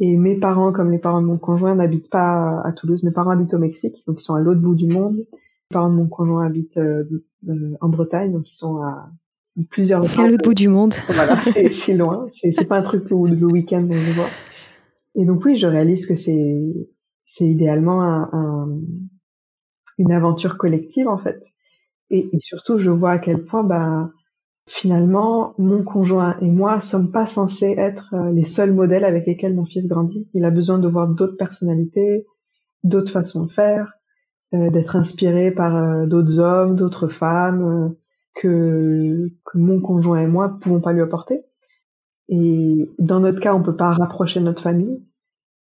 et 0.00 0.16
mes 0.16 0.36
parents, 0.36 0.72
comme 0.72 0.92
les 0.92 0.98
parents 0.98 1.20
de 1.20 1.26
mon 1.26 1.38
conjoint, 1.38 1.74
n'habitent 1.74 2.10
pas 2.10 2.60
à 2.64 2.72
Toulouse. 2.72 3.02
Mes 3.02 3.10
parents 3.10 3.30
habitent 3.30 3.54
au 3.54 3.58
Mexique, 3.58 4.04
donc 4.06 4.20
ils 4.20 4.24
sont 4.24 4.34
à 4.34 4.40
l'autre 4.40 4.60
bout 4.60 4.76
du 4.76 4.86
monde. 4.86 5.16
Les 5.16 5.74
parents 5.74 5.90
de 5.90 5.96
mon 5.96 6.06
conjoint 6.06 6.46
habitent 6.46 6.76
euh, 6.76 7.04
euh, 7.48 7.74
en 7.80 7.88
Bretagne, 7.88 8.32
donc 8.32 8.48
ils 8.48 8.54
sont 8.54 8.76
à 8.76 9.10
plusieurs. 9.70 10.02
À 10.18 10.28
l'autre 10.28 10.44
bout 10.44 10.54
du 10.54 10.68
monde. 10.68 10.94
Voilà, 11.08 11.40
c'est 11.40 11.94
loin. 11.94 12.28
C'est 12.32 12.64
pas 12.64 12.78
un 12.78 12.82
truc 12.82 13.10
où 13.10 13.26
le 13.26 13.46
week-end 13.46 13.86
on 13.90 14.00
se 14.00 14.10
voit. 14.14 14.30
Et 15.16 15.24
donc 15.24 15.44
oui, 15.44 15.56
je 15.56 15.66
réalise 15.66 16.06
que 16.06 16.14
c'est 16.14 16.62
c'est 17.24 17.46
idéalement 17.46 18.00
un, 18.02 18.30
un, 18.32 18.80
une 19.98 20.12
aventure 20.12 20.56
collective 20.58 21.08
en 21.08 21.18
fait. 21.18 21.52
Et, 22.10 22.28
et, 22.32 22.40
surtout, 22.40 22.78
je 22.78 22.90
vois 22.90 23.12
à 23.12 23.18
quel 23.18 23.44
point, 23.44 23.64
bah, 23.64 24.10
finalement, 24.66 25.54
mon 25.58 25.82
conjoint 25.82 26.36
et 26.40 26.50
moi 26.50 26.80
sommes 26.80 27.10
pas 27.10 27.26
censés 27.26 27.74
être 27.76 28.14
euh, 28.14 28.30
les 28.32 28.44
seuls 28.44 28.72
modèles 28.72 29.04
avec 29.04 29.26
lesquels 29.26 29.54
mon 29.54 29.64
fils 29.64 29.88
grandit. 29.88 30.28
Il 30.34 30.44
a 30.44 30.50
besoin 30.50 30.78
de 30.78 30.88
voir 30.88 31.08
d'autres 31.08 31.36
personnalités, 31.36 32.26
d'autres 32.84 33.12
façons 33.12 33.44
de 33.44 33.50
faire, 33.50 33.98
euh, 34.54 34.70
d'être 34.70 34.96
inspiré 34.96 35.50
par 35.50 35.76
euh, 35.76 36.06
d'autres 36.06 36.38
hommes, 36.38 36.74
d'autres 36.74 37.08
femmes 37.08 37.62
euh, 37.62 37.88
que, 38.34 39.30
que 39.44 39.58
mon 39.58 39.80
conjoint 39.80 40.20
et 40.20 40.26
moi 40.26 40.58
pouvons 40.60 40.80
pas 40.80 40.94
lui 40.94 41.02
apporter. 41.02 41.42
Et 42.30 42.90
dans 42.98 43.20
notre 43.20 43.40
cas, 43.40 43.54
on 43.54 43.62
peut 43.62 43.76
pas 43.76 43.92
rapprocher 43.92 44.40
notre 44.40 44.62
famille. 44.62 45.02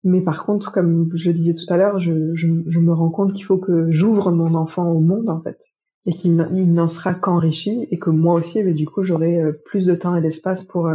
Mais 0.05 0.21
par 0.21 0.45
contre, 0.45 0.71
comme 0.71 1.11
je 1.15 1.31
le 1.31 1.35
disais 1.35 1.55
tout 1.55 1.73
à 1.73 1.77
l'heure, 1.77 1.99
je, 1.99 2.33
je, 2.35 2.47
je, 2.69 2.79
me 2.79 2.93
rends 2.93 3.11
compte 3.11 3.33
qu'il 3.33 3.45
faut 3.45 3.59
que 3.59 3.91
j'ouvre 3.91 4.31
mon 4.31 4.55
enfant 4.55 4.89
au 4.89 5.01
monde, 5.01 5.29
en 5.31 5.41
fait. 5.41 5.59
Et 6.07 6.13
qu'il 6.13 6.37
n'en 6.37 6.89
sera 6.89 7.15
qu'enrichi 7.15 7.89
et 7.91 7.99
que 7.99 8.11
moi 8.11 8.35
aussi, 8.35 8.63
mais 8.63 8.75
du 8.75 8.87
coup, 8.87 9.03
j'aurai 9.03 9.41
plus 9.65 9.87
de 9.87 9.95
temps 9.95 10.15
et 10.17 10.23
d'espace 10.23 10.65
pour, 10.65 10.89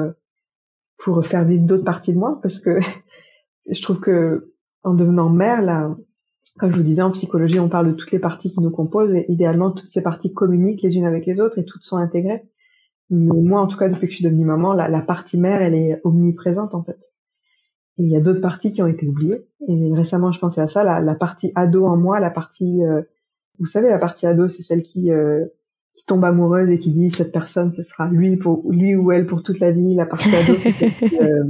pour 0.97 1.25
faire 1.25 1.43
vivre 1.43 1.65
d'autres 1.65 1.83
parties 1.83 2.13
de 2.13 2.17
moi 2.17 2.39
parce 2.41 2.59
que 2.59 2.79
je 3.69 3.81
trouve 3.81 3.99
que 3.99 4.53
en 4.83 4.93
devenant 4.93 5.29
mère, 5.29 5.61
là, 5.61 5.95
comme 6.57 6.71
je 6.71 6.77
vous 6.77 6.83
disais, 6.83 7.01
en 7.01 7.11
psychologie, 7.11 7.59
on 7.59 7.69
parle 7.69 7.87
de 7.87 7.93
toutes 7.93 8.11
les 8.11 8.19
parties 8.19 8.51
qui 8.51 8.59
nous 8.59 8.71
composent 8.71 9.13
et 9.13 9.25
idéalement, 9.29 9.71
toutes 9.71 9.91
ces 9.91 10.01
parties 10.01 10.33
communiquent 10.33 10.81
les 10.81 10.97
unes 10.97 11.05
avec 11.05 11.25
les 11.25 11.39
autres 11.39 11.59
et 11.59 11.65
toutes 11.65 11.83
sont 11.83 11.97
intégrées. 11.97 12.43
Mais 13.09 13.41
moi, 13.41 13.61
en 13.61 13.67
tout 13.67 13.77
cas, 13.77 13.89
depuis 13.89 14.07
que 14.07 14.11
je 14.11 14.17
suis 14.17 14.25
devenue 14.25 14.45
maman, 14.45 14.73
la, 14.73 14.87
la 14.87 15.01
partie 15.01 15.39
mère, 15.39 15.61
elle 15.61 15.75
est 15.75 16.01
omniprésente, 16.03 16.73
en 16.73 16.83
fait. 16.83 16.97
Et 17.97 18.03
il 18.03 18.09
y 18.09 18.15
a 18.15 18.21
d'autres 18.21 18.41
parties 18.41 18.71
qui 18.71 18.81
ont 18.81 18.87
été 18.87 19.07
oubliées. 19.07 19.45
Et 19.67 19.93
récemment, 19.93 20.31
je 20.31 20.39
pensais 20.39 20.61
à 20.61 20.67
ça, 20.67 20.83
la, 20.83 21.01
la 21.01 21.15
partie 21.15 21.51
ado 21.55 21.85
en 21.85 21.97
moi, 21.97 22.19
la 22.19 22.29
partie, 22.29 22.83
euh, 22.83 23.01
vous 23.61 23.67
savez, 23.67 23.89
la 23.89 23.99
partie 23.99 24.25
ado, 24.25 24.49
c'est 24.49 24.63
celle 24.63 24.83
qui, 24.83 25.11
euh, 25.11 25.45
qui 25.93 26.03
tombe 26.05 26.25
amoureuse 26.25 26.69
et 26.71 26.79
qui 26.79 26.91
dit 26.91 27.11
cette 27.11 27.31
personne, 27.31 27.71
ce 27.71 27.83
sera 27.83 28.09
lui 28.09 28.35
pour 28.35 28.69
lui 28.69 28.95
ou 28.95 29.11
elle 29.11 29.27
pour 29.27 29.43
toute 29.43 29.59
la 29.59 29.71
vie. 29.71 29.93
La 29.95 30.05
partie 30.05 30.35
ado, 30.35 30.55
c'est 30.61 30.71
celle 30.73 30.95
qui, 30.95 31.17
euh, 31.21 31.43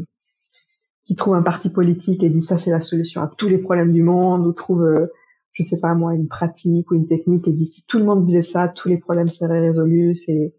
qui 1.05 1.15
trouve 1.15 1.35
un 1.35 1.41
parti 1.41 1.69
politique 1.69 2.23
et 2.23 2.29
dit 2.29 2.41
ça 2.41 2.57
c'est 2.57 2.71
la 2.71 2.81
solution 2.81 3.21
à 3.21 3.31
tous 3.37 3.47
les 3.47 3.57
problèmes 3.57 3.91
du 3.91 4.03
monde 4.03 4.45
ou 4.45 4.53
trouve 4.53 4.83
euh, 4.83 5.07
je 5.53 5.63
sais 5.63 5.79
pas 5.79 5.93
moi 5.93 6.13
une 6.13 6.27
pratique 6.27 6.91
ou 6.91 6.95
une 6.95 7.07
technique 7.07 7.47
et 7.47 7.53
dit 7.53 7.65
si 7.65 7.85
tout 7.85 7.97
le 7.97 8.05
monde 8.05 8.25
faisait 8.25 8.43
ça 8.43 8.67
tous 8.67 8.87
les 8.87 8.97
problèmes 8.97 9.29
seraient 9.29 9.61
résolus 9.61 10.15
c'est 10.15 10.53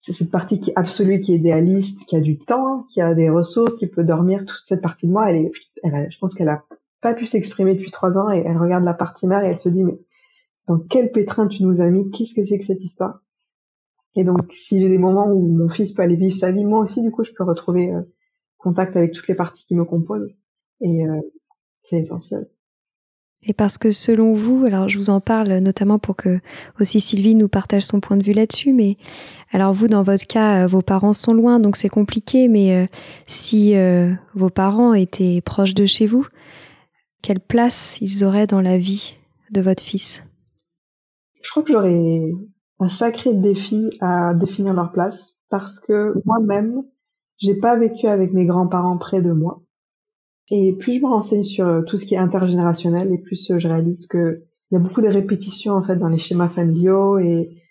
c'est 0.00 0.12
cette 0.12 0.30
partie 0.30 0.60
qui 0.60 0.70
est 0.70 0.76
absolue 0.76 1.20
qui 1.20 1.32
est 1.32 1.36
idéaliste 1.36 2.04
qui 2.06 2.16
a 2.16 2.20
du 2.20 2.38
temps 2.38 2.84
qui 2.90 3.00
a 3.00 3.14
des 3.14 3.30
ressources 3.30 3.76
qui 3.76 3.86
peut 3.86 4.04
dormir 4.04 4.44
toute 4.44 4.60
cette 4.64 4.82
partie 4.82 5.06
de 5.06 5.12
moi 5.12 5.30
elle 5.30 5.36
est 5.36 5.52
elle 5.82 6.10
je 6.10 6.18
pense 6.18 6.34
qu'elle 6.34 6.48
a 6.48 6.64
pas 7.00 7.14
pu 7.14 7.26
s'exprimer 7.26 7.74
depuis 7.74 7.90
trois 7.90 8.18
ans 8.18 8.30
et 8.30 8.42
elle 8.44 8.58
regarde 8.58 8.84
la 8.84 8.94
partie 8.94 9.26
mère 9.26 9.44
et 9.44 9.48
elle 9.48 9.58
se 9.58 9.68
dit 9.68 9.84
mais 9.84 9.98
dans 10.66 10.78
quel 10.78 11.12
pétrin 11.12 11.46
tu 11.46 11.62
nous 11.62 11.80
as 11.80 11.90
mis 11.90 12.10
qu'est-ce 12.10 12.34
que 12.34 12.44
c'est 12.44 12.58
que 12.58 12.64
cette 12.64 12.82
histoire? 12.82 13.20
Et 14.14 14.24
donc 14.24 14.52
si 14.52 14.80
j'ai 14.80 14.88
des 14.88 14.98
moments 14.98 15.30
où 15.30 15.46
mon 15.46 15.68
fils 15.68 15.92
peut 15.92 16.02
aller 16.02 16.16
vivre 16.16 16.36
sa 16.36 16.52
vie 16.52 16.64
moi 16.64 16.80
aussi 16.80 17.02
du 17.02 17.10
coup 17.10 17.22
je 17.22 17.32
peux 17.32 17.44
retrouver 17.44 17.92
euh, 17.92 18.02
contact 18.56 18.96
avec 18.96 19.12
toutes 19.12 19.28
les 19.28 19.34
parties 19.34 19.64
qui 19.66 19.74
me 19.74 19.84
composent. 19.84 20.34
Et 20.80 21.06
euh, 21.06 21.20
c'est 21.82 21.98
essentiel. 21.98 22.48
Et 23.48 23.52
parce 23.52 23.78
que 23.78 23.92
selon 23.92 24.32
vous, 24.32 24.64
alors 24.66 24.88
je 24.88 24.98
vous 24.98 25.10
en 25.10 25.20
parle 25.20 25.58
notamment 25.58 25.98
pour 25.98 26.16
que 26.16 26.40
aussi 26.80 26.98
Sylvie 27.00 27.36
nous 27.36 27.48
partage 27.48 27.84
son 27.84 28.00
point 28.00 28.16
de 28.16 28.24
vue 28.24 28.32
là-dessus, 28.32 28.72
mais 28.72 28.96
alors 29.52 29.72
vous, 29.72 29.86
dans 29.86 30.02
votre 30.02 30.26
cas, 30.26 30.64
euh, 30.64 30.66
vos 30.66 30.82
parents 30.82 31.12
sont 31.12 31.32
loin, 31.32 31.60
donc 31.60 31.76
c'est 31.76 31.88
compliqué, 31.88 32.48
mais 32.48 32.88
si 33.26 33.74
vos 34.34 34.50
parents 34.50 34.94
étaient 34.94 35.40
proches 35.42 35.74
de 35.74 35.86
chez 35.86 36.06
vous, 36.06 36.26
quelle 37.22 37.40
place 37.40 37.98
ils 38.00 38.24
auraient 38.24 38.48
dans 38.48 38.62
la 38.62 38.78
vie 38.78 39.14
de 39.52 39.60
votre 39.60 39.82
fils? 39.82 40.22
Je 41.46 41.52
crois 41.52 41.62
que 41.62 41.70
j'aurais 41.70 42.32
un 42.80 42.88
sacré 42.88 43.32
défi 43.32 43.90
à 44.00 44.34
définir 44.34 44.74
leur 44.74 44.90
place, 44.90 45.36
parce 45.48 45.78
que 45.78 46.20
moi-même, 46.24 46.82
j'ai 47.38 47.54
pas 47.54 47.78
vécu 47.78 48.08
avec 48.08 48.32
mes 48.32 48.46
grands-parents 48.46 48.98
près 48.98 49.22
de 49.22 49.30
moi. 49.30 49.62
Et 50.50 50.72
plus 50.72 50.94
je 50.94 51.02
me 51.02 51.06
renseigne 51.06 51.44
sur 51.44 51.68
euh, 51.68 51.82
tout 51.82 51.98
ce 51.98 52.04
qui 52.04 52.14
est 52.14 52.18
intergénérationnel, 52.18 53.12
et 53.12 53.18
plus 53.18 53.48
euh, 53.52 53.60
je 53.60 53.68
réalise 53.68 54.08
que 54.08 54.42
il 54.70 54.74
y 54.74 54.76
a 54.76 54.80
beaucoup 54.80 55.02
de 55.02 55.06
répétitions 55.06 55.74
en 55.74 55.84
fait 55.84 55.94
dans 55.94 56.08
les 56.08 56.18
schémas 56.18 56.48
familiaux 56.48 57.20
et, 57.20 57.62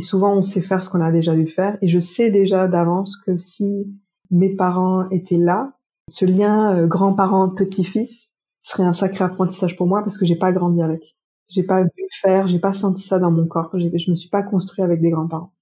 souvent 0.00 0.36
on 0.36 0.42
sait 0.44 0.62
faire 0.62 0.84
ce 0.84 0.88
qu'on 0.88 1.00
a 1.00 1.10
déjà 1.10 1.34
dû 1.34 1.48
faire. 1.48 1.78
Et 1.82 1.88
je 1.88 1.98
sais 1.98 2.30
déjà 2.30 2.68
d'avance 2.68 3.16
que 3.16 3.36
si 3.38 3.92
mes 4.30 4.54
parents 4.54 5.10
étaient 5.10 5.36
là, 5.36 5.72
ce 6.08 6.24
lien 6.24 6.76
euh, 6.76 6.86
grand-parent 6.86 7.48
petit-fils 7.48 8.30
serait 8.62 8.84
un 8.84 8.92
sacré 8.92 9.24
apprentissage 9.24 9.76
pour 9.76 9.88
moi 9.88 10.02
parce 10.04 10.16
que 10.16 10.26
j'ai 10.26 10.36
pas 10.36 10.52
grandi 10.52 10.80
avec. 10.80 11.15
J'ai 11.48 11.62
pas 11.62 11.84
vu 11.84 11.90
faire, 12.20 12.48
j'ai 12.48 12.58
pas 12.58 12.72
senti 12.72 13.06
ça 13.06 13.18
dans 13.18 13.30
mon 13.30 13.46
corps. 13.46 13.70
Je 13.74 14.10
me 14.10 14.16
suis 14.16 14.28
pas 14.28 14.42
construit 14.42 14.82
avec 14.82 15.00
des 15.00 15.10
grands-parents. 15.10 15.52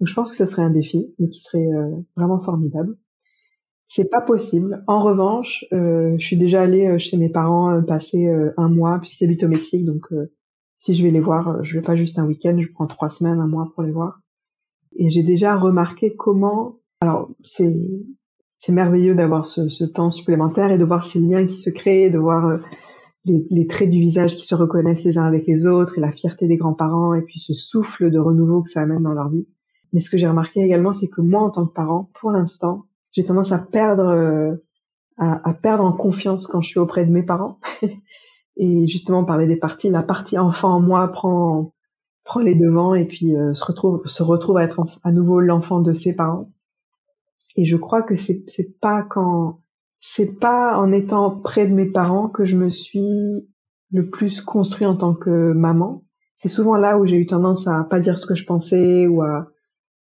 Donc 0.00 0.08
je 0.08 0.14
pense 0.14 0.30
que 0.30 0.36
ce 0.36 0.46
serait 0.46 0.62
un 0.62 0.70
défi, 0.70 1.14
mais 1.18 1.28
qui 1.28 1.40
serait 1.40 1.72
euh, 1.72 1.90
vraiment 2.16 2.40
formidable. 2.40 2.96
C'est 3.88 4.10
pas 4.10 4.20
possible. 4.20 4.82
En 4.86 5.02
revanche, 5.02 5.64
euh, 5.72 6.16
je 6.18 6.26
suis 6.26 6.36
déjà 6.36 6.62
allée 6.62 6.88
euh, 6.88 6.98
chez 6.98 7.16
mes 7.16 7.28
parents 7.28 7.82
passer 7.82 8.28
un 8.56 8.68
mois, 8.68 8.98
puisqu'ils 8.98 9.24
habitent 9.24 9.44
au 9.44 9.48
Mexique, 9.48 9.84
donc 9.84 10.08
si 10.78 10.94
je 10.94 11.02
vais 11.04 11.10
les 11.10 11.20
voir, 11.20 11.62
je 11.64 11.78
vais 11.78 11.84
pas 11.84 11.94
juste 11.94 12.18
un 12.18 12.26
week-end, 12.26 12.58
je 12.58 12.68
prends 12.72 12.86
trois 12.86 13.10
semaines, 13.10 13.38
un 13.38 13.46
mois 13.46 13.70
pour 13.74 13.82
les 13.82 13.92
voir. 13.92 14.20
Et 14.96 15.10
j'ai 15.10 15.22
déjà 15.22 15.56
remarqué 15.56 16.14
comment, 16.16 16.80
alors 17.00 17.30
c'est 17.42 17.74
c'est 18.60 18.72
merveilleux 18.72 19.14
d'avoir 19.14 19.46
ce, 19.46 19.68
ce, 19.68 19.84
temps 19.84 20.08
supplémentaire 20.08 20.70
et 20.70 20.78
de 20.78 20.84
voir 20.84 21.04
ces 21.04 21.20
liens 21.20 21.46
qui 21.46 21.54
se 21.54 21.68
créent, 21.68 22.08
de 22.08 22.18
voir 22.18 22.58
les, 23.24 23.46
les, 23.50 23.66
traits 23.66 23.90
du 23.90 24.00
visage 24.00 24.36
qui 24.36 24.44
se 24.44 24.54
reconnaissent 24.54 25.04
les 25.04 25.18
uns 25.18 25.24
avec 25.24 25.46
les 25.46 25.66
autres 25.66 25.98
et 25.98 26.00
la 26.00 26.12
fierté 26.12 26.46
des 26.46 26.56
grands-parents 26.56 27.14
et 27.14 27.22
puis 27.22 27.40
ce 27.40 27.54
souffle 27.54 28.10
de 28.10 28.18
renouveau 28.18 28.62
que 28.62 28.70
ça 28.70 28.82
amène 28.82 29.02
dans 29.02 29.14
leur 29.14 29.30
vie. 29.30 29.46
Mais 29.94 30.00
ce 30.00 30.10
que 30.10 30.18
j'ai 30.18 30.26
remarqué 30.26 30.60
également, 30.60 30.92
c'est 30.92 31.08
que 31.08 31.20
moi, 31.20 31.40
en 31.40 31.50
tant 31.50 31.66
que 31.66 31.72
parent, 31.72 32.10
pour 32.14 32.32
l'instant, 32.32 32.86
j'ai 33.12 33.24
tendance 33.24 33.52
à 33.52 33.58
perdre, 33.58 34.08
euh, 34.08 34.54
à, 35.16 35.54
perdre 35.54 35.84
en 35.84 35.92
confiance 35.92 36.48
quand 36.48 36.60
je 36.60 36.68
suis 36.68 36.80
auprès 36.80 37.06
de 37.06 37.12
mes 37.12 37.22
parents. 37.22 37.60
et 38.56 38.86
justement, 38.88 39.24
parler 39.24 39.46
des 39.46 39.56
parties, 39.56 39.90
la 39.90 40.02
partie 40.02 40.36
enfant 40.36 40.74
en 40.74 40.80
moi 40.80 41.06
prend, 41.08 41.74
prend 42.24 42.40
les 42.40 42.56
devants 42.56 42.94
et 42.94 43.06
puis 43.06 43.36
euh, 43.36 43.54
se 43.54 43.64
retrouve, 43.64 44.04
se 44.06 44.24
retrouve 44.24 44.56
à 44.56 44.64
être 44.64 44.84
à 45.04 45.12
nouveau 45.12 45.38
l'enfant 45.38 45.80
de 45.80 45.92
ses 45.92 46.16
parents. 46.16 46.50
Et 47.56 47.64
je 47.64 47.76
crois 47.76 48.02
que 48.02 48.16
c'est, 48.16 48.42
c'est 48.48 48.80
pas 48.80 49.04
quand, 49.04 49.60
c'est 50.06 50.38
pas 50.38 50.76
en 50.78 50.92
étant 50.92 51.30
près 51.30 51.66
de 51.66 51.72
mes 51.72 51.86
parents 51.86 52.28
que 52.28 52.44
je 52.44 52.58
me 52.58 52.68
suis 52.68 53.48
le 53.90 54.06
plus 54.06 54.42
construit 54.42 54.84
en 54.84 54.96
tant 54.96 55.14
que 55.14 55.52
maman. 55.54 56.04
C'est 56.36 56.50
souvent 56.50 56.76
là 56.76 56.98
où 56.98 57.06
j'ai 57.06 57.16
eu 57.16 57.24
tendance 57.24 57.66
à 57.66 57.84
pas 57.84 58.00
dire 58.00 58.18
ce 58.18 58.26
que 58.26 58.34
je 58.34 58.44
pensais 58.44 59.06
ou 59.06 59.22
à 59.22 59.48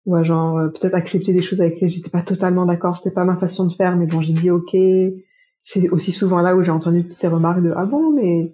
ou 0.06 0.16
à 0.16 0.24
genre 0.24 0.58
euh, 0.58 0.68
peut-être 0.68 0.96
accepter 0.96 1.32
des 1.32 1.42
choses 1.42 1.62
avec 1.62 1.76
lesquelles 1.76 1.90
j'étais 1.90 2.10
pas 2.10 2.22
totalement 2.22 2.66
d'accord, 2.66 2.98
c'était 2.98 3.16
pas 3.16 3.24
ma 3.24 3.38
façon 3.38 3.66
de 3.66 3.74
faire, 3.74 3.96
mais 3.96 4.06
bon 4.06 4.20
j'ai 4.20 4.34
dit 4.34 4.52
ok. 4.52 4.76
C'est 5.64 5.90
aussi 5.90 6.12
souvent 6.12 6.42
là 6.42 6.58
où 6.58 6.64
j'ai 6.64 6.72
entendu 6.72 7.10
ces 7.10 7.30
remarques 7.30 7.64
de 7.64 7.72
ah 7.74 7.86
bon 7.86 8.12
mais 8.12 8.54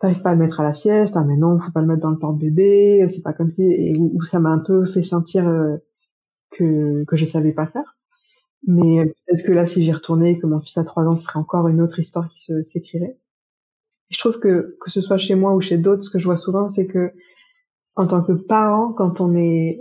t'arrives 0.00 0.22
pas 0.22 0.30
à 0.30 0.34
le 0.34 0.40
mettre 0.40 0.60
à 0.60 0.62
la 0.62 0.72
sieste, 0.72 1.14
ah 1.18 1.24
mais 1.26 1.36
non 1.36 1.58
faut 1.58 1.70
pas 1.70 1.82
le 1.82 1.86
mettre 1.86 2.00
dans 2.00 2.10
le 2.10 2.18
porte-bébé, 2.18 3.06
c'est 3.10 3.22
pas 3.22 3.34
comme 3.34 3.50
si 3.50 3.62
et 3.62 3.94
où, 3.98 4.22
ça 4.22 4.40
m'a 4.40 4.50
un 4.50 4.60
peu 4.60 4.86
fait 4.86 5.02
sentir 5.02 5.46
euh, 5.46 5.76
que 6.50 7.04
que 7.04 7.16
je 7.16 7.26
savais 7.26 7.52
pas 7.52 7.66
faire. 7.66 7.97
Mais 8.66 9.06
peut-être 9.26 9.46
que 9.46 9.52
là 9.52 9.66
si 9.66 9.82
j'y 9.82 9.92
retournais 9.92 10.38
que 10.38 10.46
mon 10.46 10.60
fils 10.60 10.76
a 10.78 10.84
trois 10.84 11.04
ans, 11.06 11.16
ce 11.16 11.24
serait 11.24 11.38
encore 11.38 11.68
une 11.68 11.80
autre 11.80 11.98
histoire 11.98 12.28
qui 12.28 12.52
s'écrirait. 12.64 13.16
Je 14.10 14.18
trouve 14.18 14.38
que 14.38 14.76
que 14.80 14.90
ce 14.90 15.00
soit 15.00 15.18
chez 15.18 15.34
moi 15.34 15.54
ou 15.54 15.60
chez 15.60 15.78
d'autres, 15.78 16.02
ce 16.04 16.10
que 16.10 16.18
je 16.18 16.24
vois 16.26 16.36
souvent 16.36 16.68
c'est 16.68 16.86
que 16.86 17.12
en 17.96 18.06
tant 18.06 18.22
que 18.22 18.32
parent, 18.32 18.92
quand 18.92 19.20
on 19.20 19.34
est 19.34 19.80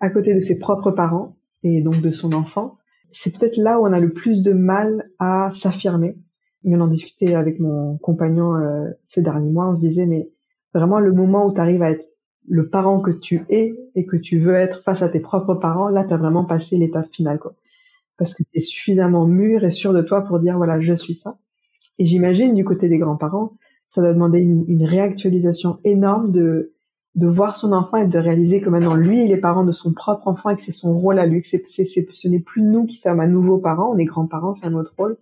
à 0.00 0.10
côté 0.10 0.34
de 0.34 0.40
ses 0.40 0.58
propres 0.58 0.90
parents 0.90 1.36
et 1.62 1.82
donc 1.82 2.00
de 2.00 2.10
son 2.10 2.32
enfant, 2.32 2.78
c'est 3.12 3.36
peut-être 3.36 3.56
là 3.56 3.80
où 3.80 3.86
on 3.86 3.92
a 3.92 4.00
le 4.00 4.12
plus 4.12 4.42
de 4.42 4.52
mal 4.52 5.10
à 5.18 5.50
s'affirmer. 5.52 6.16
On 6.64 6.80
en 6.80 6.88
discutait 6.88 7.34
avec 7.34 7.60
mon 7.60 7.96
compagnon 7.98 8.56
euh, 8.56 8.90
ces 9.06 9.22
derniers 9.22 9.52
mois, 9.52 9.68
on 9.68 9.74
se 9.74 9.82
disait 9.82 10.06
mais 10.06 10.30
vraiment 10.74 10.98
le 10.98 11.12
moment 11.12 11.46
où 11.46 11.54
tu 11.54 11.60
arrives 11.60 11.82
à 11.82 11.90
être 11.90 12.06
le 12.48 12.68
parent 12.68 13.00
que 13.00 13.10
tu 13.10 13.44
es 13.48 13.76
et 13.94 14.06
que 14.06 14.16
tu 14.16 14.38
veux 14.38 14.54
être 14.54 14.82
face 14.82 15.02
à 15.02 15.08
tes 15.08 15.20
propres 15.20 15.54
parents, 15.54 15.88
là 15.88 16.04
tu 16.04 16.12
as 16.12 16.16
vraiment 16.16 16.44
passé 16.44 16.76
l'étape 16.76 17.12
finale 17.12 17.38
quoi. 17.38 17.54
Parce 18.18 18.34
que 18.34 18.42
tu 18.42 18.58
es 18.58 18.60
suffisamment 18.60 19.26
mûr 19.26 19.64
et 19.64 19.70
sûr 19.70 19.92
de 19.92 20.02
toi 20.02 20.22
pour 20.22 20.40
dire 20.40 20.56
voilà, 20.56 20.80
je 20.80 20.94
suis 20.94 21.14
ça. 21.14 21.38
Et 21.98 22.06
j'imagine 22.06 22.54
du 22.54 22.64
côté 22.64 22.88
des 22.88 22.98
grands-parents, 22.98 23.52
ça 23.90 24.00
doit 24.00 24.12
demander 24.12 24.40
une, 24.40 24.64
une 24.68 24.84
réactualisation 24.84 25.78
énorme 25.84 26.30
de 26.30 26.72
de 27.16 27.26
voir 27.26 27.56
son 27.56 27.72
enfant 27.72 27.96
et 27.96 28.06
de 28.06 28.18
réaliser 28.18 28.60
que 28.60 28.68
maintenant 28.68 28.94
lui 28.94 29.24
il 29.24 29.32
est 29.32 29.40
parent 29.40 29.64
de 29.64 29.72
son 29.72 29.92
propre 29.92 30.28
enfant 30.28 30.50
et 30.50 30.56
que 30.56 30.62
c'est 30.62 30.70
son 30.70 30.96
rôle 30.98 31.18
à 31.18 31.24
lui, 31.24 31.40
que 31.40 31.48
c'est, 31.48 31.66
c'est, 31.66 31.86
ce 31.86 32.28
n'est 32.28 32.40
plus 32.40 32.62
nous 32.62 32.84
qui 32.84 32.96
sommes 32.96 33.20
un 33.20 33.26
nouveau 33.26 33.56
parent, 33.56 33.90
on 33.92 33.96
est 33.96 34.04
grands-parents, 34.04 34.52
c'est 34.52 34.66
un 34.66 34.74
autre 34.74 34.94
rôle, 34.98 35.16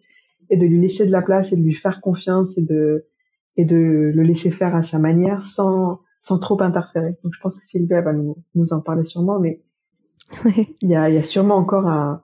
et 0.51 0.57
de 0.57 0.67
lui 0.67 0.81
laisser 0.81 1.07
de 1.07 1.13
la 1.13 1.23
place 1.23 1.53
et 1.53 1.57
de 1.57 1.63
lui 1.63 1.73
faire 1.73 2.01
confiance 2.01 2.59
et 2.59 2.63
de 2.63 3.07
et 3.57 3.65
de 3.65 3.77
le 4.13 4.23
laisser 4.25 4.51
faire 4.51 4.75
à 4.75 4.83
sa 4.83 4.99
manière 4.99 5.47
sans 5.47 6.01
sans 6.21 6.39
trop 6.41 6.61
interférer. 6.61 7.17
Donc 7.23 7.33
je 7.33 7.41
pense 7.41 7.57
que 7.57 7.65
Sylvia 7.65 8.01
va 8.01 8.13
nous, 8.13 8.37
nous 8.57 8.73
en 8.73 8.81
parler 8.81 9.05
sûrement, 9.05 9.39
mais 9.39 9.63
il 10.81 10.89
y 10.89 10.97
a, 10.97 11.09
il 11.11 11.15
y 11.15 11.19
a 11.19 11.23
sûrement 11.23 11.55
encore 11.55 11.87
un, 11.87 12.24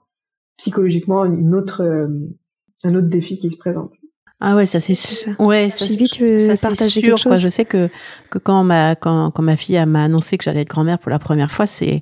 psychologiquement 0.61 1.25
une 1.25 1.55
autre 1.55 1.81
euh, 1.81 2.07
un 2.83 2.95
autre 2.95 3.07
défi 3.07 3.37
qui 3.37 3.49
se 3.49 3.57
présente. 3.57 3.93
Ah 4.39 4.55
ouais, 4.55 4.65
ça 4.65 4.79
c'est 4.79 4.95
sûr. 4.95 5.35
Ouais, 5.39 5.69
ça, 5.69 5.85
Sylvie, 5.85 6.09
tu 6.09 6.25
veux 6.25 6.39
ça, 6.39 6.69
partager 6.69 7.01
sûr, 7.01 7.15
quelque 7.15 7.17
chose 7.17 7.41
Je 7.41 7.49
sais 7.49 7.65
que 7.65 7.89
que 8.29 8.37
quand 8.37 8.63
ma 8.63 8.95
quand 8.95 9.31
quand 9.31 9.43
ma 9.43 9.55
fille 9.55 9.83
m'a 9.85 10.03
annoncé 10.03 10.37
que 10.37 10.43
j'allais 10.43 10.61
être 10.61 10.69
grand-mère 10.69 10.99
pour 10.99 11.09
la 11.09 11.19
première 11.19 11.51
fois, 11.51 11.65
c'est 11.65 12.01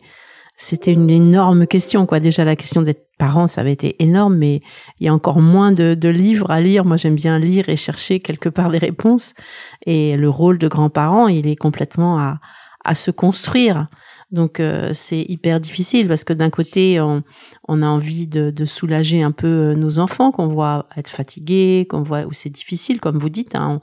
c'était 0.62 0.92
une 0.92 1.10
énorme 1.10 1.68
question, 1.68 2.06
quoi. 2.06 2.20
Déjà, 2.20 2.44
la 2.44 2.58
question 2.58 2.82
d'être 2.82 3.08
parent, 3.18 3.48
ça 3.48 3.62
avait 3.62 3.72
été 3.72 3.96
énorme, 4.04 4.36
mais 4.36 4.60
il 5.00 5.06
y 5.06 5.10
a 5.10 5.14
encore 5.14 5.40
moins 5.40 5.72
de, 5.72 5.94
de 5.94 6.10
livres 6.10 6.52
à 6.52 6.60
lire. 6.60 6.84
Moi, 6.84 6.98
j'aime 6.98 7.16
bien 7.16 7.40
lire 7.40 7.70
et 7.70 7.78
chercher 7.78 8.20
quelque 8.20 8.50
part 8.50 8.70
des 8.70 8.78
réponses. 8.78 9.36
Et 9.86 10.18
le 10.18 10.30
rôle 10.30 10.58
de 10.58 10.68
grand-parent, 10.68 11.30
il 11.30 11.48
est 11.48 11.56
complètement 11.56 12.20
à, 12.20 12.40
à 12.84 12.94
se 12.94 13.10
construire. 13.10 13.88
Donc 14.32 14.60
euh, 14.60 14.92
c'est 14.94 15.22
hyper 15.28 15.60
difficile 15.60 16.08
parce 16.08 16.24
que 16.24 16.34
d'un 16.34 16.52
côté 16.52 17.02
on, 17.02 17.24
on, 17.68 17.82
a 17.82 17.88
envie 17.88 18.28
de, 18.28 18.52
de, 18.52 18.66
soulager 18.66 19.24
un 19.24 19.32
peu 19.32 19.48
euh, 19.48 19.74
nos 19.74 19.98
enfants 19.98 20.32
qu'on 20.32 20.48
voit 20.48 20.88
être 20.96 21.10
fatigués, 21.10 21.88
qu'on 21.90 22.04
voit 22.04 22.26
où 22.26 22.34
c'est 22.34 22.52
difficile, 22.52 23.00
comme 23.00 23.18
vous 23.18 23.30
dites. 23.30 23.56
Hein, 23.56 23.82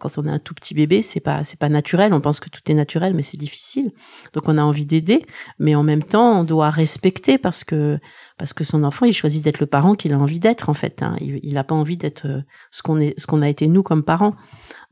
quand 0.00 0.18
on 0.18 0.26
a 0.26 0.32
un 0.32 0.38
tout 0.38 0.54
petit 0.54 0.74
bébé, 0.74 1.02
c'est 1.02 1.20
pas 1.20 1.44
c'est 1.44 1.58
pas 1.58 1.68
naturel. 1.68 2.12
On 2.12 2.20
pense 2.20 2.40
que 2.40 2.48
tout 2.48 2.60
est 2.68 2.74
naturel, 2.74 3.14
mais 3.14 3.22
c'est 3.22 3.36
difficile. 3.36 3.92
Donc 4.32 4.48
on 4.48 4.58
a 4.58 4.62
envie 4.62 4.86
d'aider, 4.86 5.24
mais 5.58 5.74
en 5.74 5.84
même 5.84 6.02
temps, 6.02 6.40
on 6.40 6.44
doit 6.44 6.70
respecter 6.70 7.38
parce 7.38 7.62
que 7.62 7.98
parce 8.38 8.52
que 8.52 8.64
son 8.64 8.82
enfant, 8.82 9.06
il 9.06 9.12
choisit 9.12 9.44
d'être 9.44 9.60
le 9.60 9.66
parent 9.66 9.94
qu'il 9.94 10.12
a 10.12 10.18
envie 10.18 10.40
d'être 10.40 10.68
en 10.68 10.74
fait. 10.74 11.02
Hein. 11.02 11.16
Il 11.20 11.54
n'a 11.54 11.64
pas 11.64 11.74
envie 11.74 11.96
d'être 11.96 12.26
euh, 12.26 12.40
ce 12.70 12.82
qu'on 12.82 12.98
est 12.98 13.18
ce 13.20 13.26
qu'on 13.26 13.42
a 13.42 13.48
été 13.48 13.68
nous 13.68 13.82
comme 13.82 14.02
parents. 14.02 14.34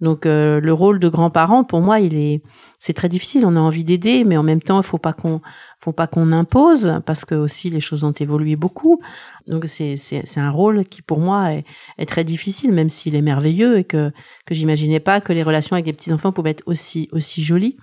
Donc 0.00 0.26
euh, 0.26 0.60
le 0.60 0.72
rôle 0.72 1.00
de 1.00 1.08
grand-parent, 1.08 1.64
pour 1.64 1.80
moi, 1.80 1.98
il 1.98 2.16
est, 2.16 2.42
c'est 2.78 2.92
très 2.92 3.08
difficile. 3.08 3.44
On 3.44 3.56
a 3.56 3.60
envie 3.60 3.82
d'aider, 3.82 4.22
mais 4.24 4.36
en 4.36 4.44
même 4.44 4.62
temps, 4.62 4.80
il 4.80 4.84
faut 4.84 4.98
pas 4.98 5.12
qu'on, 5.12 5.40
faut 5.80 5.92
pas 5.92 6.06
qu'on 6.06 6.30
impose, 6.30 7.00
parce 7.04 7.24
que 7.24 7.34
aussi 7.34 7.68
les 7.70 7.80
choses 7.80 8.04
ont 8.04 8.12
évolué 8.12 8.54
beaucoup. 8.54 9.00
Donc 9.48 9.64
c'est 9.66 9.96
c'est 9.96 10.22
c'est 10.24 10.40
un 10.40 10.50
rôle 10.50 10.84
qui 10.84 11.02
pour 11.02 11.18
moi 11.18 11.52
est, 11.52 11.64
est 11.98 12.06
très 12.06 12.24
difficile, 12.24 12.72
même 12.72 12.88
s'il 12.88 13.16
est 13.16 13.22
merveilleux 13.22 13.78
et 13.78 13.84
que 13.84 14.12
que 14.46 14.54
j'imaginais 14.54 15.00
pas 15.00 15.20
que 15.20 15.32
les 15.32 15.42
relations 15.42 15.74
avec 15.74 15.86
les 15.86 15.92
petits 15.92 16.12
enfants 16.12 16.32
pouvaient 16.32 16.50
être 16.50 16.64
aussi 16.66 17.08
aussi 17.12 17.42
jolies. 17.42 17.76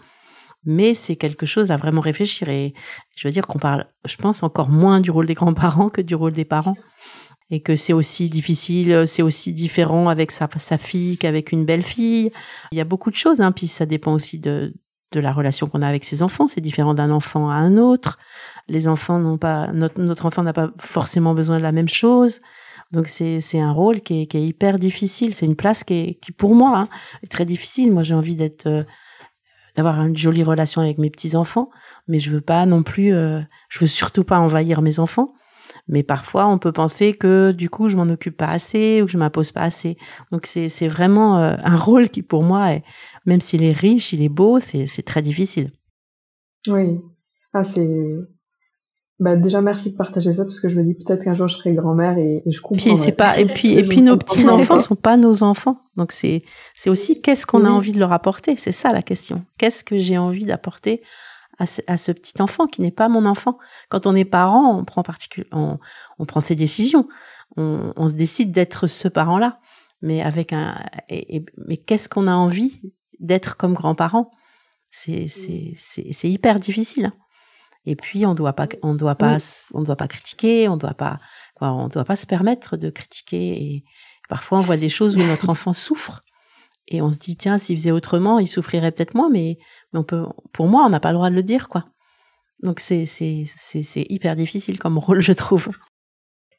Mais 0.67 0.95
c'est 0.95 1.15
quelque 1.15 1.45
chose 1.45 1.69
à 1.69 1.75
vraiment 1.75 2.01
réfléchir 2.01 2.49
et 2.49 2.73
je 3.15 3.27
veux 3.27 3.31
dire 3.31 3.45
qu'on 3.45 3.59
parle, 3.59 3.85
je 4.07 4.15
pense 4.15 4.41
encore 4.41 4.69
moins 4.69 4.99
du 4.99 5.11
rôle 5.11 5.27
des 5.27 5.35
grands-parents 5.35 5.89
que 5.89 6.01
du 6.01 6.15
rôle 6.15 6.33
des 6.33 6.45
parents 6.45 6.75
et 7.51 7.61
que 7.61 7.75
c'est 7.75 7.93
aussi 7.93 8.29
difficile, 8.29 9.03
c'est 9.05 9.21
aussi 9.21 9.53
différent 9.53 10.09
avec 10.09 10.31
sa, 10.31 10.47
fille 10.77 11.17
qu'avec 11.17 11.51
une 11.51 11.65
belle 11.65 11.83
fille. 11.83 12.31
Il 12.71 12.77
y 12.77 12.81
a 12.81 12.85
beaucoup 12.85 13.11
de 13.11 13.15
choses, 13.15 13.41
hein, 13.41 13.51
puis 13.51 13.67
ça 13.67 13.85
dépend 13.85 14.13
aussi 14.13 14.39
de, 14.39 14.73
de 15.11 15.19
la 15.19 15.31
relation 15.31 15.67
qu'on 15.67 15.81
a 15.81 15.87
avec 15.87 16.03
ses 16.05 16.23
enfants. 16.23 16.47
C'est 16.47 16.61
différent 16.61 16.93
d'un 16.93 17.11
enfant 17.11 17.49
à 17.49 17.55
un 17.55 17.77
autre. 17.77 18.17
Les 18.67 18.87
enfants 18.87 19.19
n'ont 19.19 19.37
pas, 19.37 19.71
notre, 19.73 20.01
notre 20.01 20.25
enfant 20.25 20.43
n'a 20.43 20.53
pas 20.53 20.71
forcément 20.79 21.33
besoin 21.33 21.57
de 21.57 21.63
la 21.63 21.71
même 21.71 21.89
chose. 21.89 22.41
Donc 22.91 23.07
c'est 23.07 23.41
c'est 23.41 23.59
un 23.59 23.71
rôle 23.71 24.01
qui 24.01 24.21
est, 24.21 24.25
qui 24.27 24.37
est 24.37 24.45
hyper 24.45 24.79
difficile. 24.79 25.33
C'est 25.33 25.45
une 25.45 25.55
place 25.55 25.83
qui 25.83 25.93
est 25.93 26.13
qui 26.15 26.31
pour 26.31 26.55
moi 26.55 26.79
hein, 26.79 26.87
est 27.23 27.31
très 27.31 27.45
difficile. 27.45 27.91
Moi 27.91 28.03
j'ai 28.03 28.13
envie 28.13 28.35
d'être 28.35 28.67
euh, 28.67 28.83
d'avoir 29.75 30.01
une 30.05 30.15
jolie 30.15 30.43
relation 30.43 30.81
avec 30.81 30.97
mes 30.97 31.09
petits 31.09 31.35
enfants, 31.35 31.69
mais 32.07 32.19
je 32.19 32.31
veux 32.31 32.41
pas 32.41 32.65
non 32.65 32.83
plus, 32.83 33.13
euh, 33.13 33.41
je 33.69 33.79
veux 33.79 33.87
surtout 33.87 34.23
pas 34.23 34.39
envahir 34.39 34.81
mes 34.81 34.99
enfants. 34.99 35.33
Mais 35.87 36.03
parfois, 36.03 36.47
on 36.47 36.57
peut 36.57 36.71
penser 36.71 37.13
que 37.13 37.51
du 37.51 37.69
coup, 37.69 37.89
je 37.89 37.97
m'en 37.97 38.09
occupe 38.09 38.37
pas 38.37 38.47
assez 38.47 39.01
ou 39.01 39.05
que 39.05 39.11
je 39.11 39.17
m'impose 39.17 39.51
pas 39.51 39.61
assez. 39.61 39.97
Donc, 40.31 40.45
c'est, 40.45 40.69
c'est 40.69 40.87
vraiment 40.87 41.37
euh, 41.37 41.55
un 41.63 41.77
rôle 41.77 42.09
qui, 42.09 42.21
pour 42.21 42.43
moi, 42.43 42.73
est, 42.73 42.83
même 43.25 43.41
s'il 43.41 43.63
est 43.63 43.71
riche, 43.71 44.13
il 44.13 44.21
est 44.21 44.29
beau, 44.29 44.59
c'est, 44.59 44.87
c'est 44.87 45.03
très 45.03 45.21
difficile. 45.21 45.71
Oui. 46.67 46.99
Ah, 47.53 47.63
c'est. 47.63 47.87
Bah, 49.17 49.37
déjà, 49.37 49.61
merci 49.61 49.91
de 49.91 49.95
partager 49.95 50.33
ça 50.33 50.43
parce 50.43 50.59
que 50.59 50.67
je 50.67 50.77
me 50.77 50.83
dis 50.83 50.93
peut-être 50.93 51.23
qu'un 51.23 51.35
jour 51.35 51.47
je 51.47 51.55
serai 51.55 51.73
grand-mère 51.73 52.17
et, 52.17 52.43
je 52.45 52.59
comprends. 52.59 52.83
Puis 52.83 52.97
c'est 52.97 53.13
pas 53.13 53.39
et 53.39 53.45
puis 53.45 53.73
et 53.77 53.83
puis 53.83 54.01
nos 54.01 54.17
petits 54.17 54.49
enfants 54.49 54.77
sont 54.77 54.97
pas 54.97 55.15
nos 55.15 55.41
enfants. 55.41 55.79
Donc 55.95 56.11
c'est 56.11 56.43
c'est 56.75 56.89
aussi 56.89 57.21
qu'est-ce 57.21 57.45
qu'on 57.45 57.63
a 57.63 57.69
envie 57.69 57.93
de 57.93 57.99
leur 57.99 58.11
apporter. 58.11 58.55
C'est 58.57 58.73
ça 58.73 58.91
la 58.91 59.01
question. 59.01 59.45
Qu'est-ce 59.57 59.85
que 59.85 59.97
j'ai 59.97 60.17
envie 60.17 60.43
d'apporter 60.43 61.01
à 61.57 61.97
ce, 61.97 62.11
petit 62.11 62.41
enfant 62.41 62.67
qui 62.67 62.81
n'est 62.81 62.91
pas 62.91 63.07
mon 63.07 63.25
enfant. 63.25 63.57
Quand 63.89 64.07
on 64.07 64.15
est 64.15 64.25
parent, 64.25 64.77
on 64.77 64.83
prend 64.83 65.03
on, 65.51 65.79
on 66.19 66.25
prend 66.25 66.41
ses 66.41 66.55
décisions. 66.55 67.07
On, 67.55 67.93
on 67.95 68.07
se 68.07 68.15
décide 68.15 68.51
d'être 68.51 68.87
ce 68.87 69.07
parent-là. 69.07 69.59
Mais 70.01 70.21
avec 70.21 70.51
un, 70.53 70.83
et, 71.09 71.45
mais 71.67 71.77
qu'est-ce 71.77 72.09
qu'on 72.09 72.27
a 72.27 72.33
envie 72.33 72.81
d'être 73.19 73.55
comme 73.55 73.73
grand-parent 73.73 74.29
C'est 74.91 75.27
c'est 75.27 75.73
c'est 75.77 76.29
hyper 76.29 76.59
difficile. 76.59 77.05
Hein. 77.05 77.13
Et 77.85 77.95
puis 77.95 78.25
on 78.25 78.33
doit 78.33 78.53
pas 78.53 78.67
on 78.81 78.95
doit 78.95 79.15
pas 79.15 79.37
on 79.73 79.83
doit 79.83 79.95
pas 79.95 80.07
critiquer, 80.07 80.67
on 80.67 80.75
doit 80.75 80.93
pas 80.93 81.19
quoi, 81.55 81.71
on 81.71 81.87
doit 81.87 82.03
pas 82.03 82.17
se 82.17 82.25
permettre 82.25 82.75
de 82.75 82.89
critiquer. 82.89 83.63
Et 83.63 83.83
parfois 84.27 84.57
on 84.57 84.61
voit 84.61 84.77
des 84.77 84.89
choses 84.89 85.15
où 85.15 85.23
notre 85.23 85.49
enfant 85.49 85.73
souffre 85.73 86.24
et 86.87 87.01
on 87.01 87.11
se 87.11 87.19
dit 87.19 87.35
tiens 87.35 87.57
s'il 87.57 87.77
faisait 87.77 87.91
autrement 87.91 88.39
il 88.39 88.47
souffrirait 88.47 88.91
peut-être 88.91 89.15
moins 89.15 89.29
mais, 89.29 89.57
mais 89.91 89.99
on 89.99 90.03
peut 90.03 90.23
pour 90.51 90.67
moi 90.67 90.83
on 90.85 90.89
n'a 90.89 90.99
pas 90.99 91.11
le 91.11 91.15
droit 91.15 91.29
de 91.29 91.35
le 91.35 91.43
dire 91.43 91.67
quoi. 91.69 91.85
Donc 92.63 92.79
c'est 92.79 93.05
c'est 93.05 94.05
hyper 94.09 94.35
difficile 94.35 94.79
comme 94.79 94.97
rôle 94.97 95.21
je 95.21 95.33
trouve. 95.33 95.69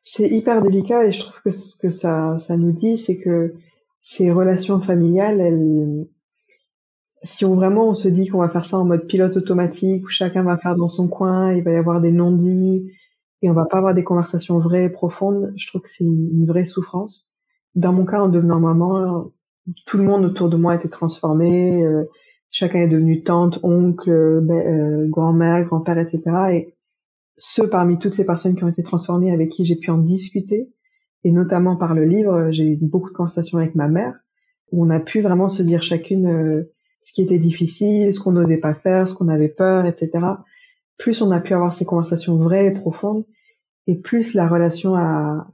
C'est 0.05 0.29
hyper 0.29 0.63
délicat 0.63 1.07
et 1.07 1.13
je 1.13 1.21
trouve 1.21 1.41
que 1.45 1.51
ce 1.51 1.77
que 1.77 1.91
ça 1.91 2.39
ça 2.39 2.57
nous 2.57 2.73
dit 2.73 2.99
c'est 2.99 3.17
que 3.17 3.55
ces 4.03 4.31
relations 4.31 4.81
familiales 4.81 5.41
elles 5.41 6.07
si 7.25 7.45
on 7.45 7.55
vraiment 7.55 7.89
on 7.89 7.95
se 7.95 8.09
dit 8.09 8.29
qu'on 8.29 8.39
va 8.39 8.49
faire 8.49 8.67
ça 8.67 8.79
en 8.79 8.85
mode 8.85 9.07
pilote 9.07 9.37
automatique 9.37 10.05
où 10.05 10.09
chacun 10.09 10.43
va 10.43 10.57
faire 10.57 10.77
dans 10.77 10.89
son 10.89 11.09
coin 11.09 11.53
il 11.53 11.65
va 11.65 11.73
y 11.73 11.77
avoir 11.77 12.01
des 12.01 12.13
non-dits 12.13 12.93
et 13.43 13.51
on 13.51 13.55
va 13.55 13.67
pas 13.67 13.79
avoir 13.79 13.95
des 13.95 14.05
conversations 14.05 14.59
vraies 14.59 14.85
et 14.85 14.91
profondes 14.91 15.53
je 15.57 15.67
trouve 15.69 15.83
que 15.83 15.89
c'est 15.89 16.05
une 16.05 16.47
vraie 16.47 16.67
souffrance. 16.67 17.33
Dans 17.75 17.93
mon 17.93 18.07
cas 18.07 18.23
en 18.23 18.29
devenant 18.29 18.61
maman 18.61 19.33
tout 19.87 19.99
le 19.99 20.05
monde 20.05 20.25
autour 20.25 20.49
de 20.49 20.57
moi 20.57 20.75
était 20.75 20.89
transformé, 20.89 21.83
euh, 21.83 22.05
chacun 22.51 22.81
est 22.81 22.89
devenu 22.89 23.23
tante, 23.23 23.59
oncle, 23.63 24.11
euh, 24.11 25.07
grand-mère, 25.09 25.65
grand-père, 25.65 25.99
etc. 25.99 26.23
Et 26.53 26.75
ceux 27.37 27.69
parmi 27.69 27.99
toutes 27.99 28.15
ces 28.15 28.25
personnes 28.25 28.57
qui 28.57 28.65
ont 28.65 28.69
été 28.69 28.83
transformées, 28.83 29.33
avec 29.33 29.51
qui 29.51 29.65
j'ai 29.65 29.77
pu 29.77 29.91
en 29.91 29.99
discuter, 29.99 30.71
et 31.25 31.33
notamment 31.33 31.77
par 31.77 31.95
le 31.95 32.05
livre, 32.05 32.51
j'ai 32.51 32.65
eu 32.65 32.79
beaucoup 32.81 33.11
de 33.11 33.15
conversations 33.17 33.59
avec 33.59 33.75
ma 33.75 33.89
mère, 33.89 34.15
où 34.73 34.85
on 34.85 34.91
a 34.91 35.01
pu 35.01 35.21
vraiment 35.21 35.49
se 35.49 35.63
dire 35.63 35.83
chacune 35.83 36.27
euh, 36.27 36.73
ce 37.03 37.13
qui 37.13 37.23
était 37.23 37.39
difficile, 37.39 38.13
ce 38.13 38.21
qu'on 38.21 38.33
n'osait 38.33 38.59
pas 38.59 38.75
faire, 38.75 39.09
ce 39.09 39.15
qu'on 39.15 39.29
avait 39.29 39.49
peur, 39.49 39.87
etc. 39.87 40.11
Plus 40.99 41.23
on 41.23 41.31
a 41.31 41.41
pu 41.41 41.55
avoir 41.55 41.75
ces 41.75 41.85
conversations 41.85 42.37
vraies 42.37 42.67
et 42.67 42.73
profondes, 42.73 43.25
et 43.87 43.97
plus 43.97 44.35
la 44.35 44.49
relation 44.49 44.97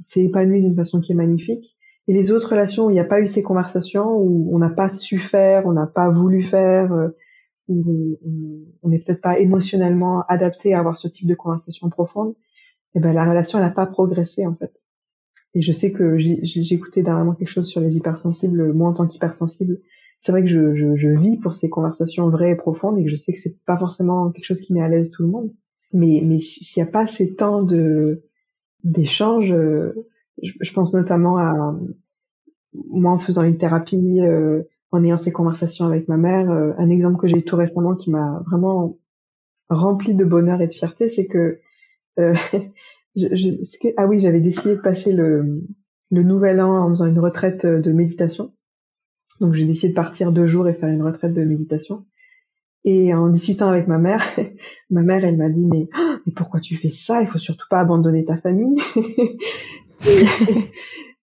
s'est 0.00 0.24
épanouie 0.24 0.62
d'une 0.62 0.74
façon 0.74 1.00
qui 1.00 1.12
est 1.12 1.16
magnifique. 1.16 1.76
Et 2.08 2.12
les 2.12 2.32
autres 2.32 2.50
relations 2.50 2.86
où 2.86 2.90
il 2.90 2.94
n'y 2.94 3.00
a 3.00 3.04
pas 3.04 3.20
eu 3.20 3.28
ces 3.28 3.42
conversations, 3.42 4.16
où 4.16 4.54
on 4.54 4.58
n'a 4.58 4.70
pas 4.70 4.94
su 4.94 5.18
faire, 5.18 5.66
on 5.66 5.72
n'a 5.72 5.86
pas 5.86 6.10
voulu 6.10 6.42
faire, 6.42 6.92
euh, 6.92 7.08
où 7.68 8.18
on 8.82 8.88
n'est 8.88 8.98
peut-être 8.98 9.20
pas 9.20 9.38
émotionnellement 9.38 10.24
adapté 10.28 10.74
à 10.74 10.80
avoir 10.80 10.98
ce 10.98 11.08
type 11.08 11.28
de 11.28 11.34
conversation 11.34 11.88
profonde, 11.90 12.34
et 12.94 12.98
eh 12.98 13.00
ben 13.00 13.14
la 13.14 13.28
relation 13.28 13.58
elle 13.58 13.64
n'a 13.64 13.70
pas 13.70 13.86
progressé 13.86 14.46
en 14.46 14.54
fait. 14.54 14.72
Et 15.54 15.62
je 15.62 15.72
sais 15.72 15.92
que 15.92 16.16
écouté 16.72 17.02
dernièrement 17.02 17.34
quelque 17.34 17.48
chose 17.48 17.68
sur 17.68 17.80
les 17.80 17.96
hypersensibles, 17.96 18.72
moi 18.72 18.88
en 18.88 18.94
tant 18.94 19.06
qu'hypersensible, 19.06 19.80
c'est 20.20 20.32
vrai 20.32 20.42
que 20.42 20.48
je, 20.48 20.74
je, 20.74 20.96
je, 20.96 21.08
vis 21.08 21.38
pour 21.38 21.54
ces 21.54 21.68
conversations 21.68 22.28
vraies 22.28 22.52
et 22.52 22.56
profondes 22.56 22.98
et 22.98 23.04
que 23.04 23.10
je 23.10 23.16
sais 23.16 23.32
que 23.32 23.40
c'est 23.40 23.56
pas 23.64 23.76
forcément 23.76 24.30
quelque 24.30 24.44
chose 24.44 24.60
qui 24.60 24.72
met 24.72 24.82
à 24.82 24.88
l'aise 24.88 25.10
tout 25.10 25.22
le 25.22 25.28
monde. 25.28 25.52
Mais, 25.92 26.22
mais 26.24 26.40
s'il 26.40 26.82
n'y 26.82 26.88
a 26.88 26.90
pas 26.90 27.06
ces 27.06 27.34
temps 27.34 27.62
de 27.62 28.22
d'échange, 28.84 29.54
euh, 30.42 30.48
je, 30.60 30.72
pense 30.72 30.94
notamment 30.94 31.38
à 31.38 31.74
moi 32.74 33.12
en 33.12 33.18
faisant 33.18 33.42
une 33.42 33.58
thérapie, 33.58 34.20
euh, 34.22 34.62
en 34.90 35.02
ayant 35.04 35.18
ces 35.18 35.32
conversations 35.32 35.86
avec 35.86 36.08
ma 36.08 36.16
mère. 36.16 36.50
Euh, 36.50 36.72
un 36.78 36.90
exemple 36.90 37.18
que 37.18 37.26
j'ai 37.26 37.38
eu 37.38 37.44
tout 37.44 37.56
récemment 37.56 37.94
qui 37.94 38.10
m'a 38.10 38.42
vraiment 38.46 38.98
rempli 39.68 40.14
de 40.14 40.24
bonheur 40.24 40.60
et 40.60 40.68
de 40.68 40.72
fierté, 40.72 41.08
c'est 41.08 41.26
que, 41.26 41.60
euh, 42.18 42.34
je, 43.16 43.92
ah 43.96 44.06
oui, 44.06 44.20
j'avais 44.20 44.40
décidé 44.40 44.76
de 44.76 44.80
passer 44.80 45.12
le, 45.12 45.62
le 46.10 46.22
nouvel 46.22 46.60
an 46.60 46.84
en 46.84 46.88
faisant 46.90 47.06
une 47.06 47.18
retraite 47.18 47.66
de 47.66 47.92
méditation. 47.92 48.52
Donc 49.40 49.54
j'ai 49.54 49.64
décidé 49.64 49.88
de 49.88 49.94
partir 49.94 50.30
deux 50.30 50.46
jours 50.46 50.68
et 50.68 50.74
faire 50.74 50.90
une 50.90 51.02
retraite 51.02 51.32
de 51.32 51.44
méditation. 51.44 52.04
Et 52.84 53.14
en 53.14 53.28
discutant 53.28 53.68
avec 53.68 53.86
ma 53.86 53.98
mère, 53.98 54.24
ma 54.90 55.02
mère, 55.02 55.24
elle 55.24 55.36
m'a 55.36 55.48
dit 55.48 55.66
mais, 55.66 55.88
mais 56.26 56.32
pourquoi 56.32 56.60
tu 56.60 56.76
fais 56.76 56.90
ça? 56.90 57.22
Il 57.22 57.28
faut 57.28 57.38
surtout 57.38 57.66
pas 57.70 57.80
abandonner 57.80 58.24
ta 58.24 58.36
famille. 58.36 58.80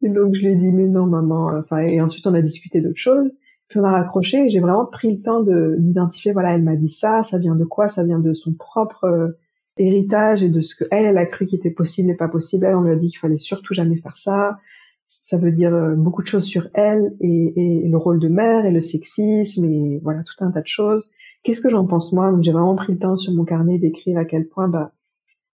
et 0.02 0.08
donc 0.08 0.34
je 0.34 0.42
lui 0.42 0.52
ai 0.52 0.56
dit 0.56 0.72
mais 0.72 0.86
non 0.86 1.06
maman. 1.06 1.52
Enfin 1.58 1.78
et 1.78 2.00
ensuite 2.00 2.26
on 2.26 2.34
a 2.34 2.42
discuté 2.42 2.80
d'autres 2.80 2.96
choses. 2.96 3.32
Puis 3.68 3.80
on 3.80 3.84
a 3.84 3.90
raccroché 3.92 4.48
j'ai 4.48 4.60
vraiment 4.60 4.86
pris 4.86 5.14
le 5.14 5.22
temps 5.22 5.42
de 5.42 5.76
d'identifier. 5.78 6.32
Voilà, 6.32 6.54
elle 6.54 6.62
m'a 6.62 6.76
dit 6.76 6.90
ça. 6.90 7.22
Ça 7.24 7.38
vient 7.38 7.56
de 7.56 7.64
quoi 7.64 7.88
Ça 7.88 8.04
vient 8.04 8.18
de 8.18 8.34
son 8.34 8.54
propre 8.54 9.04
euh, 9.04 9.28
héritage 9.76 10.42
et 10.42 10.48
de 10.48 10.60
ce 10.60 10.76
que 10.76 10.84
elle, 10.90 11.06
elle 11.06 11.18
a 11.18 11.26
cru 11.26 11.46
qui 11.46 11.56
était 11.56 11.70
possible 11.70 12.10
et 12.10 12.14
pas 12.14 12.28
possible. 12.28 12.66
Elle, 12.66 12.76
on 12.76 12.82
lui 12.82 12.92
a 12.92 12.96
dit 12.96 13.08
qu'il 13.08 13.18
fallait 13.18 13.38
surtout 13.38 13.74
jamais 13.74 13.96
faire 13.96 14.16
ça. 14.16 14.58
Ça 15.06 15.38
veut 15.38 15.52
dire 15.52 15.74
euh, 15.74 15.94
beaucoup 15.94 16.22
de 16.22 16.28
choses 16.28 16.44
sur 16.44 16.68
elle 16.74 17.14
et, 17.20 17.82
et 17.84 17.88
le 17.88 17.96
rôle 17.96 18.20
de 18.20 18.28
mère 18.28 18.66
et 18.66 18.72
le 18.72 18.80
sexisme 18.80 19.64
et 19.64 20.00
voilà 20.02 20.22
tout 20.22 20.44
un 20.44 20.50
tas 20.50 20.60
de 20.60 20.66
choses. 20.66 21.10
Qu'est-ce 21.42 21.60
que 21.60 21.68
j'en 21.68 21.86
pense 21.86 22.12
moi? 22.12 22.30
Donc 22.30 22.42
j'ai 22.42 22.52
vraiment 22.52 22.74
pris 22.74 22.92
le 22.94 22.98
temps 22.98 23.16
sur 23.16 23.34
mon 23.34 23.44
carnet 23.44 23.78
d'écrire 23.78 24.18
à 24.18 24.24
quel 24.24 24.48
point 24.48 24.68
bah 24.68 24.92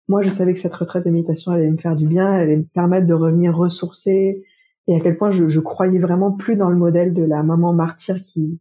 moi 0.09 0.21
je 0.21 0.29
savais 0.29 0.53
que 0.53 0.59
cette 0.59 0.73
retraite 0.73 1.05
de 1.05 1.11
méditation 1.11 1.53
allait 1.53 1.71
me 1.71 1.77
faire 1.77 1.95
du 1.95 2.05
bien, 2.05 2.33
elle 2.33 2.41
allait 2.41 2.57
me 2.57 2.63
permettre 2.63 3.07
de 3.07 3.13
revenir 3.13 3.55
ressourcer 3.55 4.43
et 4.87 4.95
à 4.95 4.99
quel 4.99 5.17
point 5.17 5.31
je, 5.31 5.47
je 5.47 5.59
croyais 5.61 5.99
vraiment 5.99 6.33
plus 6.33 6.57
dans 6.57 6.69
le 6.69 6.75
modèle 6.75 7.13
de 7.13 7.23
la 7.23 7.43
maman 7.43 7.71
martyre 7.71 8.21
qui 8.21 8.59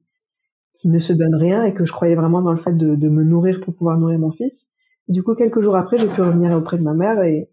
qui 0.79 0.89
ne 0.91 1.01
se 1.01 1.13
donne 1.13 1.35
rien 1.35 1.65
et 1.65 1.75
que 1.75 1.85
je 1.85 1.93
croyais 1.93 2.15
vraiment 2.15 2.41
dans 2.41 2.53
le 2.53 2.59
fait 2.59 2.77
de, 2.77 2.95
de 2.95 3.09
me 3.09 3.25
nourrir 3.25 3.61
pour 3.61 3.75
pouvoir 3.75 3.99
nourrir 3.99 4.21
mon 4.21 4.31
fils. 4.31 4.69
du 5.09 5.25
coup, 5.25 5.35
quelques 5.35 5.61
jours 5.61 5.75
après, 5.75 5.99
j'ai 5.99 6.07
pu 6.07 6.21
revenir 6.21 6.53
auprès 6.57 6.79
de 6.79 6.85
ma 6.85 6.95
mère 6.95 7.21
et, 7.25 7.51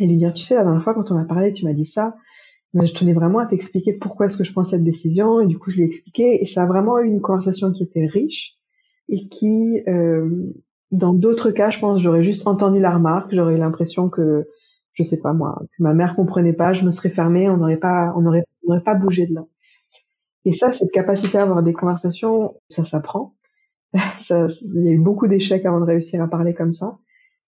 et 0.00 0.06
lui 0.06 0.16
dire, 0.16 0.32
tu 0.32 0.42
sais, 0.42 0.56
la 0.56 0.64
dernière 0.64 0.82
fois, 0.82 0.94
quand 0.94 1.12
on 1.12 1.16
a 1.16 1.24
parlé, 1.24 1.52
tu 1.52 1.64
m'as 1.64 1.72
dit 1.72 1.84
ça. 1.84 2.16
Mais 2.74 2.86
je 2.86 2.94
tenais 2.94 3.14
vraiment 3.14 3.38
à 3.38 3.46
t'expliquer 3.46 3.92
pourquoi 3.94 4.26
est-ce 4.26 4.36
que 4.36 4.44
je 4.44 4.52
prends 4.52 4.64
cette 4.64 4.82
décision. 4.82 5.40
Et 5.40 5.46
du 5.46 5.56
coup, 5.56 5.70
je 5.70 5.76
lui 5.76 5.84
ai 5.84 5.86
expliqué. 5.86 6.42
Et 6.42 6.46
ça 6.46 6.64
a 6.64 6.66
vraiment 6.66 6.98
eu 6.98 7.06
une 7.06 7.20
conversation 7.20 7.70
qui 7.70 7.84
était 7.84 8.06
riche 8.06 8.56
et 9.08 9.28
qui, 9.28 9.80
euh, 9.86 10.52
dans 10.90 11.12
d'autres 11.12 11.50
cas, 11.50 11.70
je 11.70 11.78
pense, 11.78 12.00
j'aurais 12.00 12.24
juste 12.24 12.46
entendu 12.46 12.80
la 12.80 12.94
remarque. 12.94 13.34
J'aurais 13.34 13.54
eu 13.54 13.58
l'impression 13.58 14.08
que, 14.08 14.48
je 14.94 15.02
sais 15.02 15.20
pas 15.20 15.32
moi, 15.32 15.60
que 15.76 15.82
ma 15.82 15.94
mère 15.94 16.16
comprenait 16.16 16.52
pas, 16.52 16.72
je 16.72 16.84
me 16.84 16.90
serais 16.90 17.10
fermée, 17.10 17.48
on 17.48 17.58
n'aurait 17.58 17.76
pas, 17.76 18.12
on 18.16 18.22
n'aurait 18.22 18.44
pas 18.84 18.94
bougé 18.94 19.26
de 19.26 19.34
là. 19.34 19.44
Et 20.44 20.54
ça, 20.54 20.72
cette 20.72 20.90
capacité 20.92 21.38
à 21.38 21.42
avoir 21.42 21.62
des 21.62 21.72
conversations, 21.72 22.54
ça 22.68 22.84
s'apprend. 22.84 23.34
Il 23.94 24.84
y 24.84 24.88
a 24.88 24.92
eu 24.92 24.98
beaucoup 24.98 25.28
d'échecs 25.28 25.66
avant 25.66 25.80
de 25.80 25.84
réussir 25.84 26.22
à 26.22 26.28
parler 26.28 26.54
comme 26.54 26.72
ça. 26.72 26.98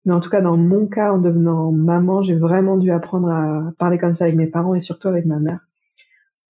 Mais 0.05 0.13
en 0.13 0.19
tout 0.19 0.29
cas, 0.29 0.41
dans 0.41 0.57
mon 0.57 0.85
cas, 0.85 1.13
en 1.13 1.17
devenant 1.17 1.71
maman, 1.71 2.21
j'ai 2.23 2.35
vraiment 2.35 2.77
dû 2.77 2.91
apprendre 2.91 3.29
à 3.29 3.71
parler 3.79 3.97
comme 3.97 4.13
ça 4.13 4.25
avec 4.25 4.35
mes 4.35 4.47
parents 4.47 4.75
et 4.75 4.81
surtout 4.81 5.07
avec 5.07 5.25
ma 5.25 5.39
mère 5.39 5.61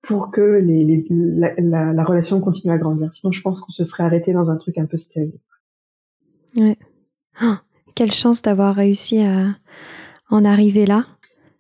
pour 0.04 0.32
que 0.32 0.42
les, 0.42 0.84
les, 0.84 1.06
la, 1.10 1.94
la, 1.94 2.04
relation 2.04 2.42
continue 2.42 2.74
à 2.74 2.78
grandir. 2.78 3.12
Sinon, 3.14 3.32
je 3.32 3.42
pense 3.42 3.62
qu'on 3.62 3.72
se 3.72 3.86
serait 3.86 4.04
arrêté 4.04 4.34
dans 4.34 4.52
un 4.52 4.58
truc 4.58 4.78
un 4.78 4.86
peu 4.86 4.98
stérile. 4.98 5.40
Ouais. 6.58 6.78
Oh, 7.42 7.56
quelle 7.96 8.12
chance 8.12 8.42
d'avoir 8.42 8.76
réussi 8.76 9.20
à 9.20 9.56
en 10.30 10.46
arriver 10.46 10.86
là. 10.86 11.06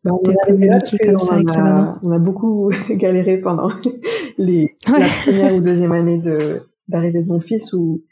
Ben, 0.03 0.11
de 0.23 0.33
communiquer 0.45 0.97
comme 0.97 1.19
ça 1.19 1.35
avec 1.35 1.49
a, 1.51 1.53
sa 1.53 1.63
maman. 1.63 1.95
On 2.03 2.11
a 2.11 2.19
beaucoup 2.19 2.71
galéré 2.89 3.37
pendant 3.37 3.69
les, 4.37 4.75
la 4.87 5.07
première 5.23 5.55
ou 5.55 5.61
deuxième 5.61 5.93
année 5.93 6.17
de 6.17 6.61
d'arrivée 6.89 7.23
de 7.23 7.29
mon 7.29 7.39
fils 7.39 7.73
où 7.73 8.03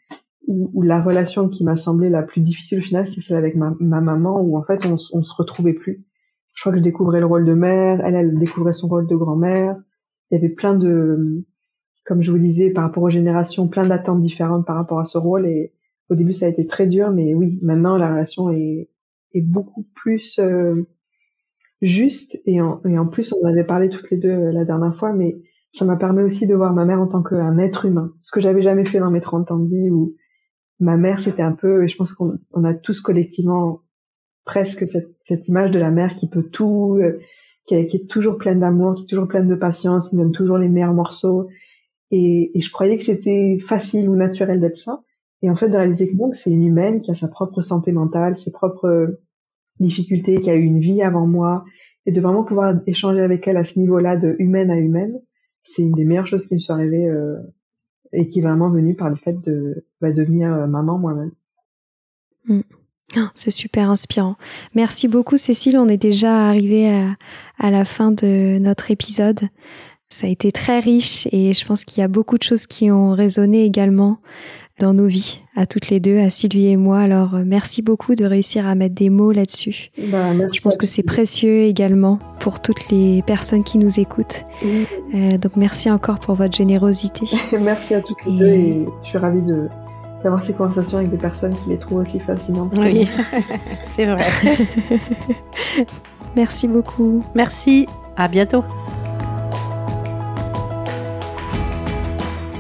où, 0.48 0.82
la 0.82 1.02
relation 1.02 1.48
qui 1.48 1.64
m'a 1.64 1.78
semblé 1.78 2.10
la 2.10 2.24
plus 2.24 2.42
difficile 2.42 2.80
au 2.80 2.82
final, 2.82 3.08
c'est 3.08 3.22
celle 3.22 3.38
avec 3.38 3.56
ma, 3.56 3.74
ma, 3.80 4.02
maman, 4.02 4.42
où 4.42 4.58
en 4.58 4.64
fait 4.64 4.86
on, 4.86 4.98
on 5.14 5.24
se 5.24 5.34
retrouvait 5.36 5.74
plus. 5.74 6.04
Je 6.54 6.64
crois 6.64 6.74
que 6.74 6.80
je 6.80 6.84
découvrais 6.84 7.20
le 7.20 7.26
rôle 7.26 7.46
de 7.46 7.54
mère, 7.54 8.02
elle, 8.04 8.16
elle 8.16 8.38
découvrait 8.38 8.74
son 8.74 8.88
rôle 8.88 9.08
de 9.08 9.16
grand-mère. 9.16 9.78
Il 10.30 10.36
y 10.36 10.38
avait 10.38 10.54
plein 10.54 10.74
de, 10.74 11.46
comme 12.06 12.22
je 12.22 12.32
vous 12.32 12.40
disais, 12.40 12.72
par 12.72 12.84
rapport 12.84 13.04
aux 13.04 13.10
générations, 13.10 13.68
plein 13.68 13.84
d'attentes 13.84 14.22
différentes 14.22 14.66
par 14.66 14.76
rapport 14.76 15.00
à 15.00 15.06
ce 15.06 15.18
rôle. 15.18 15.48
Et 15.48 15.74
au 16.12 16.16
début, 16.16 16.34
ça 16.34 16.46
a 16.46 16.50
été 16.50 16.68
très 16.68 16.88
dur, 16.88 17.10
mais 17.10 17.34
oui, 17.34 17.58
maintenant 17.62 17.96
la 17.96 18.12
relation 18.12 18.52
est, 18.52 18.90
est 19.34 19.42
beaucoup 19.42 19.88
plus 19.96 20.40
euh, 20.40 20.86
juste. 21.82 22.42
Et 22.46 22.60
en, 22.60 22.82
et 22.84 23.00
en 23.00 23.08
plus, 23.08 23.34
on 23.34 23.48
avait 23.48 23.64
parlé 23.64 23.90
toutes 23.90 24.12
les 24.12 24.18
deux 24.18 24.30
euh, 24.30 24.52
la 24.52 24.66
dernière 24.66 24.94
fois, 24.98 25.14
mais 25.14 25.42
ça 25.72 25.86
m'a 25.86 25.96
permis 25.96 26.22
aussi 26.22 26.48
de 26.48 26.54
voir 26.54 26.74
ma 26.74 26.84
mère 26.84 27.00
en 27.00 27.08
tant 27.08 27.24
qu'un 27.24 27.58
être 27.58 27.86
humain, 27.86 28.14
ce 28.20 28.34
que 28.34 28.42
j'avais 28.42 28.62
jamais 28.62 28.84
fait 28.84 29.00
dans 29.00 29.10
mes 29.10 29.22
30 29.22 29.52
ans 29.52 29.60
de 29.60 29.70
vie, 29.70 29.90
où 29.90 30.18
ma 30.82 30.98
mère, 30.98 31.22
c'était 31.22 31.44
un 31.44 31.54
peu, 31.54 31.86
et 31.86 31.88
je 31.88 31.96
pense 31.96 32.12
qu'on 32.12 32.38
on 32.52 32.66
a 32.66 32.74
tous 32.74 33.00
collectivement 33.00 33.80
presque 34.44 34.90
cette, 34.90 35.16
cette, 35.24 35.48
image 35.48 35.72
de 35.72 35.80
la 35.80 35.92
mère 35.92 36.16
qui 36.16 36.28
peut 36.28 36.44
tout, 36.44 37.00
euh, 37.02 37.20
qui, 37.66 37.86
qui, 37.86 37.98
est 37.98 38.10
toujours 38.10 38.38
pleine 38.38 38.60
d'amour, 38.60 38.96
qui 38.96 39.04
est 39.04 39.08
toujours 39.08 39.30
pleine 39.30 39.48
de 39.48 39.56
patience, 39.56 40.10
qui 40.10 40.18
donne 40.18 40.34
toujours 40.34 40.58
les 40.58 40.68
meilleurs 40.68 40.94
morceaux. 40.94 41.48
Et, 42.10 42.52
et 42.54 42.60
je 42.60 42.70
croyais 42.70 42.98
que 42.98 43.06
c'était 43.06 43.60
facile 43.66 44.10
ou 44.10 44.18
naturel 44.18 44.60
d'être 44.60 44.76
ça. 44.76 45.02
Et 45.42 45.50
en 45.50 45.56
fait, 45.56 45.70
de 45.70 45.76
réaliser 45.76 46.10
que 46.10 46.16
bon, 46.16 46.34
c'est 46.34 46.52
une 46.52 46.66
humaine 46.66 47.00
qui 47.00 47.12
a 47.12 47.16
sa 47.16 47.28
propre 47.28 47.62
santé 47.62 47.92
mentale, 47.92 48.38
ses 48.38 48.52
propres 48.52 49.20
difficultés, 49.80 50.40
qui 50.42 50.50
a 50.50 50.56
eu 50.56 50.64
une 50.64 50.80
vie 50.80 51.02
avant 51.02 51.26
moi, 51.26 51.66
et 52.06 52.12
de 52.12 52.22
vraiment 52.22 52.44
pouvoir 52.44 52.76
échanger 52.88 53.22
avec 53.22 53.48
elle 53.48 53.58
à 53.58 53.66
ce 53.66 53.80
niveau-là 53.80 54.18
de 54.18 54.36
humaine 54.40 54.72
à 54.72 54.78
humaine, 54.78 55.20
c'est 55.64 55.84
une 55.84 55.94
des 55.94 56.06
meilleures 56.06 56.28
choses 56.28 56.48
qui 56.48 56.56
me 56.56 56.60
soit 56.60 56.76
arrivée 56.76 57.08
euh, 57.08 57.38
et 58.14 58.28
qui 58.28 58.40
est 58.40 58.42
vraiment 58.42 58.70
venue 58.70 58.96
par 58.96 59.10
le 59.10 59.16
fait 59.16 59.34
de 59.34 59.86
bah, 60.02 60.12
devenir 60.12 60.54
euh, 60.54 60.68
maman 60.68 60.98
moi-même. 60.98 61.32
Mm. 62.46 62.62
Oh, 63.18 63.28
c'est 63.36 63.52
super 63.52 63.90
inspirant. 63.90 64.38
Merci 64.74 65.10
beaucoup 65.10 65.36
Cécile. 65.36 65.78
On 65.78 65.90
est 65.90 65.98
déjà 65.98 66.48
arrivé 66.48 66.90
à, 67.60 67.70
la 67.70 67.84
fin 67.84 68.12
de 68.12 68.58
notre 68.58 68.90
épisode. 68.90 69.42
Ça 70.08 70.28
a 70.28 70.30
été 70.30 70.52
très 70.54 70.80
riche 70.80 71.28
et 71.34 71.52
je 71.52 71.66
pense 71.66 71.84
qu'il 71.84 72.00
y 72.00 72.04
a 72.04 72.08
beaucoup 72.08 72.38
de 72.38 72.44
choses 72.44 72.68
qui 72.68 72.90
ont 72.90 73.12
résonné 73.12 73.66
également 73.66 74.20
dans 74.82 74.94
nos 74.96 75.06
vies, 75.06 75.40
à 75.56 75.68
toutes 75.68 75.90
les 75.90 76.00
deux, 76.00 76.18
à 76.18 76.32
Sylvie 76.32 76.68
et 76.68 76.76
moi. 76.76 77.00
Alors, 77.00 77.36
euh, 77.36 77.44
merci 77.46 77.84
beaucoup 77.84 78.16
de 78.16 78.26
réussir 78.26 78.68
à 78.68 78.74
mettre 78.74 78.96
des 78.96 79.12
mots 79.12 79.32
là-dessus. 79.32 79.92
Bah, 80.12 80.34
je 80.52 80.60
pense 80.60 80.76
que 80.76 80.88
c'est 80.88 81.04
précieux 81.04 81.62
également 81.62 82.18
pour 82.40 82.62
toutes 82.62 82.90
les 82.90 83.22
personnes 83.22 83.64
qui 83.64 83.78
nous 83.78 84.00
écoutent. 84.00 84.44
Euh, 85.14 85.38
donc, 85.38 85.56
merci 85.56 85.92
encore 85.92 86.20
pour 86.20 86.34
votre 86.34 86.58
générosité. 86.58 87.28
merci 87.62 87.94
à 87.94 88.02
toutes 88.02 88.26
les 88.26 88.32
deux 88.32 88.48
et 88.48 88.86
je 89.04 89.10
suis 89.10 89.18
ravie 89.18 89.44
de 89.44 89.70
d'avoir 90.24 90.44
ces 90.44 90.54
conversations 90.54 91.00
avec 91.00 91.10
des 91.10 91.18
personnes 91.18 91.56
qui 91.58 91.70
les 91.70 91.80
trouvent 91.80 92.02
aussi 92.02 92.20
fascinantes. 92.20 92.74
Oui, 92.78 93.10
c'est 93.84 94.06
vrai. 94.06 94.28
merci 96.36 96.68
beaucoup. 96.68 97.24
Merci, 97.34 97.88
à 98.18 98.28
bientôt. 98.28 98.64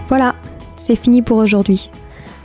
Voilà, 0.07 0.33
c'est 0.77 0.95
fini 0.95 1.21
pour 1.21 1.37
aujourd'hui. 1.37 1.91